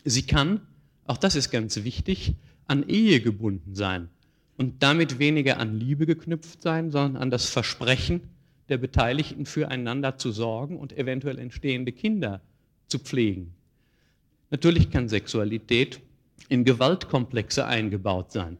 Sie 0.05 0.23
kann, 0.23 0.61
auch 1.07 1.17
das 1.17 1.35
ist 1.35 1.51
ganz 1.51 1.83
wichtig, 1.83 2.35
an 2.67 2.87
Ehe 2.87 3.19
gebunden 3.19 3.75
sein 3.75 4.07
und 4.55 4.81
damit 4.81 5.19
weniger 5.19 5.59
an 5.59 5.77
Liebe 5.77 6.05
geknüpft 6.05 6.61
sein, 6.61 6.89
sondern 6.89 7.21
an 7.21 7.31
das 7.31 7.49
Versprechen 7.49 8.29
der 8.69 8.77
Beteiligten 8.77 9.45
füreinander 9.45 10.17
zu 10.17 10.31
sorgen 10.31 10.77
und 10.77 10.97
eventuell 10.97 11.39
entstehende 11.39 11.91
Kinder 11.91 12.41
zu 12.87 12.99
pflegen. 12.99 13.53
Natürlich 14.49 14.89
kann 14.89 15.09
Sexualität 15.09 15.99
in 16.49 16.63
Gewaltkomplexe 16.63 17.65
eingebaut 17.65 18.31
sein. 18.31 18.57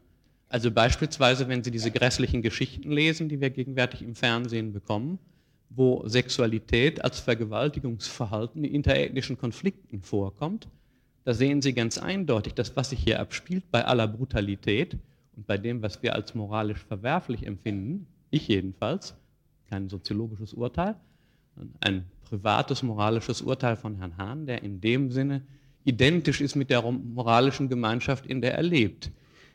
Also 0.48 0.70
beispielsweise, 0.70 1.48
wenn 1.48 1.64
Sie 1.64 1.70
diese 1.70 1.90
grässlichen 1.90 2.42
Geschichten 2.42 2.90
lesen, 2.90 3.28
die 3.28 3.40
wir 3.40 3.50
gegenwärtig 3.50 4.02
im 4.02 4.14
Fernsehen 4.14 4.72
bekommen, 4.72 5.18
wo 5.70 6.06
Sexualität 6.06 7.04
als 7.04 7.18
Vergewaltigungsverhalten 7.20 8.64
in 8.64 8.74
interethnischen 8.74 9.36
Konflikten 9.36 10.00
vorkommt, 10.02 10.68
da 11.24 11.34
sehen 11.34 11.60
Sie 11.60 11.72
ganz 11.72 11.98
eindeutig, 11.98 12.54
dass 12.54 12.76
was 12.76 12.90
sich 12.90 13.00
hier 13.00 13.18
abspielt, 13.18 13.64
bei 13.72 13.84
aller 13.84 14.06
Brutalität 14.06 14.96
und 15.36 15.46
bei 15.46 15.58
dem, 15.58 15.82
was 15.82 16.02
wir 16.02 16.14
als 16.14 16.34
moralisch 16.36 16.84
verwerflich 16.84 17.44
empfinden, 17.44 18.06
ich 18.30 18.46
jedenfalls, 18.46 19.16
kein 19.68 19.88
soziologisches 19.88 20.54
Urteil, 20.54 20.96
ein 21.80 22.04
privates 22.24 22.82
moralisches 22.82 23.42
Urteil 23.42 23.76
von 23.76 23.96
Herrn 23.96 24.16
Hahn, 24.16 24.46
der 24.46 24.62
in 24.62 24.80
dem 24.80 25.10
Sinne 25.10 25.42
identisch 25.84 26.40
ist 26.40 26.56
mit 26.56 26.70
der 26.70 26.82
moralischen 26.82 27.68
Gemeinschaft, 27.68 28.26
in 28.26 28.40
der 28.40 28.54
er 28.54 28.62
lebt. 28.62 29.10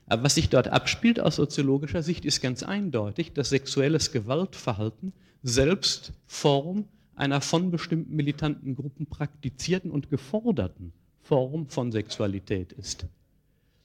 Aber 0.07 0.23
was 0.23 0.35
sich 0.35 0.49
dort 0.49 0.67
abspielt 0.67 1.19
aus 1.19 1.35
soziologischer 1.35 2.03
Sicht, 2.03 2.25
ist 2.25 2.41
ganz 2.41 2.63
eindeutig, 2.63 3.33
dass 3.33 3.49
sexuelles 3.49 4.11
Gewaltverhalten 4.11 5.13
selbst 5.43 6.13
Form 6.27 6.85
einer 7.15 7.41
von 7.41 7.71
bestimmten 7.71 8.15
militanten 8.15 8.75
Gruppen 8.75 9.05
praktizierten 9.05 9.91
und 9.91 10.09
geforderten 10.09 10.93
Form 11.21 11.67
von 11.67 11.91
Sexualität 11.91 12.71
ist. 12.73 13.05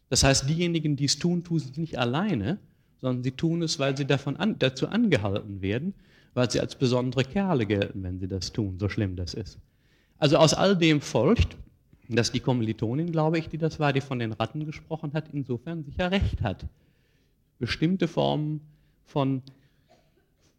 Das 0.08 0.22
heißt, 0.22 0.48
diejenigen, 0.48 0.96
die 0.96 1.04
es 1.04 1.18
tun, 1.18 1.44
tun 1.44 1.58
es 1.58 1.76
nicht 1.76 1.98
alleine, 1.98 2.58
sondern 3.00 3.22
sie 3.22 3.32
tun 3.32 3.62
es, 3.62 3.78
weil 3.78 3.96
sie 3.96 4.06
davon 4.06 4.36
an, 4.36 4.58
dazu 4.58 4.88
angehalten 4.88 5.60
werden, 5.60 5.94
weil 6.36 6.50
sie 6.50 6.60
als 6.60 6.74
besondere 6.74 7.24
Kerle 7.24 7.64
gelten, 7.64 8.02
wenn 8.02 8.18
sie 8.18 8.28
das 8.28 8.52
tun, 8.52 8.78
so 8.78 8.90
schlimm 8.90 9.16
das 9.16 9.32
ist. 9.32 9.58
Also 10.18 10.36
aus 10.36 10.52
all 10.52 10.76
dem 10.76 11.00
folgt, 11.00 11.56
dass 12.10 12.30
die 12.30 12.40
Kommilitonin, 12.40 13.10
glaube 13.10 13.38
ich, 13.38 13.48
die 13.48 13.56
das 13.56 13.80
war, 13.80 13.94
die 13.94 14.02
von 14.02 14.18
den 14.18 14.32
Ratten 14.32 14.66
gesprochen 14.66 15.14
hat, 15.14 15.30
insofern 15.32 15.82
sicher 15.82 16.10
recht 16.10 16.42
hat. 16.42 16.66
Bestimmte 17.58 18.06
Formen 18.06 18.60
von, 19.06 19.40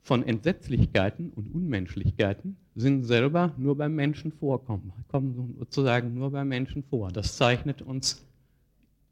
von 0.01 0.23
Entsetzlichkeiten 0.23 1.30
und 1.36 1.53
Unmenschlichkeiten 1.53 2.57
sind 2.73 3.03
selber 3.03 3.53
nur 3.55 3.78
beim 3.78 3.93
Menschen 3.93 4.32
vorkommen, 4.32 4.91
kommen 5.09 5.57
sozusagen 5.59 6.15
nur 6.15 6.32
beim 6.32 6.47
Menschen 6.47 6.84
vor. 6.86 7.11
Das 7.11 7.38
zeichnet 7.38 7.84
uns, 7.84 8.25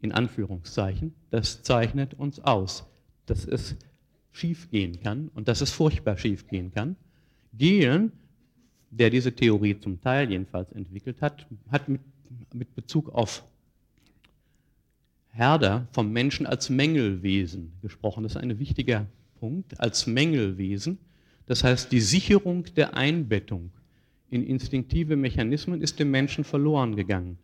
in 0.01 0.11
Anführungszeichen, 0.11 1.13
das 1.30 1.61
zeichnet 1.61 2.16
uns 2.16 2.39
aus, 2.39 2.88
dass 3.28 3.45
es 4.36 4.40
schiefgehen 4.40 5.00
kann 5.02 5.30
und 5.34 5.48
dass 5.48 5.62
es 5.62 5.72
furchtbar 5.72 6.18
schiefgehen 6.18 6.72
kann. 6.74 6.96
Gehlen, 7.54 8.12
der 8.92 9.10
diese 9.10 9.34
Theorie 9.34 9.80
zum 9.80 10.02
Teil 10.02 10.30
jedenfalls 10.30 10.72
entwickelt 10.72 11.22
hat, 11.22 11.48
hat 11.72 11.90
mit, 11.90 12.02
mit 12.54 12.76
Bezug 12.76 13.10
auf 13.10 13.44
Herder 15.30 15.88
vom 15.92 16.12
Menschen 16.12 16.46
als 16.46 16.70
Mängelwesen 16.70 17.74
gesprochen. 17.82 18.24
Das 18.24 18.34
ist 18.34 18.42
ein 18.42 18.58
wichtiger 18.60 19.06
Punkt, 19.40 19.80
als 19.80 20.08
Mängelwesen. 20.08 20.98
Das 21.46 21.64
heißt, 21.64 21.92
die 21.92 22.00
Sicherung 22.00 22.66
der 22.76 22.96
Einbettung 22.96 23.72
in 24.30 24.46
instinktive 24.46 25.16
Mechanismen 25.16 25.82
ist 25.82 26.00
dem 26.00 26.12
Menschen 26.12 26.44
verloren 26.44 26.96
gegangen. 26.96 27.38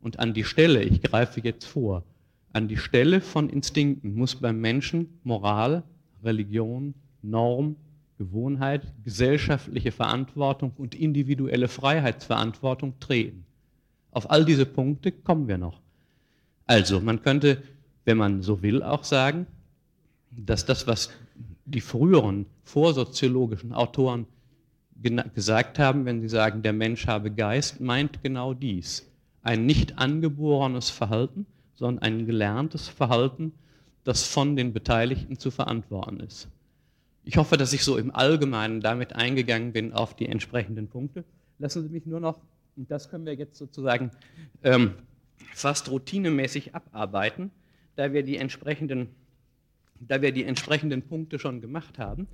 Und 0.00 0.18
an 0.18 0.34
die 0.34 0.44
Stelle, 0.44 0.82
ich 0.82 1.02
greife 1.02 1.40
jetzt 1.40 1.64
vor, 1.64 2.04
an 2.52 2.68
die 2.68 2.76
Stelle 2.76 3.20
von 3.20 3.50
Instinkten 3.50 4.14
muss 4.14 4.36
beim 4.36 4.60
Menschen 4.60 5.18
Moral, 5.24 5.82
Religion, 6.22 6.94
Norm, 7.22 7.76
Gewohnheit, 8.18 8.82
gesellschaftliche 9.04 9.92
Verantwortung 9.92 10.72
und 10.76 10.94
individuelle 10.94 11.68
Freiheitsverantwortung 11.68 12.98
treten. 12.98 13.44
Auf 14.10 14.30
all 14.30 14.44
diese 14.44 14.66
Punkte 14.66 15.12
kommen 15.12 15.46
wir 15.48 15.58
noch. 15.58 15.80
Also, 16.66 17.00
man 17.00 17.22
könnte, 17.22 17.62
wenn 18.04 18.16
man 18.16 18.42
so 18.42 18.62
will, 18.62 18.82
auch 18.82 19.04
sagen, 19.04 19.46
dass 20.30 20.66
das, 20.66 20.86
was 20.86 21.10
die 21.64 21.80
früheren 21.80 22.46
vorsoziologischen 22.64 23.72
Autoren 23.72 24.26
gesagt 25.34 25.78
haben, 25.78 26.04
wenn 26.04 26.20
sie 26.20 26.28
sagen, 26.28 26.62
der 26.62 26.72
Mensch 26.72 27.06
habe 27.06 27.30
Geist, 27.30 27.80
meint 27.80 28.22
genau 28.22 28.54
dies. 28.54 29.06
Ein 29.42 29.66
nicht 29.66 29.98
angeborenes 29.98 30.90
Verhalten, 30.90 31.46
sondern 31.74 32.02
ein 32.02 32.26
gelerntes 32.26 32.88
Verhalten, 32.88 33.52
das 34.08 34.22
von 34.22 34.56
den 34.56 34.72
Beteiligten 34.72 35.38
zu 35.38 35.50
verantworten 35.50 36.20
ist. 36.20 36.48
Ich 37.24 37.36
hoffe, 37.36 37.58
dass 37.58 37.74
ich 37.74 37.84
so 37.84 37.98
im 37.98 38.14
Allgemeinen 38.14 38.80
damit 38.80 39.14
eingegangen 39.14 39.74
bin 39.74 39.92
auf 39.92 40.16
die 40.16 40.26
entsprechenden 40.26 40.88
Punkte. 40.88 41.24
Lassen 41.58 41.82
Sie 41.82 41.90
mich 41.90 42.06
nur 42.06 42.18
noch, 42.18 42.40
und 42.78 42.90
das 42.90 43.10
können 43.10 43.26
wir 43.26 43.34
jetzt 43.34 43.58
sozusagen 43.58 44.10
ähm, 44.62 44.94
fast 45.52 45.90
routinemäßig 45.90 46.74
abarbeiten, 46.74 47.50
da 47.96 48.14
wir, 48.14 48.22
die 48.22 48.38
entsprechenden, 48.38 49.08
da 50.00 50.22
wir 50.22 50.32
die 50.32 50.44
entsprechenden 50.44 51.02
Punkte 51.02 51.38
schon 51.38 51.60
gemacht 51.60 51.98
haben. 51.98 52.28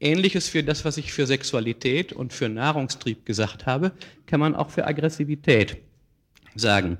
Ähnliches 0.00 0.48
für 0.48 0.62
das, 0.62 0.86
was 0.86 0.96
ich 0.96 1.12
für 1.12 1.26
Sexualität 1.26 2.14
und 2.14 2.32
für 2.32 2.48
Nahrungstrieb 2.48 3.26
gesagt 3.26 3.66
habe, 3.66 3.92
kann 4.24 4.40
man 4.40 4.54
auch 4.54 4.70
für 4.70 4.86
Aggressivität 4.86 5.76
sagen. 6.54 6.96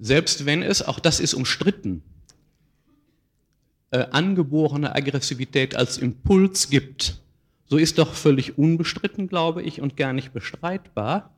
Selbst 0.00 0.44
wenn 0.44 0.64
es, 0.64 0.82
auch 0.82 0.98
das 0.98 1.20
ist 1.20 1.34
umstritten, 1.34 2.02
äh, 3.90 4.06
angeborene 4.10 4.94
Aggressivität 4.94 5.74
als 5.74 5.98
Impuls 5.98 6.70
gibt, 6.70 7.20
so 7.66 7.76
ist 7.76 7.98
doch 7.98 8.14
völlig 8.14 8.58
unbestritten, 8.58 9.28
glaube 9.28 9.62
ich, 9.62 9.80
und 9.80 9.96
gar 9.96 10.12
nicht 10.12 10.32
bestreitbar, 10.32 11.34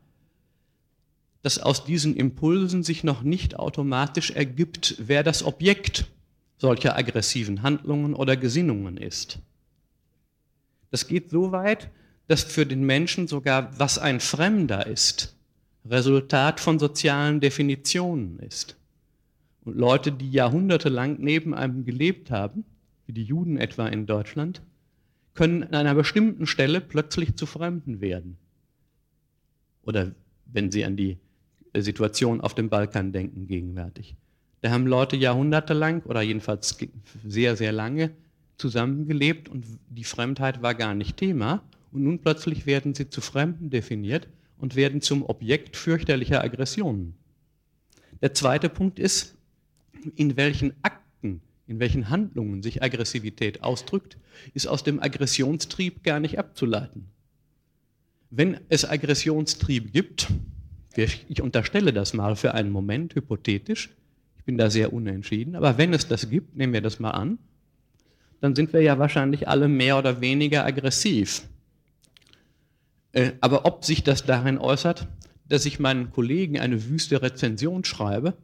dass 1.42 1.59
aus 1.59 1.84
diesen 1.84 2.16
Impulsen 2.16 2.82
sich 2.82 3.03
noch 3.03 3.22
nicht 3.22 3.59
automatisch 3.59 4.30
ergibt, 4.30 4.96
wer 4.98 5.22
das 5.22 5.42
Objekt 5.42 6.07
solcher 6.59 6.96
aggressiven 6.96 7.62
Handlungen 7.62 8.14
oder 8.14 8.36
Gesinnungen 8.36 8.96
ist. 8.96 9.38
Das 10.90 11.09
geht 11.09 11.30
so 11.30 11.53
weit, 11.53 11.90
dass 12.28 12.44
für 12.44 12.66
den 12.66 12.84
Menschen 12.84 13.26
sogar, 13.26 13.78
was 13.78 13.98
ein 13.98 14.20
Fremder 14.20 14.86
ist, 14.86 15.34
Resultat 15.88 16.61
von 16.61 16.78
sozialen 16.78 17.40
Definitionen 17.40 18.38
ist. 18.40 18.76
Und 19.64 19.76
Leute, 19.76 20.12
die 20.12 20.30
jahrhundertelang 20.30 21.16
neben 21.20 21.54
einem 21.54 21.84
gelebt 21.84 22.30
haben, 22.30 22.64
wie 23.06 23.12
die 23.12 23.24
Juden 23.24 23.56
etwa 23.56 23.86
in 23.88 24.06
Deutschland, 24.06 24.62
können 25.34 25.62
an 25.62 25.74
einer 25.74 25.94
bestimmten 25.94 26.46
Stelle 26.46 26.80
plötzlich 26.80 27.36
zu 27.36 27.46
Fremden 27.46 28.00
werden. 28.00 28.36
Oder 29.82 30.12
wenn 30.46 30.70
Sie 30.70 30.84
an 30.84 30.96
die 30.96 31.18
Situation 31.76 32.40
auf 32.40 32.54
dem 32.54 32.68
Balkan 32.68 33.12
denken 33.12 33.46
gegenwärtig. 33.46 34.16
Da 34.61 34.70
haben 34.70 34.86
Leute 34.86 35.16
jahrhundertelang 35.16 36.02
oder 36.02 36.20
jedenfalls 36.20 36.76
sehr, 37.24 37.56
sehr 37.56 37.72
lange 37.72 38.11
zusammengelebt 38.58 39.48
und 39.48 39.64
die 39.88 40.04
Fremdheit 40.04 40.62
war 40.62 40.74
gar 40.74 40.94
nicht 40.94 41.16
Thema. 41.16 41.62
Und 41.92 42.02
nun 42.02 42.18
plötzlich 42.18 42.66
werden 42.66 42.94
sie 42.94 43.08
zu 43.08 43.20
Fremden 43.20 43.70
definiert 43.70 44.28
und 44.58 44.76
werden 44.76 45.00
zum 45.00 45.24
Objekt 45.24 45.76
fürchterlicher 45.76 46.44
Aggressionen. 46.44 47.14
Der 48.20 48.34
zweite 48.34 48.68
Punkt 48.68 48.98
ist, 48.98 49.36
in 50.16 50.36
welchen 50.36 50.74
Akten, 50.82 51.40
in 51.66 51.78
welchen 51.80 52.11
Handlungen 52.11 52.62
sich 52.62 52.82
Aggressivität 52.82 53.62
ausdrückt, 53.62 54.16
ist 54.55 54.66
aus 54.66 54.84
dem 54.84 55.03
Aggressionstrieb 55.03 56.03
gar 56.03 56.20
nicht 56.20 56.38
abzuleiten. 56.38 57.07
Wenn 58.30 58.61
es 58.68 58.84
Aggressionstrieb 58.84 59.92
gibt, 59.92 60.28
ich 60.96 61.42
unterstelle 61.42 61.92
das 61.92 62.14
mal 62.14 62.36
für 62.36 62.55
einen 62.55 62.70
Moment 62.70 63.14
hypothetisch, 63.14 63.90
ich 64.38 64.44
bin 64.44 64.59
da 64.59 64.70
sehr 64.70 64.92
unentschieden, 64.92 65.55
aber 65.55 65.78
wenn 65.78 65.92
es 65.92 66.09
das 66.09 66.30
gibt, 66.30 66.57
nehmen 66.57 66.72
wir 66.72 66.80
das 66.80 66.98
mal 66.98 67.11
an, 67.11 67.38
dann 68.40 68.57
sind 68.57 68.72
wir 68.72 68.80
ja 68.80 68.98
wahrscheinlich 68.98 69.48
alle 69.48 69.68
mehr 69.68 69.98
oder 69.98 70.20
weniger 70.20 70.64
aggressiv. 70.64 71.42
Äh, 73.12 73.32
aber 73.40 73.66
ob 73.66 73.84
sich 73.84 74.03
das 74.03 74.24
darin 74.24 74.59
äußert, 74.59 75.07
dass 75.48 75.66
ich 75.66 75.78
meinen 75.78 76.11
Kollegen 76.11 76.59
eine 76.59 76.88
wüste 76.88 77.20
Rezension 77.22 77.84
schreibe, 77.84 78.34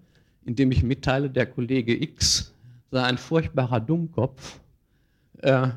indem 0.47 0.71
ich 0.71 0.83
mitteile, 0.83 1.29
der 1.29 1.47
Kollege 1.47 2.01
X 2.01 2.55
sei 2.91 3.03
ein 3.03 3.19
furchtbarer 3.19 3.81
Dummkopf, 3.81 4.61
äh, 5.43 5.69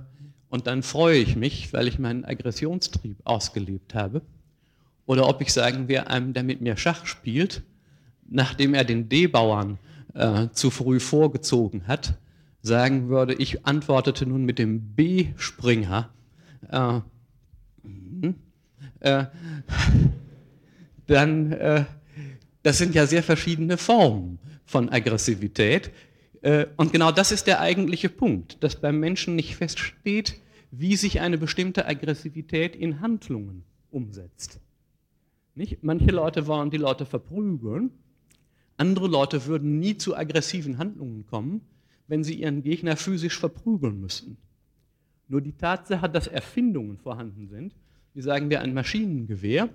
und 0.49 0.65
dann 0.67 0.81
freue 0.83 1.17
ich 1.17 1.35
mich, 1.35 1.73
weil 1.73 1.87
ich 1.87 1.99
meinen 1.99 2.25
Aggressionstrieb 2.25 3.17
ausgelebt 3.23 3.93
habe, 3.93 4.21
oder 5.05 5.27
ob 5.27 5.41
ich 5.41 5.51
sagen 5.51 5.87
wir 5.87 6.09
einem, 6.09 6.33
der 6.33 6.43
mit 6.43 6.61
mir 6.61 6.77
Schach 6.77 7.05
spielt, 7.05 7.63
nachdem 8.27 8.73
er 8.73 8.83
den 8.83 9.09
D-Bauern 9.09 9.79
äh, 10.13 10.47
zu 10.51 10.69
früh 10.69 10.99
vorgezogen 10.99 11.87
hat, 11.87 12.13
sagen 12.61 13.09
würde, 13.09 13.33
ich 13.33 13.65
antwortete 13.65 14.25
nun 14.25 14.45
mit 14.45 14.59
dem 14.59 14.81
B-Springer, 14.95 16.09
äh, 16.69 16.99
hm, 17.83 18.35
äh, 18.99 19.25
dann, 21.07 21.51
äh, 21.53 21.85
das 22.61 22.77
sind 22.77 22.93
ja 22.93 23.07
sehr 23.07 23.23
verschiedene 23.23 23.77
Formen 23.77 24.37
von 24.69 24.89
Aggressivität. 24.89 25.89
Äh, 26.41 26.67
und 26.77 26.93
genau 26.93 27.11
das 27.11 27.31
ist 27.31 27.47
der 27.47 27.59
eigentliche 27.59 28.07
Punkt, 28.07 28.63
dass 28.63 28.79
beim 28.79 28.99
Menschen 28.99 29.35
nicht 29.35 29.55
feststeht, 29.55 30.35
wie 30.69 30.95
sich 30.95 31.21
eine 31.21 31.39
bestimmte 31.39 31.87
Aggressivität 31.87 32.75
in 32.75 33.01
Handlungen 33.01 33.63
umsetzt. 33.89 34.59
Nicht? 35.55 35.83
Manche 35.83 36.11
Leute 36.11 36.45
wollen 36.45 36.69
die 36.69 36.77
Leute 36.77 37.07
verprügeln, 37.07 37.89
andere 38.77 39.07
Leute 39.07 39.47
würden 39.47 39.79
nie 39.79 39.97
zu 39.97 40.15
aggressiven 40.15 40.77
Handlungen 40.77 41.25
kommen, 41.25 41.61
wenn 42.07 42.23
sie 42.23 42.35
ihren 42.35 42.61
Gegner 42.61 42.95
physisch 42.95 43.39
verprügeln 43.39 43.99
müssten. 43.99 44.37
Nur 45.27 45.41
die 45.41 45.53
Tatsache, 45.53 46.07
dass 46.07 46.27
Erfindungen 46.27 46.97
vorhanden 46.97 47.47
sind, 47.47 47.73
wie 48.13 48.21
sagen 48.21 48.51
wir 48.51 48.61
ein 48.61 48.75
Maschinengewehr 48.75 49.69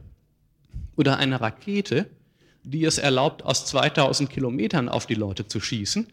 oder 0.97 1.19
eine 1.19 1.41
Rakete, 1.41 2.09
die 2.65 2.85
es 2.85 2.99
erlaubt, 2.99 3.45
aus 3.45 3.67
2000 3.67 4.29
Kilometern 4.29 4.89
auf 4.89 5.07
die 5.07 5.15
Leute 5.15 5.47
zu 5.47 5.61
schießen, 5.61 6.07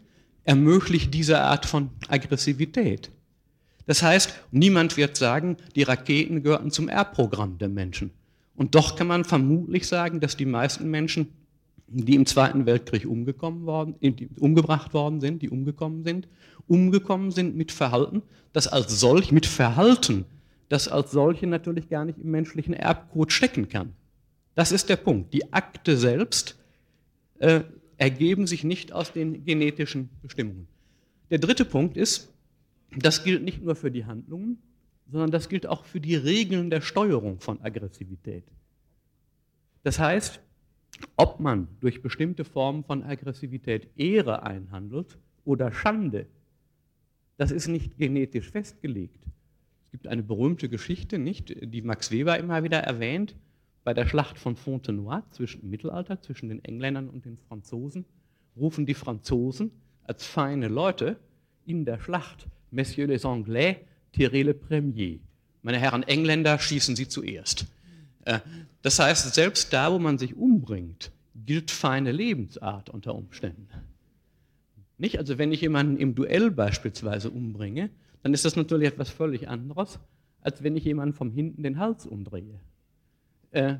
ermöglicht 0.44 1.12
diese 1.14 1.40
Art 1.40 1.66
von 1.66 1.90
Aggressivität. 2.08 3.10
Das 3.86 4.02
heißt, 4.02 4.34
niemand 4.50 4.96
wird 4.96 5.16
sagen, 5.16 5.56
die 5.74 5.82
Raketen 5.82 6.42
gehörten 6.42 6.70
zum 6.70 6.88
Erbprogramm 6.88 7.58
der 7.58 7.68
Menschen. 7.68 8.10
Und 8.54 8.74
doch 8.74 8.96
kann 8.96 9.06
man 9.06 9.24
vermutlich 9.24 9.88
sagen, 9.88 10.20
dass 10.20 10.36
die 10.36 10.46
meisten 10.46 10.90
Menschen 10.90 11.28
die 11.92 12.14
im 12.14 12.26
Zweiten 12.26 12.66
Weltkrieg 12.66 13.06
umgekommen 13.06 13.66
worden, 13.66 13.94
umgebracht 14.38 14.94
worden 14.94 15.20
sind, 15.20 15.42
die 15.42 15.50
umgekommen 15.50 16.04
sind, 16.04 16.26
umgekommen 16.66 17.30
sind 17.30 17.56
mit 17.56 17.70
Verhalten, 17.70 18.22
das 18.52 18.66
als 18.66 18.98
solch, 18.98 19.30
mit 19.30 19.46
Verhalten, 19.46 20.24
das 20.68 20.88
als 20.88 21.10
solche 21.10 21.46
natürlich 21.46 21.88
gar 21.88 22.04
nicht 22.04 22.18
im 22.18 22.30
menschlichen 22.30 22.74
Erbcode 22.74 23.32
stecken 23.32 23.68
kann. 23.68 23.92
Das 24.54 24.72
ist 24.72 24.88
der 24.88 24.96
Punkt. 24.96 25.32
Die 25.32 25.52
Akte 25.52 25.96
selbst 25.96 26.58
äh, 27.38 27.62
ergeben 27.96 28.46
sich 28.46 28.64
nicht 28.64 28.92
aus 28.92 29.12
den 29.12 29.44
genetischen 29.44 30.10
Bestimmungen. 30.22 30.68
Der 31.30 31.38
dritte 31.38 31.64
Punkt 31.64 31.96
ist, 31.96 32.32
das 32.96 33.24
gilt 33.24 33.42
nicht 33.42 33.62
nur 33.62 33.74
für 33.74 33.90
die 33.90 34.04
Handlungen, 34.04 34.58
sondern 35.10 35.30
das 35.30 35.48
gilt 35.48 35.66
auch 35.66 35.84
für 35.84 36.00
die 36.00 36.16
Regeln 36.16 36.70
der 36.70 36.80
Steuerung 36.80 37.40
von 37.40 37.60
Aggressivität. 37.62 38.44
Das 39.82 39.98
heißt, 39.98 40.40
ob 41.16 41.40
man 41.40 41.68
durch 41.80 42.02
bestimmte 42.02 42.44
Formen 42.44 42.84
von 42.84 43.02
Aggressivität 43.02 43.88
Ehre 43.96 44.42
einhandelt 44.42 45.18
oder 45.44 45.72
Schande, 45.72 46.26
das 47.36 47.50
ist 47.50 47.68
nicht 47.68 47.96
genetisch 47.98 48.50
festgelegt. 48.50 49.24
Es 49.86 49.90
gibt 49.92 50.06
eine 50.06 50.22
berühmte 50.22 50.68
Geschichte, 50.68 51.18
nicht, 51.18 51.54
die 51.62 51.82
Max 51.82 52.10
Weber 52.10 52.38
immer 52.38 52.62
wieder 52.62 52.78
erwähnt, 52.78 53.34
bei 53.84 53.94
der 53.94 54.06
Schlacht 54.06 54.38
von 54.38 54.56
Fontenoy 54.56 55.20
zwischen, 55.30 55.62
im 55.62 55.70
Mittelalter 55.70 56.20
zwischen 56.20 56.48
den 56.48 56.64
Engländern 56.64 57.08
und 57.08 57.24
den 57.24 57.36
Franzosen 57.36 58.04
rufen 58.56 58.86
die 58.86 58.94
Franzosen 58.94 59.70
als 60.04 60.24
feine 60.24 60.68
Leute 60.68 61.16
in 61.64 61.84
der 61.84 62.00
Schlacht 62.00 62.46
Messieurs 62.70 63.08
les 63.08 63.24
Anglais, 63.24 63.76
tirez 64.12 64.44
le 64.44 64.54
premier. 64.54 65.18
Meine 65.62 65.78
Herren 65.78 66.02
Engländer, 66.02 66.58
schießen 66.58 66.96
Sie 66.96 67.06
zuerst. 67.06 67.66
Äh, 68.24 68.40
das 68.80 68.98
heißt, 68.98 69.34
selbst 69.34 69.72
da, 69.72 69.92
wo 69.92 69.98
man 69.98 70.18
sich 70.18 70.34
umbringt, 70.34 71.12
gilt 71.34 71.70
feine 71.70 72.12
Lebensart 72.12 72.90
unter 72.90 73.14
Umständen. 73.14 73.68
Nicht? 74.98 75.18
Also 75.18 75.38
wenn 75.38 75.52
ich 75.52 75.60
jemanden 75.60 75.96
im 75.96 76.14
Duell 76.14 76.50
beispielsweise 76.50 77.30
umbringe, 77.30 77.90
dann 78.22 78.34
ist 78.34 78.44
das 78.44 78.56
natürlich 78.56 78.88
etwas 78.88 79.10
völlig 79.10 79.48
anderes, 79.48 79.98
als 80.40 80.62
wenn 80.62 80.76
ich 80.76 80.84
jemanden 80.84 81.14
vom 81.14 81.30
hinten 81.30 81.62
den 81.62 81.78
Hals 81.78 82.06
umdrehe. 82.06 82.60
Äh, 83.52 83.76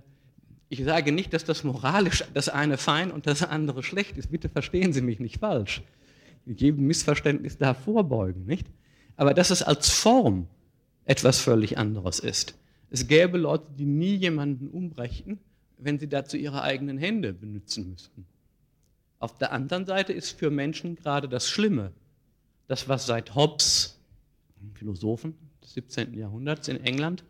ich 0.68 0.84
sage 0.84 1.12
nicht, 1.12 1.34
dass 1.34 1.44
das 1.44 1.64
moralisch 1.64 2.24
das 2.32 2.48
eine 2.48 2.78
fein 2.78 3.10
und 3.10 3.26
das 3.26 3.42
andere 3.42 3.82
schlecht 3.82 4.16
ist. 4.16 4.30
Bitte 4.30 4.48
verstehen 4.48 4.92
Sie 4.92 5.02
mich 5.02 5.20
nicht 5.20 5.40
falsch. 5.40 5.82
Jedem 6.46 6.86
Missverständnis 6.86 7.58
da 7.58 7.74
vorbeugen, 7.74 8.46
nicht? 8.46 8.66
Aber 9.16 9.34
dass 9.34 9.50
es 9.50 9.62
als 9.62 9.90
Form 9.90 10.46
etwas 11.04 11.40
völlig 11.40 11.76
anderes 11.78 12.20
ist. 12.20 12.54
Es 12.90 13.06
gäbe 13.06 13.38
Leute, 13.38 13.66
die 13.78 13.84
nie 13.84 14.14
jemanden 14.14 14.68
umbrächten, 14.68 15.38
wenn 15.78 15.98
sie 15.98 16.08
dazu 16.08 16.36
ihre 16.36 16.62
eigenen 16.62 16.98
Hände 16.98 17.32
benutzen 17.32 17.90
müssten. 17.90 18.26
Auf 19.18 19.38
der 19.38 19.52
anderen 19.52 19.86
Seite 19.86 20.12
ist 20.12 20.38
für 20.38 20.50
Menschen 20.50 20.96
gerade 20.96 21.28
das 21.28 21.48
Schlimme, 21.48 21.92
das 22.66 22.88
was 22.88 23.06
seit 23.06 23.34
Hobbes, 23.34 24.00
Philosophen 24.74 25.34
des 25.62 25.74
17. 25.74 26.14
Jahrhunderts 26.14 26.68
in 26.68 26.82
England, 26.84 27.24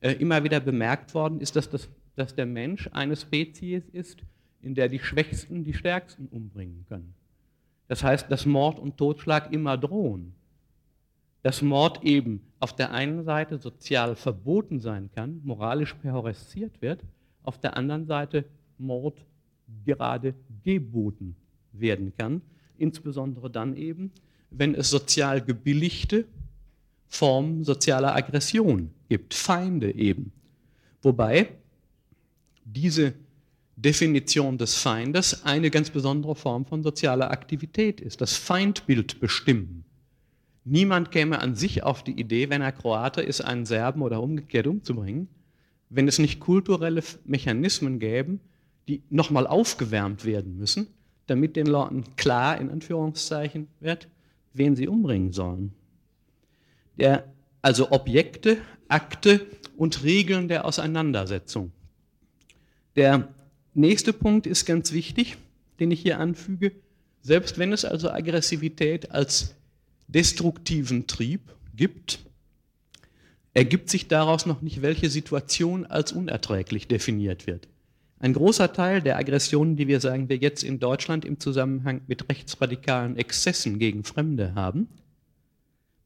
äh, 0.00 0.12
immer 0.12 0.44
wieder 0.44 0.60
bemerkt 0.60 1.14
worden 1.14 1.40
ist, 1.40 1.56
dass, 1.56 1.70
das, 1.70 1.88
dass 2.14 2.34
der 2.34 2.46
Mensch 2.46 2.88
eine 2.92 3.16
Spezies 3.16 3.88
ist, 3.92 4.22
in 4.60 4.74
der 4.74 4.88
die 4.88 4.98
Schwächsten 4.98 5.64
die 5.64 5.74
Stärksten 5.74 6.26
umbringen 6.26 6.84
können. 6.88 7.14
Das 7.88 8.02
heißt, 8.02 8.30
dass 8.30 8.46
Mord 8.46 8.78
und 8.78 8.96
Totschlag 8.96 9.52
immer 9.52 9.76
drohen. 9.76 10.34
Dass 11.42 11.62
Mord 11.62 12.02
eben 12.02 12.40
auf 12.58 12.74
der 12.74 12.92
einen 12.92 13.22
Seite 13.24 13.58
sozial 13.58 14.16
verboten 14.16 14.80
sein 14.80 15.10
kann, 15.14 15.40
moralisch 15.44 15.94
perhorresziert 15.94 16.82
wird, 16.82 17.04
auf 17.44 17.58
der 17.58 17.76
anderen 17.76 18.06
Seite 18.06 18.44
Mord 18.78 19.24
gerade 19.84 20.34
geboten 20.64 21.36
werden 21.72 22.12
kann, 22.16 22.42
insbesondere 22.78 23.50
dann 23.50 23.76
eben, 23.76 24.10
wenn 24.50 24.74
es 24.74 24.90
sozial 24.90 25.40
gebilligte 25.40 26.24
Formen 27.16 27.64
sozialer 27.64 28.14
Aggression 28.14 28.90
gibt, 29.08 29.34
Feinde 29.34 29.94
eben. 29.94 30.32
Wobei 31.02 31.48
diese 32.64 33.14
Definition 33.76 34.58
des 34.58 34.74
Feindes 34.74 35.44
eine 35.44 35.70
ganz 35.70 35.90
besondere 35.90 36.34
Form 36.34 36.64
von 36.64 36.82
sozialer 36.82 37.30
Aktivität 37.30 38.00
ist, 38.00 38.20
das 38.20 38.36
Feindbild 38.36 39.20
bestimmen. 39.20 39.84
Niemand 40.64 41.10
käme 41.10 41.40
an 41.40 41.54
sich 41.54 41.82
auf 41.82 42.02
die 42.02 42.18
Idee, 42.18 42.50
wenn 42.50 42.62
er 42.62 42.72
Kroate 42.72 43.22
ist, 43.22 43.40
einen 43.40 43.66
Serben 43.66 44.02
oder 44.02 44.20
umgekehrt 44.22 44.66
umzubringen, 44.66 45.28
wenn 45.90 46.08
es 46.08 46.18
nicht 46.18 46.40
kulturelle 46.40 47.02
Mechanismen 47.24 47.98
gäbe, 47.98 48.40
die 48.88 49.02
nochmal 49.10 49.46
aufgewärmt 49.46 50.24
werden 50.24 50.56
müssen, 50.56 50.88
damit 51.26 51.54
den 51.54 51.66
Leuten 51.66 52.04
klar, 52.16 52.60
in 52.60 52.70
Anführungszeichen, 52.70 53.68
wird, 53.80 54.08
wen 54.54 54.74
sie 54.74 54.88
umbringen 54.88 55.32
sollen. 55.32 55.72
Der, 56.98 57.32
also 57.62 57.90
Objekte, 57.90 58.58
Akte 58.88 59.46
und 59.76 60.04
Regeln 60.04 60.48
der 60.48 60.64
Auseinandersetzung. 60.64 61.72
Der 62.94 63.28
nächste 63.74 64.12
Punkt 64.12 64.46
ist 64.46 64.64
ganz 64.64 64.92
wichtig, 64.92 65.36
den 65.80 65.90
ich 65.90 66.00
hier 66.00 66.18
anfüge. 66.18 66.72
Selbst 67.20 67.58
wenn 67.58 67.72
es 67.72 67.84
also 67.84 68.10
Aggressivität 68.10 69.10
als 69.10 69.54
destruktiven 70.08 71.06
Trieb 71.06 71.54
gibt, 71.74 72.20
ergibt 73.52 73.90
sich 73.90 74.08
daraus 74.08 74.46
noch 74.46 74.62
nicht, 74.62 74.82
welche 74.82 75.10
Situation 75.10 75.86
als 75.86 76.12
unerträglich 76.12 76.88
definiert 76.88 77.46
wird. 77.46 77.68
Ein 78.18 78.32
großer 78.32 78.72
Teil 78.72 79.02
der 79.02 79.18
Aggressionen, 79.18 79.76
die 79.76 79.88
wir, 79.88 80.00
sagen 80.00 80.28
wir, 80.28 80.36
jetzt 80.36 80.62
in 80.62 80.78
Deutschland 80.78 81.24
im 81.24 81.38
Zusammenhang 81.38 82.00
mit 82.06 82.28
rechtsradikalen 82.30 83.16
Exzessen 83.16 83.78
gegen 83.78 84.04
Fremde 84.04 84.54
haben, 84.54 84.88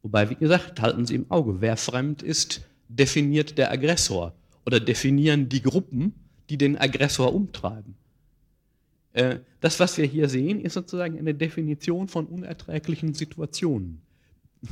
wobei, 0.03 0.31
wie 0.31 0.35
gesagt, 0.35 0.81
halten 0.81 1.07
Sie 1.07 1.15
im 1.15 1.31
Auge, 1.31 1.61
wer 1.61 1.77
fremd 1.77 2.23
ist, 2.23 2.63
definiert 2.89 3.59
der 3.59 3.71
Aggressor 3.71 4.35
oder 4.67 4.81
definieren 4.81 5.49
die 5.49 5.63
Gruppen, 5.63 6.15
die 6.49 6.59
den 6.59 6.77
Aggressor 6.77 7.35
umtreiben. 7.35 7.95
Äh, 9.13 9.39
das, 9.61 9.81
was 9.81 9.99
wir 9.99 10.07
hier 10.07 10.29
sehen, 10.29 10.61
ist 10.61 10.75
sozusagen 10.75 11.19
eine 11.19 11.35
Definition 11.35 12.09
von 12.09 12.27
unerträglichen 12.27 13.15
Situationen. 13.15 14.03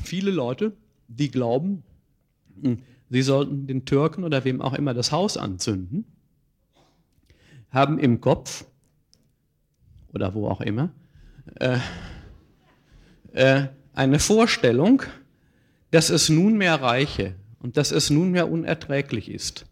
Viele 0.04 0.30
Leute, 0.30 0.76
die 1.08 1.30
glauben, 1.30 1.82
hm, 2.62 2.82
sie 3.10 3.22
sollten 3.22 3.66
den 3.66 3.84
Türken 3.84 4.24
oder 4.24 4.44
wem 4.44 4.60
auch 4.60 4.74
immer 4.74 4.94
das 4.94 5.12
Haus 5.12 5.36
anzünden, 5.36 6.04
haben 7.70 7.98
im 7.98 8.20
Kopf 8.20 8.64
oder 10.12 10.34
wo 10.34 10.48
auch 10.48 10.60
immer 10.60 10.90
äh, 11.56 11.78
äh, 13.32 13.68
eine 13.94 14.18
Vorstellung, 14.18 15.02
dass 15.90 16.10
es 16.10 16.28
nunmehr 16.28 16.74
reiche 16.74 17.34
und 17.60 17.76
dass 17.76 17.92
es 17.92 18.10
nunmehr 18.10 18.50
unerträglich 18.50 19.30
ist. 19.30 19.66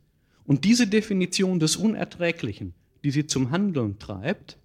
Und 0.45 0.65
diese 0.65 0.87
Definition 0.87 1.59
des 1.61 1.77
Unerträglichen, 1.77 2.75
die 3.05 3.11
sie 3.11 3.27
zum 3.27 3.51
Handeln 3.51 3.99
treibt, 3.99 4.57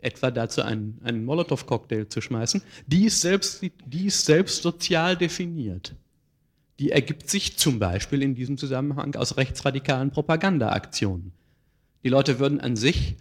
etwa 0.00 0.30
dazu 0.30 0.62
einen, 0.62 0.98
einen 1.04 1.24
Molotow-Cocktail 1.24 2.06
zu 2.08 2.20
schmeißen, 2.20 2.62
die 2.86 3.04
ist, 3.04 3.20
selbst, 3.20 3.62
die 3.86 4.06
ist 4.06 4.24
selbst 4.24 4.62
sozial 4.62 5.16
definiert. 5.16 5.94
Die 6.78 6.90
ergibt 6.90 7.28
sich 7.28 7.58
zum 7.58 7.78
Beispiel 7.78 8.22
in 8.22 8.34
diesem 8.34 8.56
Zusammenhang 8.56 9.14
aus 9.14 9.36
rechtsradikalen 9.36 10.10
Propagandaaktionen. 10.10 11.32
Die 12.02 12.08
Leute 12.08 12.38
würden 12.38 12.60
an 12.60 12.76
sich 12.76 13.16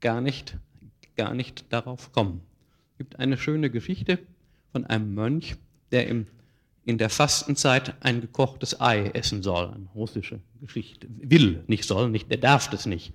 gar 0.00 0.22
nicht, 0.22 0.56
gar 1.16 1.34
nicht 1.34 1.66
darauf 1.70 2.12
kommen. 2.12 2.40
Es 2.92 2.98
gibt 2.98 3.18
eine 3.18 3.36
schöne 3.36 3.70
Geschichte 3.70 4.18
von 4.72 4.86
einem 4.86 5.14
Mönch, 5.14 5.56
der 5.90 6.08
im 6.08 6.26
in 6.84 6.98
der 6.98 7.10
Fastenzeit 7.10 7.94
ein 8.00 8.20
gekochtes 8.20 8.80
Ei 8.80 9.10
essen 9.14 9.42
soll. 9.42 9.68
Eine 9.68 9.86
russische 9.94 10.40
Geschichte. 10.60 11.06
Will, 11.08 11.62
nicht 11.66 11.84
soll, 11.84 12.08
nicht, 12.08 12.30
der 12.30 12.38
darf 12.38 12.68
das 12.68 12.86
nicht. 12.86 13.12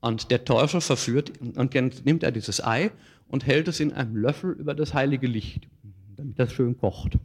Und 0.00 0.30
der 0.30 0.44
Teufel 0.44 0.80
verführt, 0.80 1.32
und 1.40 1.74
nimmt 2.04 2.22
er 2.22 2.32
dieses 2.32 2.62
Ei 2.62 2.90
und 3.28 3.46
hält 3.46 3.68
es 3.68 3.80
in 3.80 3.92
einem 3.92 4.16
Löffel 4.16 4.52
über 4.52 4.74
das 4.74 4.94
heilige 4.94 5.26
Licht, 5.26 5.68
damit 6.16 6.38
das 6.38 6.52
schön 6.52 6.76
kocht. 6.76 7.18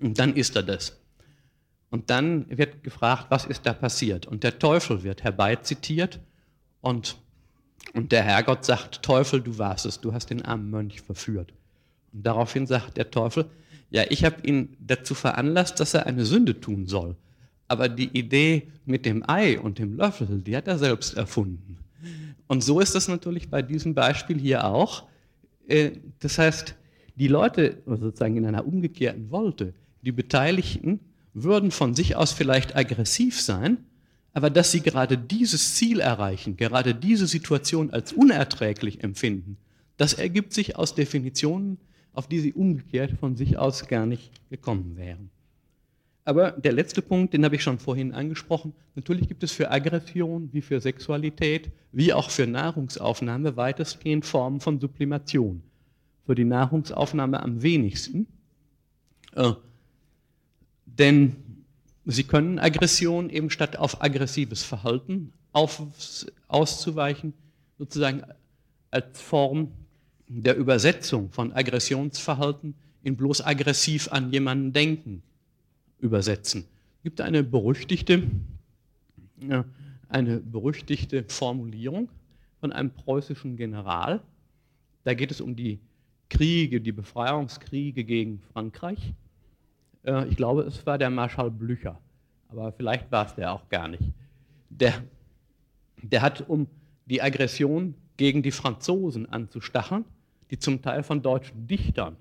Und 0.00 0.18
dann 0.18 0.34
isst 0.34 0.56
er 0.56 0.62
das. 0.62 0.98
Und 1.90 2.10
dann 2.10 2.46
wird 2.50 2.82
gefragt, 2.82 3.26
was 3.30 3.44
ist 3.44 3.64
da 3.64 3.72
passiert? 3.72 4.26
Und 4.26 4.42
der 4.42 4.58
Teufel 4.58 5.04
wird 5.04 5.22
herbeizitiert 5.22 6.20
und, 6.80 7.16
und 7.94 8.12
der 8.12 8.24
Herrgott 8.24 8.64
sagt, 8.64 9.02
Teufel, 9.02 9.40
du 9.40 9.56
warst 9.56 9.86
es, 9.86 10.00
du 10.00 10.12
hast 10.12 10.30
den 10.30 10.42
armen 10.42 10.68
Mönch 10.70 11.00
verführt. 11.00 11.52
Und 12.12 12.26
daraufhin 12.26 12.66
sagt 12.66 12.96
der 12.96 13.10
Teufel, 13.10 13.46
ja, 13.90 14.04
ich 14.08 14.24
habe 14.24 14.46
ihn 14.46 14.76
dazu 14.80 15.14
veranlasst, 15.14 15.80
dass 15.80 15.94
er 15.94 16.06
eine 16.06 16.24
Sünde 16.24 16.60
tun 16.60 16.86
soll. 16.86 17.16
Aber 17.68 17.88
die 17.88 18.16
Idee 18.16 18.68
mit 18.84 19.06
dem 19.06 19.28
Ei 19.28 19.58
und 19.58 19.78
dem 19.78 19.96
Löffel, 19.96 20.42
die 20.42 20.56
hat 20.56 20.68
er 20.68 20.78
selbst 20.78 21.16
erfunden. 21.16 21.78
Und 22.46 22.62
so 22.62 22.80
ist 22.80 22.94
das 22.94 23.08
natürlich 23.08 23.50
bei 23.50 23.62
diesem 23.62 23.94
Beispiel 23.94 24.38
hier 24.38 24.64
auch. 24.64 25.04
Äh, 25.66 25.92
das 26.20 26.38
heißt, 26.38 26.74
die 27.16 27.28
Leute, 27.28 27.82
sozusagen 27.86 28.36
in 28.36 28.46
einer 28.46 28.66
umgekehrten 28.66 29.30
Wolte, 29.30 29.74
die 30.02 30.12
Beteiligten, 30.12 31.00
würden 31.34 31.70
von 31.70 31.94
sich 31.94 32.16
aus 32.16 32.32
vielleicht 32.32 32.76
aggressiv 32.76 33.40
sein, 33.40 33.78
aber 34.32 34.50
dass 34.50 34.70
sie 34.70 34.80
gerade 34.80 35.16
dieses 35.18 35.74
Ziel 35.74 36.00
erreichen, 36.00 36.56
gerade 36.56 36.94
diese 36.94 37.26
Situation 37.26 37.90
als 37.90 38.12
unerträglich 38.12 39.02
empfinden, 39.02 39.56
das 39.96 40.12
ergibt 40.12 40.52
sich 40.52 40.76
aus 40.76 40.94
Definitionen 40.94 41.78
auf 42.16 42.26
die 42.26 42.40
sie 42.40 42.52
umgekehrt 42.52 43.12
von 43.20 43.36
sich 43.36 43.58
aus 43.58 43.86
gar 43.88 44.06
nicht 44.06 44.32
gekommen 44.50 44.96
wären. 44.96 45.30
Aber 46.24 46.50
der 46.50 46.72
letzte 46.72 47.02
Punkt, 47.02 47.34
den 47.34 47.44
habe 47.44 47.54
ich 47.54 47.62
schon 47.62 47.78
vorhin 47.78 48.12
angesprochen, 48.12 48.72
natürlich 48.96 49.28
gibt 49.28 49.44
es 49.44 49.52
für 49.52 49.70
Aggression 49.70 50.48
wie 50.52 50.60
für 50.60 50.80
Sexualität, 50.80 51.70
wie 51.92 52.12
auch 52.12 52.30
für 52.30 52.48
Nahrungsaufnahme 52.48 53.56
weitestgehend 53.56 54.26
Formen 54.26 54.58
von 54.58 54.80
Sublimation. 54.80 55.62
Für 56.24 56.34
die 56.34 56.44
Nahrungsaufnahme 56.44 57.40
am 57.40 57.62
wenigsten. 57.62 58.26
Äh, 59.36 59.52
denn 60.86 61.36
sie 62.06 62.24
können 62.24 62.58
Aggression 62.58 63.30
eben 63.30 63.50
statt 63.50 63.76
auf 63.76 64.02
aggressives 64.02 64.64
Verhalten 64.64 65.32
auf, 65.52 65.80
auszuweichen, 66.48 67.34
sozusagen 67.78 68.22
als 68.90 69.20
Form 69.20 69.70
der 70.28 70.56
Übersetzung 70.56 71.30
von 71.30 71.52
Aggressionsverhalten 71.52 72.74
in 73.02 73.16
bloß 73.16 73.42
aggressiv 73.42 74.10
an 74.10 74.32
jemanden 74.32 74.72
denken 74.72 75.22
übersetzen. 76.00 76.64
Es 76.98 77.02
gibt 77.04 77.20
eine 77.20 77.44
berüchtigte, 77.44 78.24
eine 80.08 80.38
berüchtigte 80.38 81.24
Formulierung 81.28 82.08
von 82.60 82.72
einem 82.72 82.90
preußischen 82.90 83.56
General. 83.56 84.20
Da 85.04 85.14
geht 85.14 85.30
es 85.30 85.40
um 85.40 85.54
die 85.54 85.78
Kriege, 86.28 86.80
die 86.80 86.92
Befreiungskriege 86.92 88.02
gegen 88.02 88.42
Frankreich. 88.52 89.12
Äh, 90.04 90.26
ich 90.28 90.36
glaube, 90.36 90.62
es 90.62 90.84
war 90.84 90.98
der 90.98 91.10
Marschall 91.10 91.50
Blücher, 91.50 92.00
aber 92.48 92.72
vielleicht 92.72 93.12
war 93.12 93.26
es 93.26 93.34
der 93.36 93.52
auch 93.52 93.68
gar 93.68 93.86
nicht. 93.86 94.02
Der, 94.68 94.94
der 96.02 96.22
hat, 96.22 96.48
um 96.48 96.66
die 97.04 97.22
Aggression 97.22 97.94
gegen 98.16 98.42
die 98.42 98.50
Franzosen 98.50 99.26
anzustacheln, 99.28 100.04
die 100.50 100.58
zum 100.58 100.82
Teil 100.82 101.02
von 101.02 101.22
deutschen 101.22 101.66
Dichtern 101.66 102.16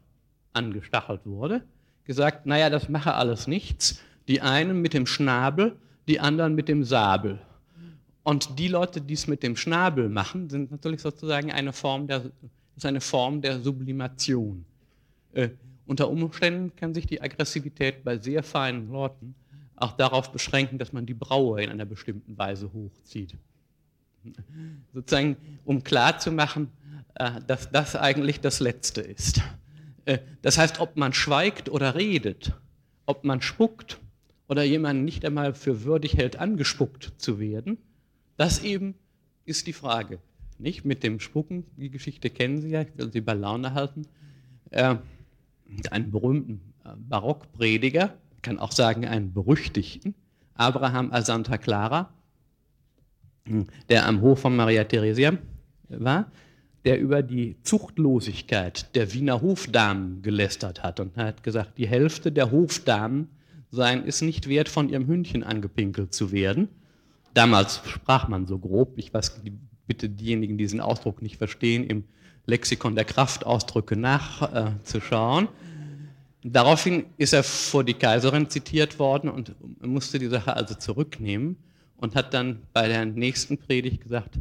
angestachelt 0.54 1.22
wurde, 1.26 1.64
gesagt, 2.06 2.46
naja, 2.46 2.70
das 2.70 2.90
mache 2.90 3.14
alles 3.14 3.48
nichts. 3.48 4.02
Die 4.28 4.42
einen 4.42 4.82
mit 4.82 4.94
dem 4.94 5.06
Schnabel, 5.06 5.76
die 6.08 6.20
anderen 6.20 6.56
mit 6.56 6.68
dem 6.68 6.84
Sabel. 6.84 7.40
Und 8.24 8.58
die 8.58 8.68
Leute, 8.68 9.02
die 9.02 9.14
es 9.14 9.28
mit 9.28 9.44
dem 9.44 9.56
Schnabel 9.56 10.10
machen, 10.10 10.50
sind 10.50 10.72
natürlich 10.72 11.02
sozusagen 11.02 11.52
eine 11.52 11.74
Form 11.74 12.08
der, 12.08 12.32
ist 12.76 12.86
eine 12.86 13.02
Form 13.02 13.42
der 13.42 13.60
Sublimation. 13.60 14.66
Äh, 15.34 15.50
unter 15.86 16.10
Umständen 16.10 16.76
kann 16.76 16.94
sich 16.94 17.06
die 17.06 17.22
Aggressivität 17.22 18.04
bei 18.04 18.18
sehr 18.18 18.42
feinen 18.42 18.92
Leuten 18.92 19.36
auch 19.76 19.94
darauf 19.94 20.32
beschränken, 20.32 20.80
dass 20.80 20.94
man 20.94 21.06
die 21.06 21.14
Braue 21.14 21.62
in 21.64 21.70
einer 21.70 21.86
bestimmten 21.86 22.38
Weise 22.38 22.72
hochzieht. 22.74 23.36
Sozusagen, 24.94 25.38
um 25.66 25.84
klarzumachen, 25.84 26.70
dass 27.48 27.72
das 27.72 27.96
eigentlich 27.96 28.42
das 28.42 28.60
Letzte 28.60 29.02
ist. 29.02 29.42
Äh, 30.06 30.20
das 30.42 30.58
heißt, 30.58 30.80
ob 30.80 30.96
man 30.98 31.14
schweigt 31.14 31.70
oder 31.70 31.96
redet, 31.96 32.54
ob 33.06 33.24
man 33.24 33.42
spuckt 33.42 34.00
oder 34.48 34.64
jemanden 34.64 35.06
nicht 35.06 35.26
einmal 35.26 35.54
für 35.54 35.84
würdig 35.84 36.16
hält, 36.18 36.38
angespuckt 36.38 37.14
zu 37.18 37.40
werden, 37.40 37.78
das 38.38 38.64
eben 38.64 38.96
ist 39.46 39.68
die 39.68 39.74
Frage. 39.74 40.20
Nicht 40.58 40.86
mit 40.86 41.04
dem 41.04 41.20
Spucken, 41.20 41.66
die 41.76 41.90
Geschichte 41.90 42.30
kennen 42.30 42.62
Sie 42.62 42.70
ja, 42.70 42.82
ich 42.82 42.98
will 42.98 43.12
Sie 43.12 43.22
bei 43.22 43.34
Laune 43.34 43.74
halten. 43.74 44.04
Äh, 44.72 44.96
einen 45.92 46.12
berühmten 46.12 46.62
äh, 46.84 46.90
Barockprediger, 46.96 48.14
kann 48.42 48.60
auch 48.60 48.72
sagen 48.72 49.06
einen 49.06 49.34
berüchtigten, 49.34 50.14
Abraham 50.54 51.12
a 51.12 51.22
Santa 51.22 51.58
Clara, 51.58 52.14
hm, 53.46 53.68
der 53.90 54.06
am 54.06 54.22
Hof 54.22 54.42
von 54.42 54.56
Maria 54.56 54.84
Theresia 54.84 55.38
war, 55.90 56.32
der 56.86 57.00
über 57.00 57.24
die 57.24 57.56
Zuchtlosigkeit 57.64 58.96
der 58.96 59.14
Wiener 59.14 59.42
Hofdamen 59.42 60.22
gelästert 60.22 60.84
hat 60.84 61.00
und 61.00 61.18
hat 61.18 61.44
gesagt, 61.44 61.78
die 61.78 61.88
Hälfte 61.88 62.32
der 62.32 62.52
Hofdamen 62.52 63.28
seien 63.72 64.04
es 64.08 64.22
nicht 64.22 64.48
wert, 64.48 64.70
von 64.70 64.88
ihrem 64.90 65.08
Hündchen 65.08 65.44
angepinkelt 65.44 66.14
zu 66.14 66.32
werden. 66.32 66.70
Damals 67.34 67.82
sprach 67.86 68.28
man 68.28 68.46
so 68.46 68.60
grob, 68.60 68.94
ich 68.98 69.14
weiß, 69.14 69.42
bitte 69.88 70.10
diejenigen, 70.10 70.58
die 70.58 70.64
diesen 70.64 70.80
Ausdruck 70.80 71.22
nicht 71.22 71.38
verstehen, 71.38 71.84
im 71.84 72.06
Lexikon 72.46 72.96
der 72.96 73.06
Kraftausdrücke 73.06 73.98
nachzuschauen. 73.98 75.46
Äh, 75.46 75.50
Daraufhin 76.48 77.06
ist 77.18 77.34
er 77.34 77.42
vor 77.42 77.84
die 77.84 77.96
Kaiserin 77.96 78.52
zitiert 78.52 79.00
worden 79.00 79.32
und 79.32 79.56
musste 79.82 80.20
die 80.20 80.28
Sache 80.28 80.56
also 80.56 80.76
zurücknehmen 80.76 81.58
und 81.98 82.16
hat 82.16 82.36
dann 82.36 82.62
bei 82.72 82.88
der 82.88 83.04
nächsten 83.04 83.58
Predigt 83.58 84.02
gesagt, 84.02 84.38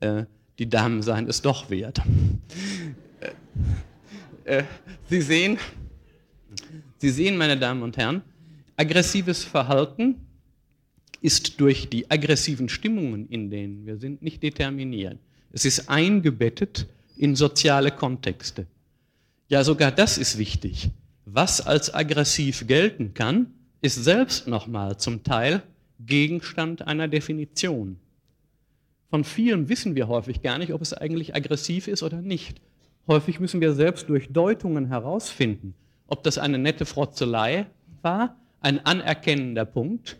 äh, 0.00 0.24
die 0.58 0.68
Damen 0.68 1.02
seien 1.02 1.28
es 1.28 1.42
doch 1.42 1.70
wert. 1.70 2.00
Äh, 4.44 4.58
äh, 4.58 4.64
Sie 5.08 5.20
sehen, 5.20 5.58
Sie 6.98 7.10
sehen, 7.10 7.36
meine 7.36 7.58
Damen 7.58 7.82
und 7.82 7.96
Herren, 7.96 8.22
aggressives 8.76 9.44
Verhalten 9.44 10.16
ist 11.20 11.60
durch 11.60 11.88
die 11.88 12.10
aggressiven 12.10 12.68
Stimmungen, 12.68 13.28
in 13.28 13.50
denen 13.50 13.86
wir 13.86 13.96
sind, 13.96 14.22
nicht 14.22 14.42
determiniert. 14.42 15.18
Es 15.52 15.64
ist 15.64 15.88
eingebettet 15.88 16.86
in 17.16 17.36
soziale 17.36 17.90
Kontexte. 17.90 18.66
Ja, 19.48 19.64
sogar 19.64 19.92
das 19.92 20.18
ist 20.18 20.38
wichtig. 20.38 20.90
Was 21.24 21.60
als 21.60 21.92
aggressiv 21.94 22.66
gelten 22.66 23.14
kann, 23.14 23.46
ist 23.80 24.02
selbst 24.02 24.46
nochmal 24.46 24.98
zum 24.98 25.22
Teil 25.22 25.62
Gegenstand 26.00 26.86
einer 26.86 27.08
Definition. 27.08 27.96
Von 29.10 29.24
vielen 29.24 29.68
wissen 29.68 29.94
wir 29.94 30.08
häufig 30.08 30.42
gar 30.42 30.58
nicht, 30.58 30.72
ob 30.72 30.80
es 30.82 30.92
eigentlich 30.92 31.34
aggressiv 31.34 31.88
ist 31.88 32.02
oder 32.02 32.20
nicht. 32.20 32.60
Häufig 33.06 33.38
müssen 33.38 33.60
wir 33.60 33.74
selbst 33.74 34.08
durch 34.08 34.32
Deutungen 34.32 34.86
herausfinden, 34.86 35.74
ob 36.06 36.22
das 36.22 36.38
eine 36.38 36.58
nette 36.58 36.86
Frotzelei 36.86 37.66
war, 38.02 38.36
ein 38.60 38.84
anerkennender 38.84 39.64
Punkt. 39.64 40.16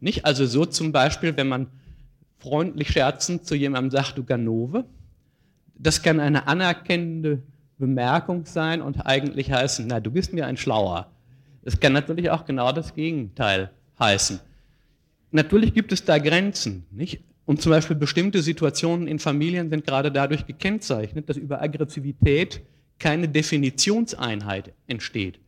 Nicht? 0.00 0.24
Also 0.24 0.46
so 0.46 0.64
zum 0.64 0.92
Beispiel, 0.92 1.36
wenn 1.36 1.48
man 1.48 1.66
freundlich 2.38 2.90
scherzend 2.90 3.46
zu 3.46 3.54
jemandem 3.54 3.90
sagt, 3.90 4.16
du 4.16 4.24
Ganove, 4.24 4.84
das 5.78 6.02
kann 6.02 6.20
eine 6.20 6.46
anerkennende 6.46 7.42
Bemerkung 7.78 8.46
sein 8.46 8.80
und 8.80 9.00
eigentlich 9.04 9.52
heißen, 9.52 9.86
na, 9.86 10.00
du 10.00 10.10
bist 10.10 10.32
mir 10.32 10.46
ein 10.46 10.56
Schlauer. 10.56 11.10
Es 11.62 11.78
kann 11.80 11.92
natürlich 11.92 12.30
auch 12.30 12.46
genau 12.46 12.72
das 12.72 12.94
Gegenteil 12.94 13.70
heißen. 13.98 14.40
Natürlich 15.32 15.74
gibt 15.74 15.92
es 15.92 16.04
da 16.04 16.18
Grenzen, 16.18 16.86
nicht? 16.90 17.20
Und 17.46 17.62
zum 17.62 17.70
Beispiel 17.70 17.96
bestimmte 17.96 18.42
Situationen 18.42 19.06
in 19.06 19.20
Familien 19.20 19.70
sind 19.70 19.86
gerade 19.86 20.10
dadurch 20.10 20.46
gekennzeichnet, 20.46 21.28
dass 21.28 21.36
über 21.36 21.62
Aggressivität 21.62 22.60
keine 22.98 23.28
Definitionseinheit 23.28 24.72
entsteht. 24.88 25.38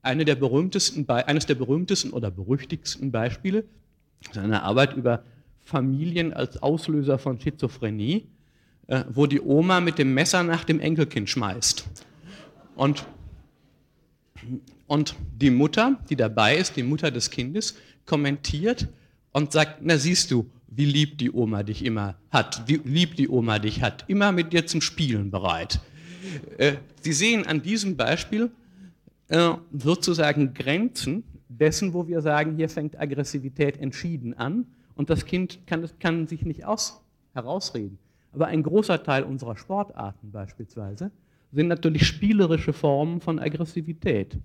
Eine 0.00 0.24
der 0.24 0.34
berühmtesten, 0.34 1.08
eines 1.08 1.46
der 1.46 1.54
berühmtesten 1.54 2.10
oder 2.10 2.30
berüchtigsten 2.30 3.12
Beispiele 3.12 3.64
ist 4.28 4.38
eine 4.38 4.62
Arbeit 4.62 4.96
über 4.96 5.22
Familien 5.60 6.32
als 6.32 6.62
Auslöser 6.62 7.18
von 7.18 7.38
Schizophrenie, 7.38 8.26
äh, 8.88 9.04
wo 9.10 9.26
die 9.26 9.40
Oma 9.40 9.80
mit 9.80 9.98
dem 9.98 10.14
Messer 10.14 10.42
nach 10.42 10.64
dem 10.64 10.80
Enkelkind 10.80 11.28
schmeißt. 11.28 11.84
Und, 12.74 13.04
und 14.86 15.14
die 15.40 15.50
Mutter, 15.50 16.00
die 16.08 16.16
dabei 16.16 16.56
ist, 16.56 16.76
die 16.76 16.82
Mutter 16.82 17.10
des 17.10 17.30
Kindes, 17.30 17.76
kommentiert 18.06 18.88
und 19.32 19.52
sagt, 19.52 19.78
na 19.82 19.98
siehst 19.98 20.30
du, 20.30 20.50
wie 20.74 20.84
lieb 20.84 21.18
die 21.18 21.30
Oma 21.30 21.62
dich 21.62 21.84
immer 21.84 22.16
hat, 22.30 22.62
wie 22.66 22.80
lieb 22.84 23.16
die 23.16 23.28
Oma 23.28 23.58
dich 23.58 23.82
hat, 23.82 24.04
immer 24.08 24.32
mit 24.32 24.52
dir 24.52 24.66
zum 24.66 24.80
Spielen 24.80 25.30
bereit. 25.30 25.80
Äh, 26.58 26.74
Sie 27.00 27.12
sehen 27.12 27.46
an 27.46 27.62
diesem 27.62 27.96
Beispiel 27.96 28.50
äh, 29.28 29.52
sozusagen 29.72 30.54
Grenzen 30.54 31.24
dessen, 31.48 31.92
wo 31.92 32.06
wir 32.06 32.20
sagen, 32.20 32.56
hier 32.56 32.68
fängt 32.68 32.98
Aggressivität 32.98 33.78
entschieden 33.78 34.34
an 34.34 34.66
und 34.94 35.10
das 35.10 35.24
Kind 35.24 35.66
kann, 35.66 35.88
kann 35.98 36.26
sich 36.26 36.44
nicht 36.44 36.64
aus, 36.64 37.02
herausreden. 37.34 37.98
Aber 38.32 38.46
ein 38.46 38.62
großer 38.62 39.02
Teil 39.02 39.24
unserer 39.24 39.56
Sportarten 39.56 40.30
beispielsweise 40.32 41.10
sind 41.50 41.68
natürlich 41.68 42.06
spielerische 42.06 42.72
Formen 42.72 43.20
von 43.20 43.38
Aggressivität. 43.38 44.38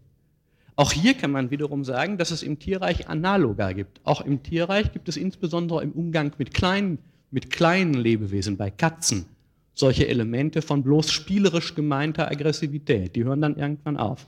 Auch 0.77 0.91
hier 0.91 1.15
kann 1.15 1.31
man 1.31 1.49
wiederum 1.49 1.83
sagen, 1.83 2.19
dass 2.19 2.29
es 2.29 2.43
im 2.43 2.59
Tierreich 2.59 3.09
Analoga 3.09 3.71
gibt. 3.71 3.99
Auch 4.03 4.21
im 4.21 4.43
Tierreich 4.43 4.93
gibt 4.93 5.09
es 5.09 5.17
insbesondere 5.17 5.81
im 5.81 5.91
Umgang 5.91 6.31
mit 6.37 6.53
kleinen, 6.53 6.99
mit 7.31 7.49
kleinen 7.49 7.95
Lebewesen, 7.95 8.57
bei 8.57 8.69
Katzen, 8.69 9.25
solche 9.73 10.07
Elemente 10.07 10.61
von 10.61 10.83
bloß 10.83 11.11
spielerisch 11.11 11.73
gemeinter 11.73 12.29
Aggressivität. 12.29 13.15
Die 13.15 13.23
hören 13.23 13.41
dann 13.41 13.57
irgendwann 13.57 13.97
auf. 13.97 14.27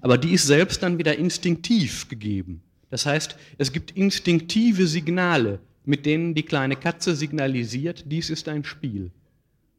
Aber 0.00 0.18
die 0.18 0.32
ist 0.32 0.48
selbst 0.48 0.82
dann 0.82 0.98
wieder 0.98 1.16
instinktiv 1.16 2.08
gegeben. 2.08 2.60
Das 2.90 3.06
heißt, 3.06 3.36
es 3.58 3.70
gibt 3.70 3.92
instinktive 3.92 4.88
Signale, 4.88 5.60
mit 5.84 6.06
denen 6.06 6.34
die 6.34 6.42
kleine 6.42 6.74
Katze 6.74 7.14
signalisiert, 7.14 8.04
dies 8.08 8.30
ist 8.30 8.48
ein 8.48 8.64
Spiel. 8.64 9.12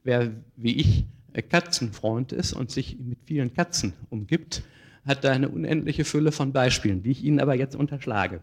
Wer 0.06 0.32
wie 0.56 0.78
ich 0.78 1.06
Katzenfreund 1.50 2.32
ist 2.32 2.54
und 2.54 2.72
sich 2.72 2.98
mit 3.00 3.20
vielen 3.26 3.54
Katzen 3.54 3.94
umgibt, 4.10 4.64
hat 5.06 5.24
da 5.24 5.32
eine 5.32 5.50
unendliche 5.50 6.06
Fülle 6.06 6.32
von 6.32 6.52
Beispielen, 6.52 7.04
die 7.04 7.12
ich 7.12 7.24
Ihnen 7.24 7.40
aber 7.40 7.56
jetzt 7.56 7.76
unterschlage. 7.76 8.42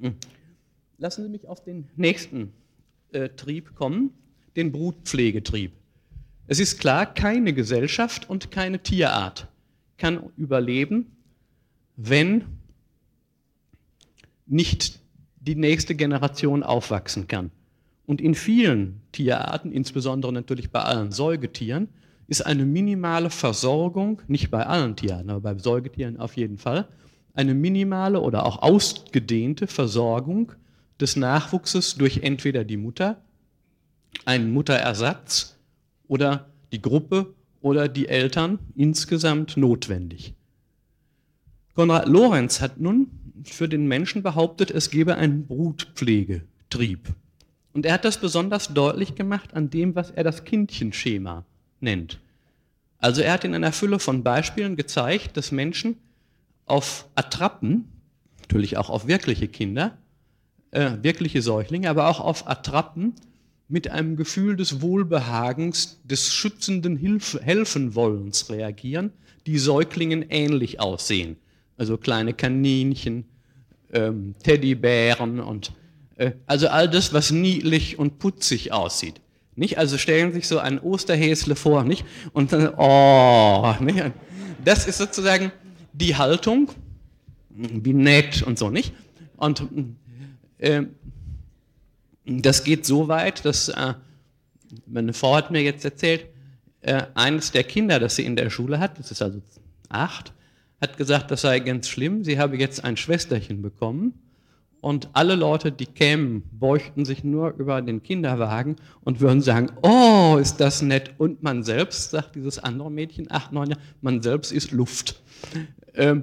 Hm. 0.00 0.14
Lassen 0.98 1.24
Sie 1.24 1.28
mich 1.28 1.46
auf 1.46 1.62
den 1.62 1.88
nächsten 1.96 2.52
äh, 3.12 3.28
Trieb 3.30 3.74
kommen, 3.74 4.10
den 4.56 4.72
Brutpflegetrieb. 4.72 5.72
Es 6.46 6.60
ist 6.60 6.78
klar, 6.78 7.12
keine 7.12 7.52
Gesellschaft 7.52 8.30
und 8.30 8.50
keine 8.50 8.82
Tierart 8.82 9.48
kann 9.98 10.30
überleben, 10.36 11.16
wenn 11.96 12.44
nicht 14.46 15.00
die 15.40 15.54
nächste 15.54 15.94
Generation 15.94 16.62
aufwachsen 16.62 17.26
kann. 17.26 17.50
Und 18.06 18.20
in 18.20 18.34
vielen 18.34 19.00
Tierarten, 19.12 19.72
insbesondere 19.72 20.32
natürlich 20.32 20.70
bei 20.70 20.80
allen 20.80 21.10
Säugetieren, 21.10 21.88
ist 22.28 22.42
eine 22.42 22.66
minimale 22.66 23.30
Versorgung, 23.30 24.22
nicht 24.26 24.50
bei 24.50 24.66
allen 24.66 24.96
Tieren, 24.96 25.30
aber 25.30 25.54
bei 25.54 25.58
Säugetieren 25.58 26.18
auf 26.18 26.36
jeden 26.36 26.58
Fall, 26.58 26.88
eine 27.34 27.54
minimale 27.54 28.20
oder 28.20 28.46
auch 28.46 28.62
ausgedehnte 28.62 29.66
Versorgung 29.66 30.52
des 31.00 31.16
Nachwuchses 31.16 31.96
durch 31.96 32.18
entweder 32.18 32.64
die 32.64 32.78
Mutter, 32.78 33.22
einen 34.24 34.52
Mutterersatz 34.52 35.56
oder 36.08 36.48
die 36.72 36.80
Gruppe 36.80 37.34
oder 37.60 37.88
die 37.88 38.08
Eltern 38.08 38.58
insgesamt 38.74 39.56
notwendig. 39.56 40.34
Konrad 41.74 42.08
Lorenz 42.08 42.60
hat 42.60 42.80
nun 42.80 43.10
für 43.44 43.68
den 43.68 43.86
Menschen 43.86 44.22
behauptet, 44.22 44.70
es 44.70 44.90
gebe 44.90 45.16
einen 45.16 45.46
Brutpflegetrieb. 45.46 47.14
Und 47.74 47.84
er 47.84 47.92
hat 47.92 48.06
das 48.06 48.18
besonders 48.18 48.72
deutlich 48.72 49.14
gemacht 49.14 49.52
an 49.52 49.68
dem, 49.68 49.94
was 49.94 50.10
er 50.10 50.24
das 50.24 50.44
Kindchenschema 50.44 51.44
nennt. 51.80 52.18
Also 52.98 53.22
er 53.22 53.34
hat 53.34 53.44
in 53.44 53.54
einer 53.54 53.72
Fülle 53.72 53.98
von 53.98 54.22
Beispielen 54.22 54.76
gezeigt, 54.76 55.36
dass 55.36 55.52
Menschen 55.52 55.96
auf 56.64 57.06
Attrappen, 57.14 57.84
natürlich 58.40 58.76
auch 58.76 58.90
auf 58.90 59.06
wirkliche 59.06 59.48
Kinder, 59.48 59.98
äh, 60.70 60.92
wirkliche 61.02 61.42
Säuglinge, 61.42 61.88
aber 61.88 62.08
auch 62.08 62.20
auf 62.20 62.48
Attrappen 62.48 63.14
mit 63.68 63.90
einem 63.90 64.16
Gefühl 64.16 64.56
des 64.56 64.80
Wohlbehagens, 64.80 66.00
des 66.04 66.32
schützenden 66.32 66.96
Hilf 66.96 67.38
Helfenwollens 67.40 68.50
reagieren, 68.50 69.12
die 69.46 69.58
Säuglingen 69.58 70.24
ähnlich 70.28 70.80
aussehen. 70.80 71.36
Also 71.76 71.96
kleine 71.96 72.32
Kaninchen, 72.32 73.24
ähm, 73.92 74.34
Teddybären 74.42 75.40
und 75.40 75.72
äh, 76.16 76.32
also 76.46 76.68
all 76.68 76.88
das, 76.88 77.12
was 77.12 77.30
niedlich 77.30 77.98
und 77.98 78.18
putzig 78.18 78.72
aussieht. 78.72 79.20
Nicht? 79.56 79.78
Also 79.78 79.98
stellen 79.98 80.32
sich 80.32 80.46
so 80.46 80.58
ein 80.58 80.78
Osterhäsle 80.78 81.56
vor, 81.56 81.82
nicht? 81.82 82.04
Und 82.32 82.52
dann, 82.52 82.74
oh, 82.76 83.74
nicht? 83.80 84.12
Das 84.64 84.86
ist 84.86 84.98
sozusagen 84.98 85.50
die 85.92 86.16
Haltung, 86.16 86.70
wie 87.48 87.94
nett 87.94 88.42
und 88.42 88.58
so, 88.58 88.68
nicht? 88.68 88.92
Und 89.36 89.66
äh, 90.58 90.82
das 92.26 92.64
geht 92.64 92.84
so 92.84 93.08
weit, 93.08 93.44
dass 93.44 93.70
äh, 93.70 93.94
meine 94.86 95.14
Frau 95.14 95.36
hat 95.36 95.50
mir 95.50 95.62
jetzt 95.62 95.84
erzählt, 95.84 96.26
äh, 96.82 97.04
eines 97.14 97.52
der 97.52 97.64
Kinder, 97.64 97.98
das 97.98 98.16
sie 98.16 98.26
in 98.26 98.36
der 98.36 98.50
Schule 98.50 98.78
hat, 98.78 98.98
das 98.98 99.10
ist 99.10 99.22
also 99.22 99.40
acht, 99.88 100.32
hat 100.80 100.98
gesagt, 100.98 101.30
das 101.30 101.40
sei 101.40 101.60
ganz 101.60 101.88
schlimm, 101.88 102.24
sie 102.24 102.38
habe 102.38 102.58
jetzt 102.58 102.84
ein 102.84 102.96
Schwesterchen 102.96 103.62
bekommen 103.62 104.14
und 104.86 105.08
alle 105.14 105.34
Leute, 105.34 105.72
die 105.72 105.86
kämen, 105.86 106.44
beuchten 106.52 107.04
sich 107.04 107.24
nur 107.24 107.54
über 107.58 107.82
den 107.82 108.04
Kinderwagen 108.04 108.76
und 109.00 109.18
würden 109.18 109.40
sagen, 109.40 109.72
oh, 109.82 110.38
ist 110.40 110.58
das 110.58 110.80
nett. 110.80 111.10
Und 111.18 111.42
man 111.42 111.64
selbst, 111.64 112.12
sagt 112.12 112.36
dieses 112.36 112.60
andere 112.60 112.88
Mädchen, 112.88 113.28
acht, 113.28 113.50
neun 113.50 113.70
Jahre, 113.70 113.80
man 114.00 114.22
selbst 114.22 114.52
ist 114.52 114.70
Luft. 114.70 115.20
Ähm, 115.94 116.22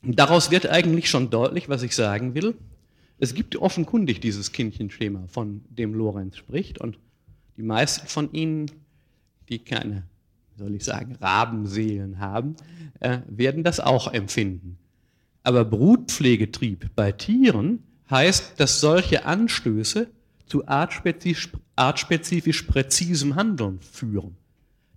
daraus 0.00 0.50
wird 0.50 0.70
eigentlich 0.70 1.10
schon 1.10 1.28
deutlich, 1.28 1.68
was 1.68 1.82
ich 1.82 1.94
sagen 1.94 2.34
will. 2.34 2.54
Es 3.18 3.34
gibt 3.34 3.54
offenkundig 3.56 4.20
dieses 4.20 4.52
Kindchenschema, 4.52 5.24
von 5.28 5.60
dem 5.68 5.92
Lorenz 5.92 6.38
spricht. 6.38 6.80
Und 6.80 6.98
die 7.58 7.62
meisten 7.62 8.06
von 8.06 8.32
Ihnen, 8.32 8.70
die 9.50 9.58
keine, 9.58 10.04
soll 10.56 10.74
ich 10.76 10.84
sagen, 10.84 11.14
Rabenseelen 11.20 12.20
haben, 12.20 12.56
äh, 13.00 13.18
werden 13.28 13.64
das 13.64 13.80
auch 13.80 14.10
empfinden. 14.14 14.78
Aber 15.42 15.64
Brutpflegetrieb 15.64 16.90
bei 16.94 17.12
Tieren 17.12 17.82
heißt, 18.10 18.58
dass 18.58 18.80
solche 18.80 19.24
Anstöße 19.24 20.08
zu 20.46 20.66
artspezifisch, 20.66 21.50
artspezifisch 21.76 22.62
präzisem 22.62 23.36
Handeln 23.36 23.80
führen. 23.80 24.36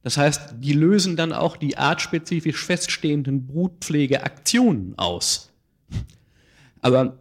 Das 0.02 0.18
heißt, 0.18 0.56
die 0.60 0.74
lösen 0.74 1.16
dann 1.16 1.32
auch 1.32 1.56
die 1.56 1.78
artspezifisch 1.78 2.64
feststehenden 2.66 3.48
Brutpflegeaktionen 3.48 4.98
aus. 4.98 5.52
Aber 6.82 7.18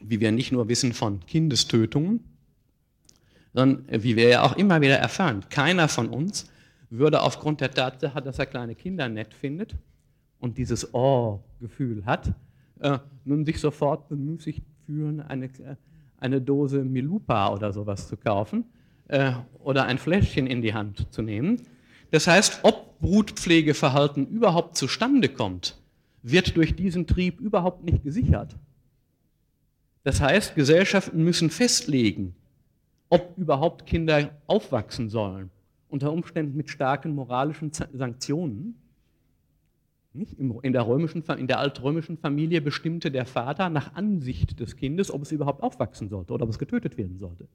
wie 0.00 0.20
wir 0.20 0.30
nicht 0.32 0.52
nur 0.52 0.68
wissen 0.68 0.92
von 0.92 1.24
Kindestötungen, 1.24 2.20
sondern 3.54 4.02
wie 4.02 4.16
wir 4.16 4.28
ja 4.28 4.42
auch 4.42 4.56
immer 4.56 4.80
wieder 4.82 4.98
erfahren, 4.98 5.44
keiner 5.48 5.88
von 5.88 6.08
uns 6.08 6.50
würde 6.90 7.22
aufgrund 7.22 7.60
der 7.60 7.70
Tatsache, 7.70 8.20
dass 8.20 8.38
er 8.38 8.46
kleine 8.46 8.74
Kinder 8.74 9.08
nett 9.08 9.32
findet 9.32 9.74
und 10.38 10.58
dieses 10.58 10.92
Oh-Gefühl 10.92 12.04
hat, 12.04 12.34
äh, 12.80 12.98
nun 13.24 13.44
sich 13.44 13.60
sofort 13.60 14.08
bemüßigt 14.08 14.62
fühlen, 14.86 15.20
eine, 15.20 15.46
äh, 15.46 15.76
eine 16.18 16.40
Dose 16.40 16.84
Milupa 16.84 17.52
oder 17.52 17.72
sowas 17.72 18.08
zu 18.08 18.16
kaufen 18.16 18.64
äh, 19.08 19.32
oder 19.60 19.84
ein 19.84 19.98
Fläschchen 19.98 20.46
in 20.46 20.62
die 20.62 20.74
Hand 20.74 21.12
zu 21.12 21.22
nehmen. 21.22 21.62
Das 22.10 22.26
heißt, 22.26 22.60
ob 22.62 22.98
Brutpflegeverhalten 23.00 24.26
überhaupt 24.26 24.76
zustande 24.76 25.28
kommt, 25.28 25.80
wird 26.22 26.56
durch 26.56 26.74
diesen 26.74 27.06
Trieb 27.06 27.40
überhaupt 27.40 27.84
nicht 27.84 28.02
gesichert. 28.02 28.56
Das 30.04 30.20
heißt, 30.20 30.54
Gesellschaften 30.54 31.22
müssen 31.22 31.50
festlegen, 31.50 32.34
ob 33.10 33.36
überhaupt 33.36 33.86
Kinder 33.86 34.30
aufwachsen 34.46 35.08
sollen, 35.08 35.50
unter 35.88 36.12
Umständen 36.12 36.56
mit 36.56 36.70
starken 36.70 37.14
moralischen 37.14 37.72
Sanktionen 37.72 38.76
in 40.38 40.72
der, 40.72 40.86
römischen, 40.86 41.22
in 41.22 41.46
der 41.46 41.58
altrömischen 41.58 42.16
Familie 42.18 42.60
bestimmte 42.60 43.10
der 43.10 43.26
Vater 43.26 43.68
nach 43.68 43.94
Ansicht 43.94 44.60
des 44.60 44.76
Kindes, 44.76 45.10
ob 45.10 45.22
es 45.22 45.32
überhaupt 45.32 45.62
aufwachsen 45.62 46.08
sollte 46.08 46.32
oder 46.32 46.44
ob 46.44 46.50
es 46.50 46.58
getötet 46.58 46.96
werden 46.96 47.18
sollte. 47.18 47.46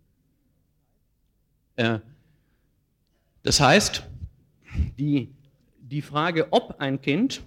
Äh, 1.76 2.00
das 3.44 3.60
heißt, 3.60 4.08
die, 4.98 5.30
die 5.80 6.02
Frage, 6.02 6.48
ob 6.52 6.76
ein 6.80 7.02
Kind 7.02 7.44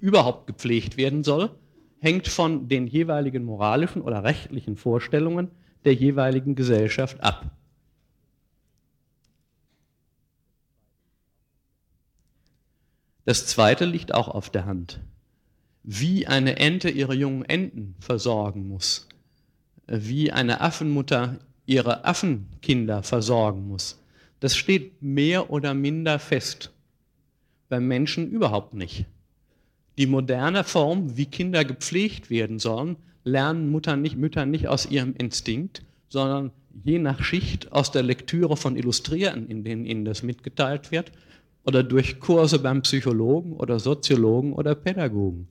überhaupt 0.00 0.46
gepflegt 0.46 0.96
werden 0.96 1.24
soll, 1.24 1.50
hängt 1.98 2.28
von 2.28 2.68
den 2.68 2.86
jeweiligen 2.86 3.44
moralischen 3.44 4.02
oder 4.02 4.24
rechtlichen 4.24 4.76
Vorstellungen 4.76 5.50
der 5.84 5.94
jeweiligen 5.94 6.54
Gesellschaft 6.54 7.22
ab. 7.22 7.50
Das 13.24 13.46
zweite 13.46 13.84
liegt 13.84 14.14
auch 14.14 14.28
auf 14.28 14.50
der 14.50 14.64
Hand. 14.64 15.00
Wie 15.84 16.26
eine 16.26 16.58
Ente 16.58 16.90
ihre 16.90 17.14
jungen 17.14 17.44
Enten 17.44 17.94
versorgen 18.00 18.68
muss, 18.68 19.08
wie 19.86 20.32
eine 20.32 20.60
Affenmutter 20.60 21.38
ihre 21.66 22.04
Affenkinder 22.04 23.02
versorgen 23.02 23.68
muss, 23.68 24.00
das 24.40 24.56
steht 24.56 25.02
mehr 25.02 25.50
oder 25.50 25.74
minder 25.74 26.18
fest. 26.18 26.72
Beim 27.68 27.86
Menschen 27.86 28.28
überhaupt 28.30 28.74
nicht. 28.74 29.06
Die 29.98 30.06
moderne 30.06 30.64
Form, 30.64 31.16
wie 31.16 31.26
Kinder 31.26 31.64
gepflegt 31.64 32.28
werden 32.28 32.58
sollen, 32.58 32.96
lernen 33.24 33.70
Mutter 33.70 33.96
nicht, 33.96 34.16
Mütter 34.16 34.46
nicht 34.46 34.66
aus 34.66 34.86
ihrem 34.90 35.14
Instinkt, 35.14 35.82
sondern 36.08 36.50
je 36.84 36.98
nach 36.98 37.22
Schicht 37.22 37.70
aus 37.72 37.92
der 37.92 38.02
Lektüre 38.02 38.56
von 38.56 38.76
Illustrierten, 38.76 39.48
in 39.48 39.64
denen 39.64 39.84
ihnen 39.84 40.04
das 40.04 40.22
mitgeteilt 40.22 40.90
wird, 40.90 41.12
oder 41.64 41.82
durch 41.82 42.20
Kurse 42.20 42.58
beim 42.58 42.82
Psychologen 42.82 43.52
oder 43.54 43.78
Soziologen 43.78 44.52
oder 44.52 44.74
Pädagogen. 44.74 45.48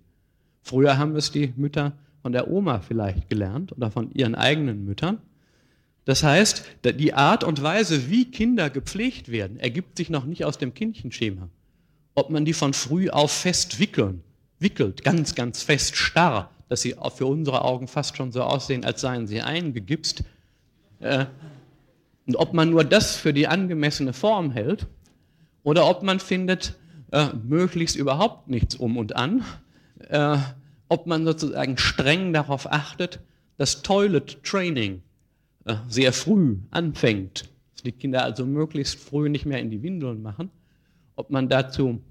Früher 0.62 0.98
haben 0.98 1.16
es 1.16 1.32
die 1.32 1.54
Mütter 1.56 1.94
von 2.22 2.32
der 2.32 2.50
Oma 2.50 2.82
vielleicht 2.82 3.30
gelernt 3.30 3.72
oder 3.76 3.92
von 3.92 4.12
ihren 4.12 4.36
eigenen 4.36 4.86
Müttern. 4.86 5.20
Das 6.06 6.24
heißt, 6.24 6.66
die 6.84 7.14
Art 7.14 7.44
und 7.44 7.62
Weise, 7.62 8.10
wie 8.10 8.30
Kinder 8.30 8.70
gepflegt 8.70 9.32
werden, 9.32 9.60
ergibt 9.60 9.98
sich 9.98 10.10
noch 10.10 10.26
nicht 10.26 10.46
aus 10.46 10.58
dem 10.58 10.74
Kindchenschema. 10.74 11.50
Ob 12.16 12.30
man 12.30 12.46
die 12.46 12.54
von 12.54 12.74
früh 12.74 13.10
auf 13.10 13.32
fest 13.32 13.80
wickeln, 13.80 14.24
wickelt, 14.60 15.04
ganz, 15.04 15.36
ganz 15.36 15.64
fest 15.64 15.96
starr, 15.96 16.52
dass 16.70 16.82
sie 16.82 16.96
für 17.16 17.26
unsere 17.26 17.64
Augen 17.64 17.88
fast 17.88 18.18
schon 18.18 18.32
so 18.32 18.44
aussehen, 18.44 18.84
als 18.84 19.02
seien 19.02 19.28
sie 19.28 19.42
eingegipst. 19.42 20.24
Äh, 21.00 21.26
und 22.28 22.36
ob 22.36 22.54
man 22.54 22.70
nur 22.70 22.84
das 22.84 23.16
für 23.16 23.34
die 23.34 23.48
angemessene 23.48 24.14
Form 24.14 24.52
hält, 24.52 24.88
oder 25.64 25.88
ob 25.88 26.04
man 26.04 26.20
findet, 26.20 26.76
äh, 27.12 27.28
möglichst 27.44 27.96
überhaupt 27.96 28.48
nichts 28.48 28.76
um 28.76 28.98
und 28.98 29.16
an, 29.16 29.44
äh, 30.10 30.38
ob 30.90 31.08
man 31.08 31.26
sozusagen 31.26 31.78
streng 31.78 32.34
darauf 32.34 32.72
achtet, 32.72 33.20
dass 33.58 33.82
Toilet 33.82 34.44
Training 34.44 35.02
äh, 35.66 35.76
sehr 35.88 36.14
früh 36.14 36.58
anfängt, 36.72 37.50
dass 37.74 37.84
die 37.84 37.92
Kinder 37.92 38.24
also 38.24 38.46
möglichst 38.46 39.00
früh 39.00 39.30
nicht 39.30 39.46
mehr 39.46 39.60
in 39.60 39.70
die 39.70 39.84
Windeln 39.84 40.22
machen, 40.22 40.50
ob 41.16 41.30
man 41.30 41.50
dazu, 41.50 42.02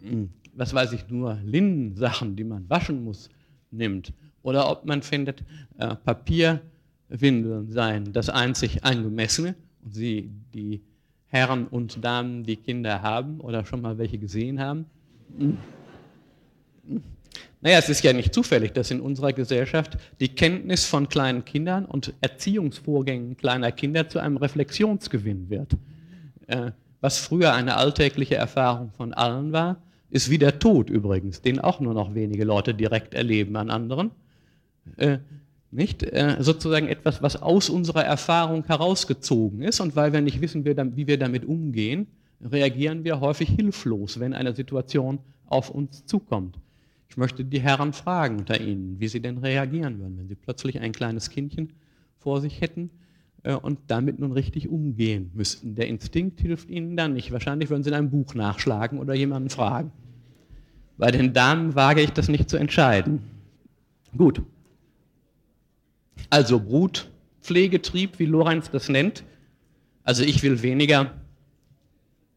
mh, 0.00 0.10
hm, 0.10 0.30
was 0.54 0.74
weiß 0.74 0.92
ich, 0.92 1.08
nur 1.08 1.38
Linnensachen, 1.44 2.36
die 2.36 2.44
man 2.44 2.68
waschen 2.68 3.02
muss, 3.04 3.30
nimmt, 3.70 4.12
oder 4.42 4.70
ob 4.70 4.84
man 4.84 5.02
findet, 5.02 5.42
äh, 5.78 5.94
Papierwindeln 5.96 7.70
seien 7.70 8.12
das 8.12 8.28
einzig 8.28 8.84
angemessene 8.84 9.54
und 9.82 9.94
sie 9.94 10.30
die 10.52 10.82
Herren 11.32 11.66
und 11.66 12.04
Damen, 12.04 12.44
die 12.44 12.56
Kinder 12.56 13.00
haben 13.00 13.40
oder 13.40 13.64
schon 13.64 13.80
mal 13.80 13.96
welche 13.96 14.18
gesehen 14.18 14.60
haben. 14.60 14.84
Hm. 15.38 15.56
Naja, 17.62 17.78
es 17.78 17.88
ist 17.88 18.04
ja 18.04 18.12
nicht 18.12 18.34
zufällig, 18.34 18.72
dass 18.74 18.90
in 18.90 19.00
unserer 19.00 19.32
Gesellschaft 19.32 19.96
die 20.20 20.28
Kenntnis 20.28 20.84
von 20.84 21.08
kleinen 21.08 21.46
Kindern 21.46 21.86
und 21.86 22.12
Erziehungsvorgängen 22.20 23.38
kleiner 23.38 23.72
Kinder 23.72 24.10
zu 24.10 24.18
einem 24.18 24.36
Reflexionsgewinn 24.36 25.48
wird. 25.48 25.72
Äh, 26.48 26.72
was 27.00 27.18
früher 27.18 27.54
eine 27.54 27.76
alltägliche 27.76 28.34
Erfahrung 28.34 28.90
von 28.90 29.14
allen 29.14 29.52
war, 29.52 29.78
ist 30.10 30.28
wie 30.28 30.38
der 30.38 30.58
Tod 30.58 30.90
übrigens, 30.90 31.40
den 31.40 31.60
auch 31.60 31.80
nur 31.80 31.94
noch 31.94 32.14
wenige 32.14 32.44
Leute 32.44 32.74
direkt 32.74 33.14
erleben 33.14 33.56
an 33.56 33.70
anderen. 33.70 34.10
Nicht? 35.72 36.02
Äh, 36.02 36.36
sozusagen 36.40 36.86
etwas, 36.86 37.22
was 37.22 37.40
aus 37.40 37.70
unserer 37.70 38.04
Erfahrung 38.04 38.64
herausgezogen 38.64 39.62
ist. 39.62 39.80
Und 39.80 39.96
weil 39.96 40.12
wir 40.12 40.20
nicht 40.20 40.40
wissen, 40.40 40.64
wie 40.64 41.06
wir 41.06 41.18
damit 41.18 41.46
umgehen, 41.46 42.06
reagieren 42.42 43.04
wir 43.04 43.20
häufig 43.20 43.48
hilflos, 43.48 44.20
wenn 44.20 44.34
eine 44.34 44.54
Situation 44.54 45.18
auf 45.46 45.70
uns 45.70 46.04
zukommt. 46.04 46.58
Ich 47.08 47.16
möchte 47.16 47.44
die 47.44 47.60
Herren 47.60 47.92
fragen 47.92 48.38
unter 48.38 48.60
Ihnen, 48.60 49.00
wie 49.00 49.08
sie 49.08 49.20
denn 49.20 49.38
reagieren 49.38 49.98
würden, 49.98 50.18
wenn 50.18 50.28
sie 50.28 50.34
plötzlich 50.34 50.78
ein 50.80 50.92
kleines 50.92 51.30
Kindchen 51.30 51.72
vor 52.18 52.40
sich 52.40 52.60
hätten 52.60 52.90
äh, 53.42 53.54
und 53.54 53.78
damit 53.86 54.18
nun 54.18 54.32
richtig 54.32 54.68
umgehen 54.68 55.30
müssten. 55.34 55.74
Der 55.74 55.88
Instinkt 55.88 56.40
hilft 56.40 56.68
Ihnen 56.70 56.96
dann 56.96 57.14
nicht. 57.14 57.32
Wahrscheinlich 57.32 57.70
würden 57.70 57.82
Sie 57.82 57.90
in 57.90 57.96
einem 57.96 58.10
Buch 58.10 58.34
nachschlagen 58.34 58.98
oder 58.98 59.14
jemanden 59.14 59.50
fragen. 59.50 59.90
Bei 60.98 61.10
den 61.10 61.32
Damen 61.32 61.74
wage 61.74 62.02
ich 62.02 62.10
das 62.10 62.28
nicht 62.28 62.50
zu 62.50 62.58
entscheiden. 62.58 63.20
Gut. 64.16 64.42
Also 66.32 66.58
Brutpflegetrieb, 66.58 68.18
wie 68.18 68.24
Lorenz 68.24 68.70
das 68.70 68.88
nennt. 68.88 69.22
Also 70.02 70.24
ich 70.24 70.42
will 70.42 70.62
weniger, 70.62 71.12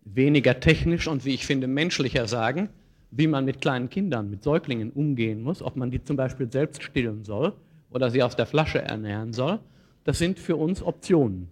weniger 0.03 0.59
technisch 0.59 1.07
und 1.07 1.23
wie 1.23 1.33
ich 1.33 1.45
finde 1.45 1.67
menschlicher 1.67 2.27
sagen, 2.27 2.67
wie 3.11 3.27
man 3.27 3.45
mit 3.45 3.61
kleinen 3.61 3.89
Kindern, 3.89 4.29
mit 4.29 4.43
Säuglingen 4.43 4.91
umgehen 4.91 5.41
muss, 5.41 5.61
ob 5.61 5.77
man 5.77 5.91
die 5.91 6.03
zum 6.03 6.17
Beispiel 6.17 6.51
selbst 6.51 6.83
stillen 6.83 7.23
soll 7.23 7.53
oder 7.89 8.09
sie 8.09 8.21
aus 8.21 8.35
der 8.35 8.45
Flasche 8.45 8.81
ernähren 8.81 9.31
soll. 9.31 9.59
Das 10.03 10.17
sind 10.17 10.39
für 10.39 10.57
uns 10.57 10.83
Optionen. 10.83 11.47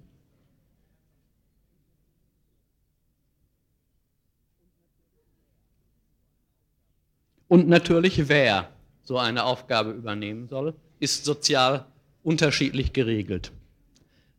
Und 7.48 7.70
natürlich, 7.70 8.28
wer 8.28 8.68
so 9.02 9.18
eine 9.18 9.46
Aufgabe 9.46 9.92
übernehmen 9.92 10.50
soll, 10.50 10.76
ist 11.00 11.24
sozial 11.24 11.86
unterschiedlich 12.24 12.94
geregelt. 12.94 13.52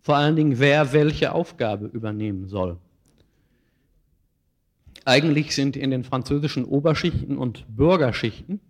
Vor 0.00 0.16
allen 0.16 0.36
Dingen, 0.36 0.58
wer 0.58 0.92
welche 0.92 1.32
Aufgabe 1.32 1.86
übernehmen 1.86 2.48
soll. 2.48 2.78
Eigentlich 5.04 5.54
sind 5.54 5.76
in 5.76 5.90
den 5.90 6.04
französischen 6.04 6.64
Oberschichten 6.64 7.36
und 7.36 7.64
Bürgerschichten 7.68 8.60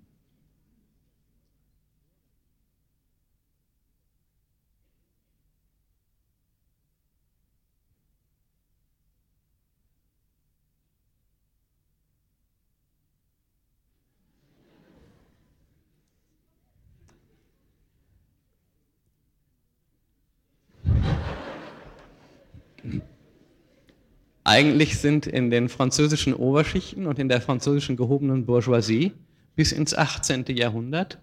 Eigentlich 24.54 24.98
sind 24.98 25.26
in 25.26 25.50
den 25.50 25.68
französischen 25.68 26.32
Oberschichten 26.32 27.06
und 27.08 27.18
in 27.18 27.28
der 27.28 27.40
französischen 27.40 27.96
gehobenen 27.96 28.46
Bourgeoisie 28.46 29.10
bis 29.56 29.72
ins 29.72 29.94
18. 29.94 30.44
Jahrhundert 30.50 31.18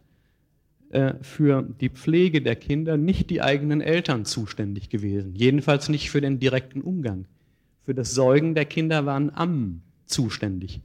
äh, 0.89 1.13
für 1.21 1.61
die 1.61 1.87
Pflege 1.87 2.41
der 2.41 2.57
Kinder 2.57 2.97
nicht 2.97 3.29
die 3.29 3.41
eigenen 3.41 3.79
Eltern 3.79 4.25
zuständig 4.25 4.89
gewesen. 4.89 5.33
Jedenfalls 5.33 5.87
nicht 5.87 6.11
für 6.11 6.19
den 6.19 6.39
direkten 6.39 6.81
Umgang. 6.81 7.23
Für 7.85 7.93
das 7.93 8.13
Säugen 8.13 8.53
der 8.53 8.65
Kinder 8.65 9.05
waren 9.05 9.33
Ammen 9.33 9.81
zuständig. 10.07 10.81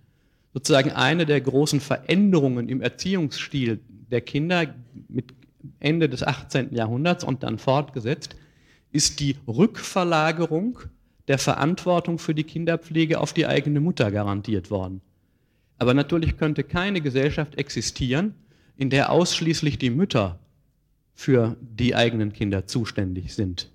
Sozusagen 0.54 0.92
eine 0.92 1.26
der 1.26 1.40
großen 1.40 1.80
Veränderungen 1.80 2.68
im 2.68 2.80
Erziehungsstil 2.80 3.80
der 4.12 4.20
Kinder 4.20 4.72
mit 5.08 5.34
Ende 5.80 6.08
des 6.08 6.22
18. 6.22 6.72
Jahrhunderts 6.72 7.24
und 7.24 7.42
dann 7.42 7.58
fortgesetzt, 7.58 8.36
ist 8.92 9.18
die 9.18 9.34
Rückverlagerung 9.48 10.78
der 11.28 11.38
Verantwortung 11.38 12.18
für 12.18 12.34
die 12.34 12.44
Kinderpflege 12.44 13.20
auf 13.20 13.32
die 13.32 13.46
eigene 13.46 13.80
Mutter 13.80 14.10
garantiert 14.10 14.70
worden. 14.70 15.00
Aber 15.78 15.92
natürlich 15.94 16.36
könnte 16.36 16.64
keine 16.64 17.00
Gesellschaft 17.00 17.56
existieren, 17.56 18.34
in 18.76 18.90
der 18.90 19.10
ausschließlich 19.10 19.78
die 19.78 19.90
Mütter 19.90 20.38
für 21.14 21.56
die 21.60 21.94
eigenen 21.94 22.32
Kinder 22.32 22.66
zuständig 22.66 23.34
sind. 23.34 23.70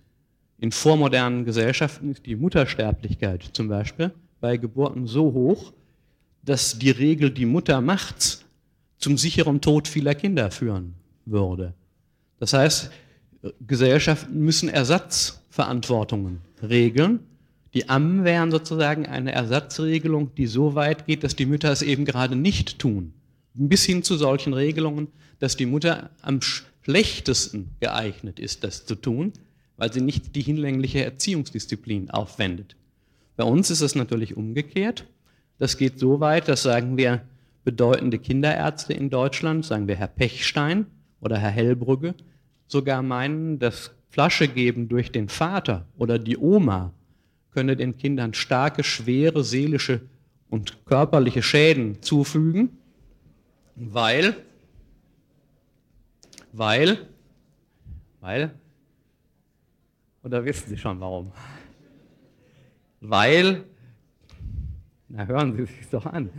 In 0.60 0.72
vormodernen 0.72 1.44
Gesellschaften 1.44 2.12
ist 2.12 2.26
die 2.26 2.36
Muttersterblichkeit 2.36 3.44
zum 3.54 3.68
Beispiel 3.68 4.12
bei 4.40 4.58
Geburten 4.58 5.08
so 5.08 5.34
hoch, 5.34 5.74
dass 6.44 6.78
die 6.78 6.92
Regel, 6.92 7.32
die 7.32 7.46
Mutter 7.46 7.82
macht's, 7.82 8.46
zum 8.98 9.18
sicheren 9.18 9.62
Tod 9.62 9.88
vieler 9.88 10.14
Kinder 10.14 10.52
führen 10.52 10.94
würde. 11.26 11.74
Das 12.40 12.54
heißt, 12.54 12.92
Gesellschaften 13.66 14.40
müssen 14.40 14.70
Ersatzverantwortungen 14.70 16.42
regeln 16.62 17.20
die 17.74 17.88
Ammen 17.90 18.24
wären 18.26 18.52
sozusagen 18.52 19.06
eine 19.06 19.32
Ersatzregelung, 19.32 20.36
die 20.36 20.48
so 20.48 20.76
weit 20.76 21.06
geht, 21.06 21.24
dass 21.24 21.36
die 21.36 21.46
Mütter 21.46 21.72
es 21.72 21.82
eben 21.82 22.04
gerade 22.06 22.36
nicht 22.36 22.80
tun. 22.80 23.14
Bis 23.54 23.86
hin 23.86 24.04
zu 24.04 24.18
solchen 24.18 24.54
Regelungen, 24.54 25.08
dass 25.40 25.56
die 25.56 25.66
Mutter 25.66 26.10
am 26.22 26.40
schlechtesten 26.42 27.70
geeignet 27.80 28.40
ist, 28.40 28.64
das 28.64 28.86
zu 28.86 28.96
tun, 28.96 29.34
weil 29.78 29.92
sie 29.92 30.02
nicht 30.02 30.36
die 30.36 30.42
hinlängliche 30.42 31.04
Erziehungsdisziplin 31.04 32.10
aufwendet. 32.10 32.76
Bei 33.38 33.44
uns 33.46 33.70
ist 33.70 33.82
es 33.82 33.96
natürlich 33.96 34.36
umgekehrt. 34.36 35.06
Das 35.58 35.78
geht 35.78 36.00
so 36.00 36.20
weit, 36.20 36.48
dass 36.48 36.64
sagen 36.64 36.98
wir 36.98 37.22
bedeutende 37.64 38.20
Kinderärzte 38.20 38.94
in 38.94 39.10
Deutschland, 39.10 39.66
sagen 39.66 39.88
wir 39.88 39.96
Herr 39.96 40.08
Pechstein 40.08 40.88
oder 41.22 41.38
Herr 41.38 41.52
Hellbrügge, 41.52 42.16
sogar 42.68 43.02
meinen, 43.02 43.60
dass 43.60 43.92
Flasche 44.10 44.48
geben 44.48 44.90
durch 44.90 45.12
den 45.12 45.30
Vater 45.30 45.86
oder 45.98 46.20
die 46.20 46.38
Oma 46.38 46.94
könne 47.52 47.76
den 47.76 47.98
Kindern 47.98 48.34
starke, 48.34 48.84
schwere 48.84 49.44
seelische 49.44 50.02
und 50.50 50.86
körperliche 50.86 51.44
Schäden 51.44 52.02
zufügen, 52.02 52.78
weil, 53.76 54.36
weil, 56.52 57.08
weil, 58.20 58.54
oder 60.24 60.46
wissen 60.46 60.70
Sie 60.70 60.78
schon 60.78 61.00
warum? 61.00 61.32
Weil, 63.00 63.64
na 65.08 65.26
hören 65.26 65.56
Sie 65.56 65.66
sich 65.66 65.90
doch 65.90 66.06
an, 66.06 66.30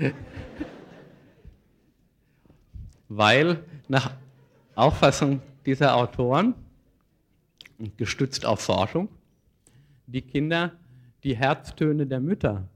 weil 3.09 3.64
nach 3.89 4.14
Auffassung 4.74 5.43
dieser 5.66 5.97
Autoren, 5.97 6.55
gestützt 7.97 8.47
auf 8.47 8.60
Forschung, 8.60 9.09
die 10.06 10.22
Kinder 10.22 10.72
die 11.24 11.36
Herztöne 11.36 12.07
der 12.07 12.20
Mütter 12.20 12.69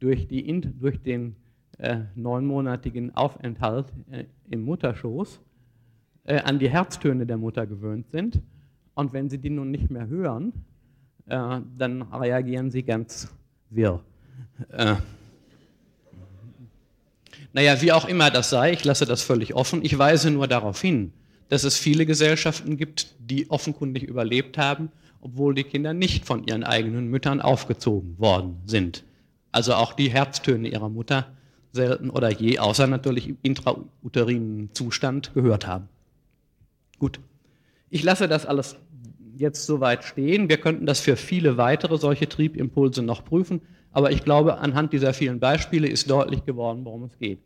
durch, 0.00 0.26
die, 0.26 0.60
durch 0.78 1.02
den 1.02 1.36
äh, 1.78 2.00
neunmonatigen 2.14 3.14
Aufenthalt 3.14 3.86
äh, 4.10 4.24
im 4.50 4.64
Mutterschoß 4.64 5.40
äh, 6.24 6.40
an 6.40 6.58
die 6.58 6.68
Herztöne 6.68 7.26
der 7.26 7.36
Mutter 7.36 7.66
gewöhnt 7.66 8.10
sind. 8.10 8.40
Und 8.94 9.12
wenn 9.12 9.30
sie 9.30 9.38
die 9.38 9.50
nun 9.50 9.70
nicht 9.70 9.90
mehr 9.90 10.06
hören, 10.08 10.52
äh, 11.26 11.60
dann 11.78 12.02
reagieren 12.02 12.70
sie 12.70 12.82
ganz 12.82 13.32
wirr. 13.70 14.00
Äh, 14.70 14.96
naja, 17.52 17.80
wie 17.80 17.92
auch 17.92 18.08
immer 18.08 18.30
das 18.30 18.50
sei, 18.50 18.72
ich 18.72 18.84
lasse 18.84 19.04
das 19.04 19.22
völlig 19.22 19.54
offen. 19.54 19.84
Ich 19.84 19.98
weise 19.98 20.30
nur 20.30 20.48
darauf 20.48 20.80
hin, 20.80 21.12
dass 21.48 21.64
es 21.64 21.76
viele 21.76 22.06
Gesellschaften 22.06 22.76
gibt, 22.76 23.14
die 23.18 23.50
offenkundig 23.50 24.04
überlebt 24.04 24.58
haben 24.58 24.90
obwohl 25.22 25.54
die 25.54 25.64
Kinder 25.64 25.94
nicht 25.94 26.26
von 26.26 26.44
ihren 26.46 26.64
eigenen 26.64 27.06
Müttern 27.06 27.40
aufgezogen 27.40 28.18
worden 28.18 28.60
sind. 28.66 29.04
Also 29.52 29.74
auch 29.74 29.94
die 29.94 30.10
Herztöne 30.10 30.68
ihrer 30.68 30.88
Mutter 30.88 31.28
selten 31.72 32.10
oder 32.10 32.30
je, 32.30 32.58
außer 32.58 32.86
natürlich 32.86 33.28
im 33.28 33.38
intrauterinen 33.42 34.70
Zustand, 34.74 35.32
gehört 35.32 35.66
haben. 35.66 35.88
Gut, 36.98 37.20
ich 37.88 38.02
lasse 38.02 38.28
das 38.28 38.44
alles 38.44 38.76
jetzt 39.36 39.64
soweit 39.64 40.04
stehen. 40.04 40.48
Wir 40.48 40.58
könnten 40.58 40.86
das 40.86 41.00
für 41.00 41.16
viele 41.16 41.56
weitere 41.56 41.96
solche 41.98 42.28
Triebimpulse 42.28 43.02
noch 43.02 43.24
prüfen, 43.24 43.62
aber 43.92 44.10
ich 44.10 44.24
glaube, 44.24 44.58
anhand 44.58 44.92
dieser 44.92 45.14
vielen 45.14 45.40
Beispiele 45.40 45.88
ist 45.88 46.10
deutlich 46.10 46.44
geworden, 46.44 46.84
worum 46.84 47.04
es 47.04 47.16
geht. 47.18 47.38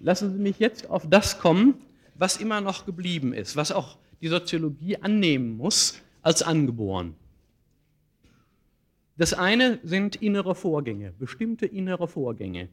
Lassen 0.00 0.32
Sie 0.32 0.38
mich 0.38 0.58
jetzt 0.58 0.88
auf 0.90 1.08
das 1.08 1.38
kommen, 1.38 1.74
was 2.14 2.36
immer 2.36 2.60
noch 2.60 2.86
geblieben 2.86 3.32
ist, 3.32 3.56
was 3.56 3.72
auch 3.72 3.96
die 4.20 4.28
Soziologie 4.28 4.96
annehmen 4.98 5.56
muss, 5.56 6.00
als 6.22 6.42
angeboren. 6.42 7.14
Das 9.16 9.34
eine 9.34 9.78
sind 9.82 10.16
innere 10.16 10.54
Vorgänge, 10.54 11.12
bestimmte 11.12 11.66
innere 11.66 12.08
Vorgänge, 12.08 12.68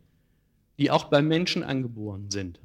die 0.80 0.92
auch 0.92 1.06
beim 1.06 1.28
Menschen 1.28 1.64
angeboren 1.64 2.32
sind. 2.32 2.60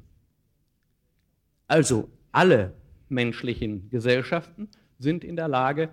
Also 1.67 2.09
alle 2.31 2.73
menschlichen 3.09 3.89
Gesellschaften 3.89 4.69
sind 4.99 5.23
in 5.23 5.35
der 5.35 5.47
Lage, 5.47 5.89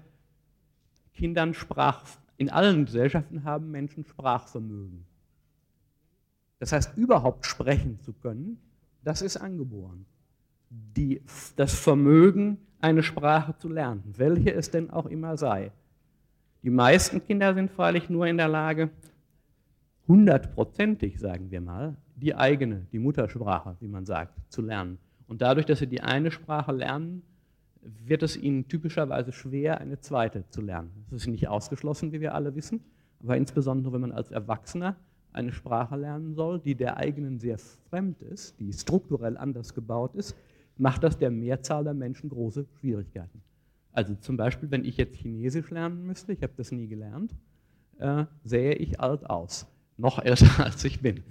Kindern 1.14 1.54
Sprach, 1.54 2.04
in 2.36 2.48
allen 2.48 2.86
Gesellschaften 2.86 3.44
haben 3.44 3.70
Menschen 3.70 4.04
Sprachvermögen. 4.04 5.04
Das 6.58 6.72
heißt, 6.72 6.96
überhaupt 6.96 7.46
sprechen 7.46 8.00
zu 8.00 8.12
können, 8.12 8.60
das 9.02 9.22
ist 9.22 9.36
angeboren. 9.36 10.06
Die, 10.70 11.22
das 11.56 11.74
Vermögen, 11.74 12.59
eine 12.80 13.02
Sprache 13.02 13.56
zu 13.59 13.68
lernen, 13.68 14.02
welche 14.16 14.55
es 14.55 14.70
denn 14.70 14.90
auch 14.90 15.06
immer 15.06 15.36
sei. 15.36 15.72
Die 16.62 16.70
meisten 16.70 17.24
Kinder 17.24 17.55
sind 17.55 17.70
freilich 17.70 18.09
nur 18.09 18.26
in 18.26 18.36
der 18.36 18.48
Lage, 18.48 18.90
hundertprozentig, 20.09 21.18
sagen 21.18 21.51
wir 21.51 21.60
mal, 21.60 21.97
die 22.16 22.34
eigene, 22.34 22.86
die 22.92 22.98
Muttersprache, 22.98 23.76
wie 23.80 23.88
man 23.88 24.06
sagt, 24.06 24.34
zu 24.48 24.62
lernen. 24.62 24.98
Und 25.26 25.42
dadurch, 25.42 25.66
dass 25.66 25.78
sie 25.78 25.86
die 25.86 26.01
eine 26.01 26.30
Sprache 26.30 26.72
lernen, 26.72 27.22
wird 27.82 28.22
es 28.22 28.36
ihnen 28.36 28.68
typischerweise 28.68 29.32
schwer, 29.32 29.80
eine 29.80 30.01
zweite 30.01 30.44
zu 30.48 30.60
lernen. 30.60 31.06
Das 31.10 31.22
ist 31.22 31.28
nicht 31.28 31.48
ausgeschlossen, 31.48 32.12
wie 32.12 32.20
wir 32.20 32.34
alle 32.34 32.55
wissen, 32.55 32.80
aber 33.22 33.36
insbesondere, 33.36 33.92
wenn 33.92 34.02
man 34.02 34.12
als 34.12 34.30
Erwachsener 34.30 34.97
eine 35.32 35.52
Sprache 35.52 35.97
lernen 35.97 36.34
soll, 36.34 36.60
die 36.60 36.74
der 36.74 36.97
eigenen 36.97 37.38
sehr 37.38 37.59
fremd 37.88 38.20
ist, 38.22 38.59
die 38.59 38.72
strukturell 38.72 39.36
anders 39.36 39.74
gebaut 39.74 40.14
ist, 40.14 40.36
macht 40.81 41.05
das 41.05 41.19
der 41.19 41.31
Mehrzahl 41.31 41.85
der 41.85 41.94
Menschen 41.94 42.31
große 42.31 42.66
Schwierigkeiten. 42.81 43.43
Also 43.93 44.15
zum 44.15 44.36
Beispiel, 44.36 44.70
wenn 44.70 44.85
ich 44.85 44.97
jetzt 44.97 45.16
Chinesisch 45.16 45.70
lernen 45.70 46.07
müsste, 46.07 46.32
ich 46.32 46.43
habe 46.43 46.55
das 46.57 46.73
nie 46.73 46.86
gelernt, 46.86 47.35
äh, 47.98 48.24
sähe 48.44 48.74
ich 48.74 48.98
alt 48.98 49.28
aus. 49.28 49.66
Noch 49.98 50.19
älter 50.19 50.48
als 50.65 50.82
ich 50.85 51.01
bin. 51.01 51.23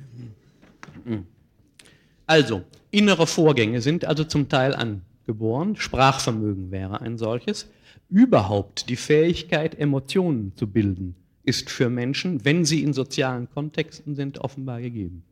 Also, 2.27 2.61
innere 2.91 3.25
Vorgänge 3.25 3.81
sind 3.81 4.05
also 4.05 4.23
zum 4.23 4.49
Teil 4.49 4.75
angeboren. 4.75 5.75
Sprachvermögen 5.75 6.69
wäre 6.69 7.01
ein 7.01 7.17
solches. 7.17 7.71
Überhaupt 8.07 8.89
die 8.89 8.95
Fähigkeit, 8.95 9.79
Emotionen 9.79 10.55
zu 10.55 10.67
bilden, 10.67 11.15
ist 11.43 11.71
für 11.71 11.89
Menschen, 11.89 12.45
wenn 12.45 12.65
sie 12.65 12.83
in 12.83 12.93
sozialen 12.93 13.49
Kontexten 13.49 14.15
sind, 14.15 14.39
offenbar 14.39 14.81
gegeben. 14.81 15.23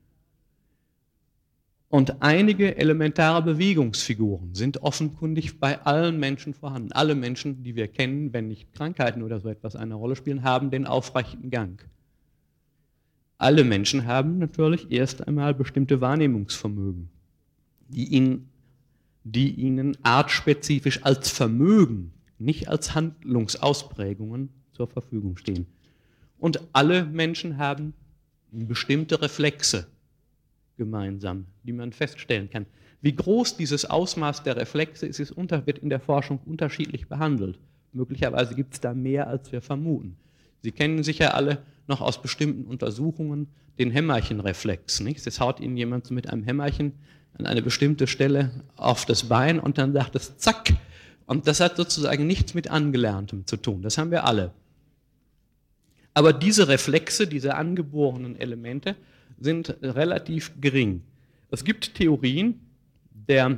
Und 1.89 2.22
einige 2.22 2.76
elementare 2.76 3.41
Bewegungsfiguren 3.41 4.53
sind 4.53 4.84
offenkundig 4.84 5.59
bei 5.59 5.81
allen 5.84 6.19
Menschen 6.19 6.53
vorhanden. 6.53 6.91
Alle 6.91 7.15
Menschen, 7.15 7.64
die 7.64 7.76
wir 7.76 7.88
kennen, 7.88 8.34
wenn 8.34 8.49
nicht 8.49 8.73
Krankheiten 8.73 9.23
oder 9.23 9.39
so 9.39 9.47
etwas 9.47 9.77
eine 9.77 9.95
Rolle 9.95 10.18
spielen, 10.18 10.43
haben 10.43 10.69
den 10.69 10.85
aufrechten 10.85 11.49
Gang. 11.49 11.81
Alle 13.38 13.64
Menschen 13.64 14.05
haben 14.05 14.38
natürlich 14.38 14.91
erst 14.91 15.26
einmal 15.27 15.53
bestimmte 15.53 16.01
Wahrnehmungsvermögen, 16.01 17.09
die 17.88 18.07
ihnen, 18.07 18.49
die 19.23 19.51
ihnen 19.51 19.95
artspezifisch 20.03 21.05
als 21.05 21.30
Vermögen, 21.30 22.11
nicht 22.38 22.68
als 22.68 22.95
Handlungsausprägungen 22.95 24.49
zur 24.73 24.88
Verfügung 24.88 25.38
stehen. 25.38 25.68
Und 26.38 26.68
alle 26.73 27.05
Menschen 27.05 27.57
haben 27.57 27.93
bestimmte 28.51 29.22
Reflexe 29.22 29.88
gemeinsam, 30.77 31.45
die 31.63 31.73
man 31.73 31.91
feststellen 31.91 32.49
kann. 32.49 32.65
Wie 33.01 33.15
groß 33.15 33.57
dieses 33.57 33.85
Ausmaß 33.85 34.43
der 34.43 34.55
Reflexe 34.57 35.05
ist, 35.05 35.19
ist 35.19 35.31
unter, 35.31 35.65
wird 35.67 35.79
in 35.79 35.89
der 35.89 35.99
Forschung 35.99 36.39
unterschiedlich 36.45 37.07
behandelt. 37.07 37.59
Möglicherweise 37.93 38.55
gibt 38.55 38.73
es 38.73 38.79
da 38.81 38.93
mehr, 38.93 39.27
als 39.27 39.51
wir 39.51 39.61
vermuten. 39.61 40.17
Sie 40.61 40.71
kennen 40.71 41.03
sicher 41.03 41.35
alle 41.35 41.59
noch 41.87 42.01
aus 42.01 42.21
bestimmten 42.21 42.65
Untersuchungen 42.65 43.47
den 43.79 43.91
Hämmerchenreflex. 43.91 45.01
Nicht? 45.01 45.25
Das 45.25 45.39
haut 45.39 45.59
Ihnen 45.59 45.77
jemand 45.77 46.09
mit 46.11 46.29
einem 46.29 46.43
Hämmerchen 46.43 46.93
an 47.37 47.45
eine 47.45 47.61
bestimmte 47.61 48.07
Stelle 48.07 48.51
auf 48.75 49.05
das 49.05 49.29
Bein 49.29 49.59
und 49.59 49.77
dann 49.77 49.93
sagt 49.93 50.15
es 50.15 50.37
zack. 50.37 50.73
Und 51.27 51.47
das 51.47 51.59
hat 51.59 51.77
sozusagen 51.77 52.25
nichts 52.25 52.53
mit 52.53 52.69
Angelerntem 52.71 53.45
zu 53.45 53.57
tun. 53.57 53.81
Das 53.81 53.97
haben 53.97 54.11
wir 54.11 54.23
alle. 54.23 54.53
Aber 56.13 56.33
diese 56.33 56.67
Reflexe, 56.67 57.27
diese 57.27 57.55
angeborenen 57.55 58.39
Elemente, 58.39 58.95
sind 59.39 59.77
relativ 59.81 60.51
gering. 60.59 61.01
Es 61.51 61.64
gibt 61.64 61.95
Theorien 61.95 62.59
der 63.11 63.57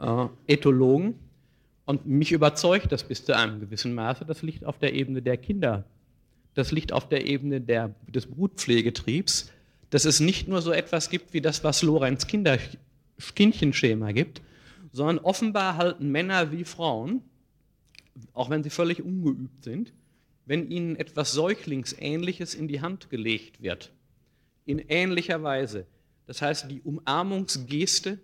äh, 0.00 0.26
Ethologen, 0.46 1.14
und 1.84 2.06
mich 2.06 2.32
überzeugt 2.32 2.92
das 2.92 3.02
bis 3.02 3.24
zu 3.24 3.36
einem 3.36 3.60
gewissen 3.60 3.94
Maße, 3.94 4.24
das 4.24 4.42
liegt 4.42 4.64
auf 4.64 4.78
der 4.78 4.94
Ebene 4.94 5.20
der 5.20 5.36
Kinder, 5.36 5.84
das 6.54 6.70
liegt 6.70 6.92
auf 6.92 7.08
der 7.08 7.26
Ebene 7.26 7.60
der, 7.60 7.94
des 8.08 8.26
Brutpflegetriebs, 8.26 9.50
dass 9.90 10.04
es 10.04 10.20
nicht 10.20 10.48
nur 10.48 10.62
so 10.62 10.72
etwas 10.72 11.10
gibt 11.10 11.34
wie 11.34 11.40
das, 11.40 11.64
was 11.64 11.82
Lorenz 11.82 12.26
Kinder, 12.26 12.58
Kindchenschema 13.34 14.12
gibt, 14.12 14.42
sondern 14.92 15.18
offenbar 15.18 15.76
halten 15.76 16.10
Männer 16.10 16.52
wie 16.52 16.64
Frauen, 16.64 17.22
auch 18.32 18.50
wenn 18.50 18.62
sie 18.62 18.70
völlig 18.70 19.02
ungeübt 19.02 19.64
sind, 19.64 19.92
wenn 20.46 20.70
ihnen 20.70 20.96
etwas 20.96 21.32
Säuglingsähnliches 21.32 22.54
in 22.54 22.68
die 22.68 22.80
Hand 22.80 23.10
gelegt 23.10 23.62
wird, 23.62 23.92
in 24.64 24.78
ähnlicher 24.78 25.42
Weise. 25.42 25.86
Das 26.26 26.42
heißt, 26.42 26.70
die 26.70 26.80
Umarmungsgeste 26.82 28.18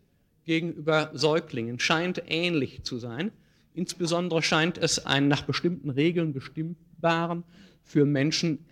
gegenüber 0.45 1.11
Säuglingen 1.13 1.79
scheint 1.79 2.23
ähnlich 2.27 2.83
zu 2.85 2.99
sein. 2.99 3.33
Insbesondere 3.75 4.43
scheint 4.43 4.79
es 4.79 5.05
einen 5.05 5.29
nach 5.29 5.43
bestimmten 5.43 5.91
Regeln 5.91 6.33
bestimmbaren, 6.33 7.45
für 7.85 8.05
Menschen 8.05 8.65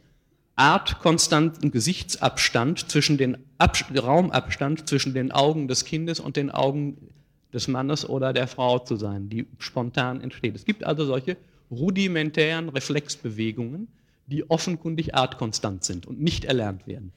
artkonstanten 0.57 1.71
Gesichtsabstand 1.71 2.91
zwischen 2.91 3.19
den 3.19 3.39
Ab 3.59 3.77
Raumabstand 3.95 4.89
zwischen 4.89 5.15
den 5.15 5.33
Augen 5.33 5.69
des 5.69 5.85
Kindes 5.85 6.21
und 6.21 6.37
den 6.37 6.51
Augen 6.51 7.11
des 7.53 7.69
Mannes 7.69 8.07
oder 8.09 8.33
der 8.33 8.47
Frau 8.47 8.79
zu 8.79 8.97
sein, 8.97 9.31
die 9.31 9.47
spontan 9.59 10.21
entsteht. 10.21 10.55
Es 10.55 10.65
gibt 10.65 10.85
also 10.85 11.07
solche 11.07 11.39
rudimentären 11.71 12.69
Reflexbewegungen, 12.69 13.89
die 14.27 14.51
offenkundig 14.51 15.15
artkonstant 15.15 15.85
sind 15.85 16.07
und 16.07 16.21
nicht 16.21 16.45
erlernt 16.45 16.87
werden 16.87 17.13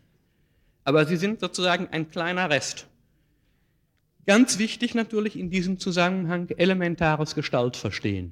aber 0.90 1.06
sie 1.06 1.18
sind 1.18 1.40
sozusagen 1.40 1.88
ein 1.92 2.10
kleiner 2.10 2.50
Rest. 2.50 2.88
Ganz 4.26 4.58
wichtig 4.58 4.96
natürlich 4.96 5.38
in 5.38 5.52
diesem 5.52 5.78
Zusammenhang 5.78 6.50
elementares 6.58 7.36
Gestaltverstehen. 7.36 8.32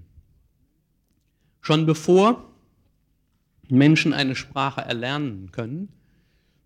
Schon 1.61 1.85
bevor 1.85 2.51
Menschen 3.69 4.11
eine 4.11 4.35
Sprache 4.35 4.81
erlernen 4.81 5.51
können, 5.51 5.89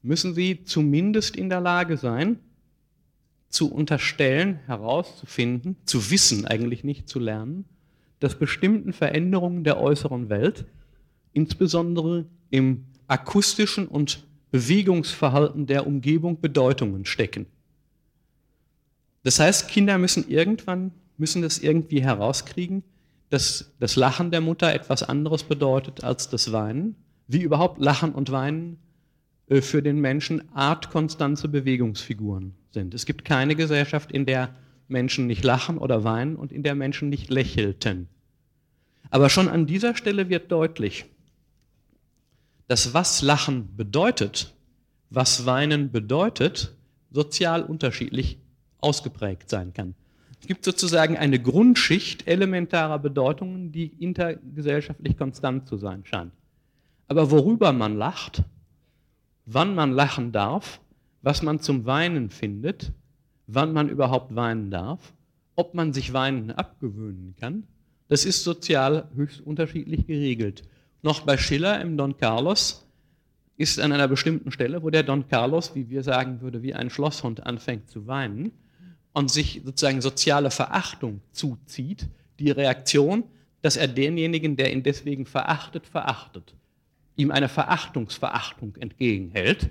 müssen 0.02 0.34
sie 0.34 0.64
zumindest 0.64 1.36
in 1.36 1.50
der 1.50 1.60
Lage 1.60 1.98
sein, 1.98 2.40
zu 3.50 3.70
unterstellen, 3.70 4.62
herauszufinden, 4.68 5.76
zu 5.84 6.10
wissen, 6.10 6.46
eigentlich 6.46 6.86
nicht 6.86 7.10
zu 7.10 7.20
lernen, 7.20 7.66
dass 8.22 8.40
bestimmten 8.40 8.94
Veränderungen 8.94 9.66
der 9.66 9.78
äußeren 9.78 10.30
Welt, 10.30 10.64
insbesondere 11.34 12.28
im 12.50 12.86
akustischen 13.08 13.90
und 13.90 14.24
Bewegungsverhalten 14.52 15.66
der 15.66 15.88
Umgebung 15.88 16.40
Bedeutungen 16.40 17.06
stecken. 17.06 17.46
Das 19.24 19.40
heißt, 19.40 19.70
Kinder 19.70 19.98
müssen 19.98 20.30
irgendwann, 20.30 20.92
müssen 21.18 21.42
das 21.42 21.60
irgendwie 21.60 22.04
herauskriegen, 22.04 22.84
dass 23.30 23.72
das 23.80 23.96
Lachen 23.96 24.32
der 24.32 24.42
Mutter 24.42 24.74
etwas 24.74 25.04
anderes 25.04 25.44
bedeutet 25.44 26.04
als 26.04 26.30
das 26.30 26.52
Weinen, 26.52 26.96
wie 27.28 27.42
überhaupt 27.42 27.80
Lachen 27.80 28.12
und 28.14 28.32
Weinen 28.32 28.78
äh, 29.48 29.62
für 29.62 29.82
den 29.82 30.00
Menschen 30.00 30.44
artkonstante 30.54 31.48
Bewegungsfiguren 31.48 32.54
sind. 32.72 32.94
Es 32.94 33.06
gibt 33.06 33.24
keine 33.24 33.56
Gesellschaft, 33.56 34.12
in 34.12 34.26
der 34.26 34.54
Menschen 34.88 35.28
nicht 35.28 35.44
lachen 35.44 35.78
oder 35.78 36.04
weinen 36.04 36.36
und 36.36 36.52
in 36.52 36.64
der 36.64 36.76
Menschen 36.76 37.10
nicht 37.10 37.30
lächelten. 37.30 38.10
Aber 39.10 39.30
schon 39.30 39.48
an 39.48 39.66
dieser 39.66 39.96
Stelle 39.96 40.30
wird 40.30 40.52
deutlich, 40.52 41.06
dass 42.72 42.94
was 42.94 43.22
Lachen 43.22 43.76
bedeutet, 43.76 44.56
was 45.10 45.46
Weinen 45.46 45.92
bedeutet, 45.92 46.74
sozial 47.10 47.64
unterschiedlich 47.64 48.40
ausgeprägt 48.80 49.50
sein 49.50 49.74
kann. 49.74 49.94
Es 50.40 50.48
gibt 50.48 50.64
sozusagen 50.64 51.18
eine 51.18 51.38
Grundschicht 51.38 52.30
elementarer 52.30 52.98
Bedeutungen, 52.98 53.74
die 53.74 53.88
intergesellschaftlich 53.88 55.18
konstant 55.18 55.68
zu 55.68 55.76
sein 55.76 56.06
scheint. 56.06 56.32
Aber 57.10 57.30
worüber 57.30 57.74
man 57.74 57.98
lacht, 57.98 58.44
wann 59.46 59.76
man 59.76 59.92
lachen 59.92 60.32
darf, 60.32 60.80
was 61.22 61.42
man 61.42 61.60
zum 61.60 61.86
Weinen 61.86 62.30
findet, 62.30 62.94
wann 63.48 63.74
man 63.74 63.90
überhaupt 63.90 64.34
weinen 64.34 64.72
darf, 64.72 65.12
ob 65.58 65.74
man 65.74 65.92
sich 65.92 66.14
Weinen 66.14 66.52
abgewöhnen 66.52 67.36
kann, 67.38 67.68
das 68.08 68.24
ist 68.24 68.46
sozial 68.46 69.10
höchst 69.14 69.42
unterschiedlich 69.42 70.08
geregelt 70.08 70.64
noch 71.02 71.22
bei 71.22 71.38
Schiller 71.38 71.82
im 71.82 71.98
Don 71.98 72.18
Carlos 72.18 72.86
ist 73.58 73.80
an 73.80 73.92
einer 73.92 74.08
bestimmten 74.08 74.52
Stelle, 74.52 74.82
wo 74.82 74.90
der 74.90 75.04
Don 75.04 75.28
Carlos, 75.28 75.76
wie 75.76 75.90
wir 75.90 76.04
sagen 76.04 76.42
würde, 76.42 76.64
wie 76.64 76.74
ein 76.74 76.90
Schlosshund 76.90 77.46
anfängt 77.46 77.90
zu 77.90 78.08
weinen 78.08 78.52
und 79.14 79.30
sich 79.30 79.62
sozusagen 79.64 80.02
soziale 80.02 80.52
Verachtung 80.52 81.22
zuzieht, 81.32 82.08
die 82.40 82.52
Reaktion, 82.52 83.24
dass 83.62 83.78
er 83.78 83.88
denjenigen, 83.88 84.56
der 84.56 84.74
ihn 84.74 84.84
deswegen 84.84 85.26
verachtet, 85.26 85.86
verachtet, 85.86 86.56
ihm 87.16 87.30
eine 87.30 87.50
Verachtungsverachtung 87.50 88.76
entgegenhält, 88.78 89.70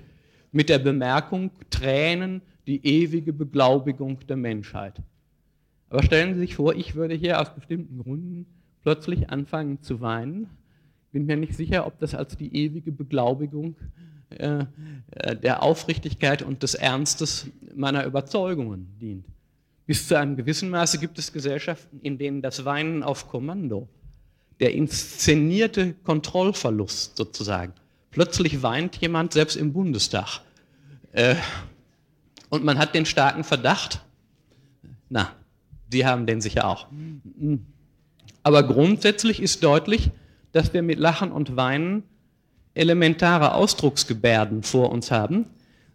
mit 0.53 0.69
der 0.69 0.79
Bemerkung, 0.79 1.51
Tränen, 1.69 2.41
die 2.67 2.85
ewige 2.85 3.33
Beglaubigung 3.33 4.19
der 4.27 4.37
Menschheit. 4.37 5.01
Aber 5.89 6.03
stellen 6.03 6.35
Sie 6.35 6.41
sich 6.41 6.55
vor, 6.55 6.75
ich 6.75 6.95
würde 6.95 7.15
hier 7.15 7.41
aus 7.41 7.53
bestimmten 7.53 8.01
Gründen 8.01 8.45
plötzlich 8.81 9.29
anfangen 9.29 9.81
zu 9.81 9.99
weinen 9.99 10.49
bin 11.11 11.25
mir 11.25 11.37
nicht 11.37 11.55
sicher, 11.55 11.85
ob 11.85 11.99
das 11.99 12.15
als 12.15 12.37
die 12.37 12.55
ewige 12.55 12.91
Beglaubigung 12.91 13.75
äh, 14.29 14.65
äh, 15.11 15.35
der 15.35 15.61
Aufrichtigkeit 15.61 16.41
und 16.41 16.63
des 16.63 16.73
Ernstes 16.73 17.47
meiner 17.75 18.05
Überzeugungen 18.05 18.87
dient. 18.99 19.25
Bis 19.85 20.07
zu 20.07 20.17
einem 20.17 20.37
gewissen 20.37 20.69
Maße 20.69 20.99
gibt 20.99 21.19
es 21.19 21.33
Gesellschaften, 21.33 21.99
in 22.01 22.17
denen 22.17 22.41
das 22.41 22.63
Weinen 22.63 23.03
auf 23.03 23.27
Kommando, 23.27 23.89
der 24.61 24.73
inszenierte 24.73 25.95
Kontrollverlust 26.03 27.17
sozusagen, 27.17 27.73
plötzlich 28.11 28.63
weint 28.63 28.95
jemand 28.97 29.33
selbst 29.33 29.57
im 29.57 29.73
Bundestag. 29.73 30.39
Äh, 31.11 31.35
und 32.49 32.63
man 32.63 32.77
hat 32.77 32.95
den 32.95 33.05
starken 33.05 33.43
Verdacht, 33.43 34.01
na, 35.09 35.33
die 35.91 36.05
haben 36.05 36.25
den 36.25 36.39
sicher 36.39 36.67
auch. 36.67 36.87
Aber 38.43 38.63
grundsätzlich 38.63 39.41
ist 39.41 39.63
deutlich, 39.63 40.11
dass 40.51 40.73
wir 40.73 40.81
mit 40.81 40.99
Lachen 40.99 41.31
und 41.31 41.55
Weinen 41.55 42.03
elementare 42.73 43.53
Ausdrucksgebärden 43.53 44.63
vor 44.63 44.91
uns 44.91 45.11
haben, 45.11 45.45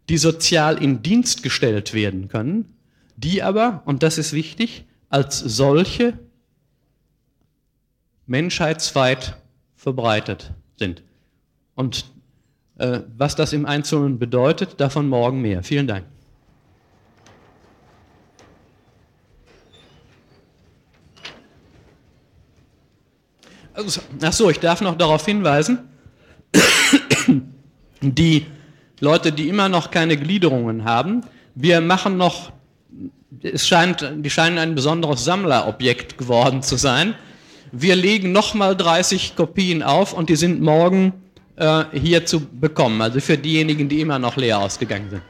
die 0.09 0.19
sozial 0.19 0.83
in 0.83 1.03
Dienst 1.03 1.43
gestellt 1.43 1.95
werden 1.95 2.29
können, 2.29 2.75
die 3.17 3.43
aber, 3.43 3.83
und 3.87 4.03
das 4.03 4.19
ist 4.19 4.33
wichtig, 4.33 4.85
als 5.09 5.39
solche 5.39 6.19
menschheitsweit 8.27 9.37
verbreitet 9.77 10.53
sind. 10.77 11.03
Und 11.75 12.07
äh, 12.79 13.01
was 13.17 13.37
das 13.37 13.53
im 13.53 13.67
Einzelnen 13.67 14.19
bedeutet, 14.19 14.81
davon 14.81 15.09
morgen 15.09 15.41
mehr. 15.41 15.63
Vielen 15.63 15.87
Dank. 15.87 16.05
Ach 24.23 24.33
so, 24.33 24.51
ich 24.51 24.61
darf 24.61 24.81
noch 24.81 24.97
darauf 24.97 25.25
hinweisen, 25.25 25.79
die 28.01 28.47
Leute, 29.01 29.33
die 29.33 29.49
immer 29.49 29.69
noch 29.69 29.91
keine 29.91 30.17
Gliederungen 30.17 30.85
haben, 30.85 31.23
wir 31.55 31.81
machen 31.81 32.17
noch, 32.17 32.53
es 33.43 33.67
scheint, 33.67 34.13
die 34.17 34.31
scheinen 34.31 34.59
ein 34.59 34.75
besonderes 34.75 35.25
Sammlerobjekt 35.25 36.19
geworden 36.19 36.63
zu 36.63 36.77
sein. 36.77 37.15
Wir 37.73 37.97
legen 37.97 38.33
nochmal 38.33 38.77
30 38.77 39.37
Kopien 39.37 39.83
auf 39.83 40.13
und 40.13 40.29
die 40.29 40.37
sind 40.37 40.61
morgen 40.61 41.13
äh, 41.57 41.85
hier 41.93 42.27
zu 42.27 42.41
bekommen, 42.41 43.01
also 43.01 43.21
für 43.21 43.39
diejenigen, 43.39 43.89
die 43.89 44.01
immer 44.01 44.19
noch 44.19 44.37
leer 44.37 44.59
ausgegangen 44.59 45.11
sind. 45.11 45.23